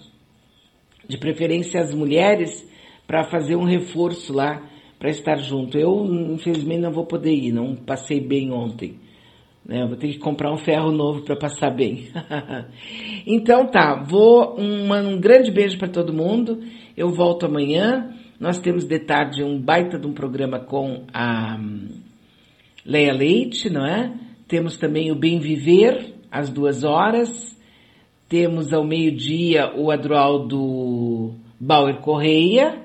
de 1.09 1.17
preferência 1.19 1.81
as 1.81 1.95
mulheres, 1.95 2.69
para 3.07 3.23
fazer 3.31 3.55
um 3.55 3.65
reforço 3.65 4.33
lá, 4.33 4.61
para 4.99 5.11
estar 5.11 5.37
junto. 5.37 5.79
Eu, 5.79 6.05
infelizmente, 6.05 6.81
não 6.81 6.91
vou 6.91 7.07
poder 7.07 7.33
ir, 7.33 7.53
não 7.53 7.77
passei 7.77 8.21
bem 8.21 8.51
ontem. 8.51 8.99
Né? 9.65 9.87
Vou 9.87 9.97
ter 9.97 10.09
que 10.09 10.19
comprar 10.19 10.53
um 10.53 10.59
ferro 10.59 10.91
novo 10.91 11.23
para 11.23 11.37
passar 11.37 11.71
bem. 11.71 12.09
então 13.27 13.67
tá, 13.67 14.03
vou 14.03 14.59
um, 14.59 15.19
grande 15.21 15.51
beijo 15.51 15.79
para 15.79 15.89
todo 15.89 16.13
mundo. 16.13 16.61
Eu 16.97 17.11
volto 17.11 17.47
amanhã. 17.47 18.13
Nós 18.39 18.59
temos 18.59 18.85
de 18.85 18.99
tarde 18.99 19.43
um 19.43 19.61
baita 19.61 19.99
de 19.99 20.07
um 20.07 20.13
programa 20.13 20.59
com 20.59 21.05
a 21.13 21.57
hum, 21.57 21.89
Leia 22.85 23.13
Leite, 23.13 23.71
não 23.71 23.87
é? 23.87 24.13
Temos 24.49 24.77
também 24.77 25.13
o 25.13 25.15
Bem 25.15 25.39
Viver, 25.39 26.15
às 26.31 26.51
duas 26.51 26.83
horas. 26.83 27.57
Temos 28.29 28.73
ao 28.73 28.85
meio-dia 28.85 29.73
o 29.77 29.91
Adroaldo 29.91 31.35
Bauer 31.61 32.01
Correia, 32.01 32.83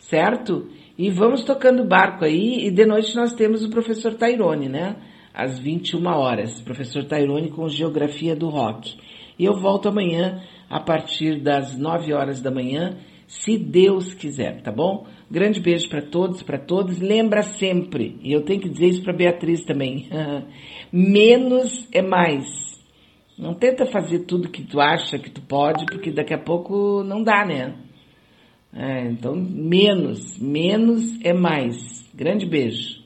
certo? 0.00 0.68
E 0.98 1.08
vamos 1.08 1.44
tocando 1.44 1.84
barco 1.84 2.24
aí. 2.24 2.66
E 2.66 2.70
de 2.70 2.84
noite 2.84 3.16
nós 3.16 3.32
temos 3.32 3.64
o 3.64 3.70
professor 3.70 4.14
Tairone, 4.14 4.68
né? 4.68 4.96
Às 5.32 5.58
21 5.58 6.06
horas. 6.06 6.60
Professor 6.62 7.04
Tairone 7.04 7.50
com 7.50 7.68
Geografia 7.68 8.34
do 8.34 8.48
Rock. 8.48 8.96
E 9.38 9.44
eu 9.44 9.54
volto 9.60 9.88
amanhã 9.88 10.42
a 10.68 10.78
partir 10.78 11.40
das 11.40 11.76
9 11.76 12.12
horas 12.12 12.40
da 12.40 12.50
manhã, 12.50 12.96
se 13.26 13.56
Deus 13.56 14.12
quiser, 14.14 14.60
tá 14.62 14.70
bom? 14.70 15.06
Grande 15.30 15.60
beijo 15.60 15.88
para 15.88 16.02
todos, 16.02 16.42
para 16.42 16.58
todos. 16.58 17.00
Lembra 17.00 17.42
sempre, 17.42 18.18
e 18.22 18.32
eu 18.32 18.42
tenho 18.42 18.60
que 18.60 18.68
dizer 18.68 18.88
isso 18.88 19.02
para 19.02 19.12
Beatriz 19.12 19.64
também. 19.64 20.08
Menos 20.92 21.88
é 21.92 22.02
mais. 22.02 22.46
Não 23.38 23.54
tenta 23.54 23.86
fazer 23.86 24.26
tudo 24.26 24.50
que 24.50 24.62
tu 24.62 24.80
acha 24.80 25.18
que 25.18 25.30
tu 25.30 25.40
pode, 25.40 25.86
porque 25.86 26.10
daqui 26.10 26.34
a 26.34 26.38
pouco 26.38 27.02
não 27.02 27.22
dá, 27.22 27.44
né? 27.46 27.74
É, 28.72 29.06
então, 29.10 29.34
menos, 29.34 30.38
menos 30.38 31.18
é 31.24 31.32
mais. 31.32 32.08
Grande 32.14 32.46
beijo. 32.46 32.99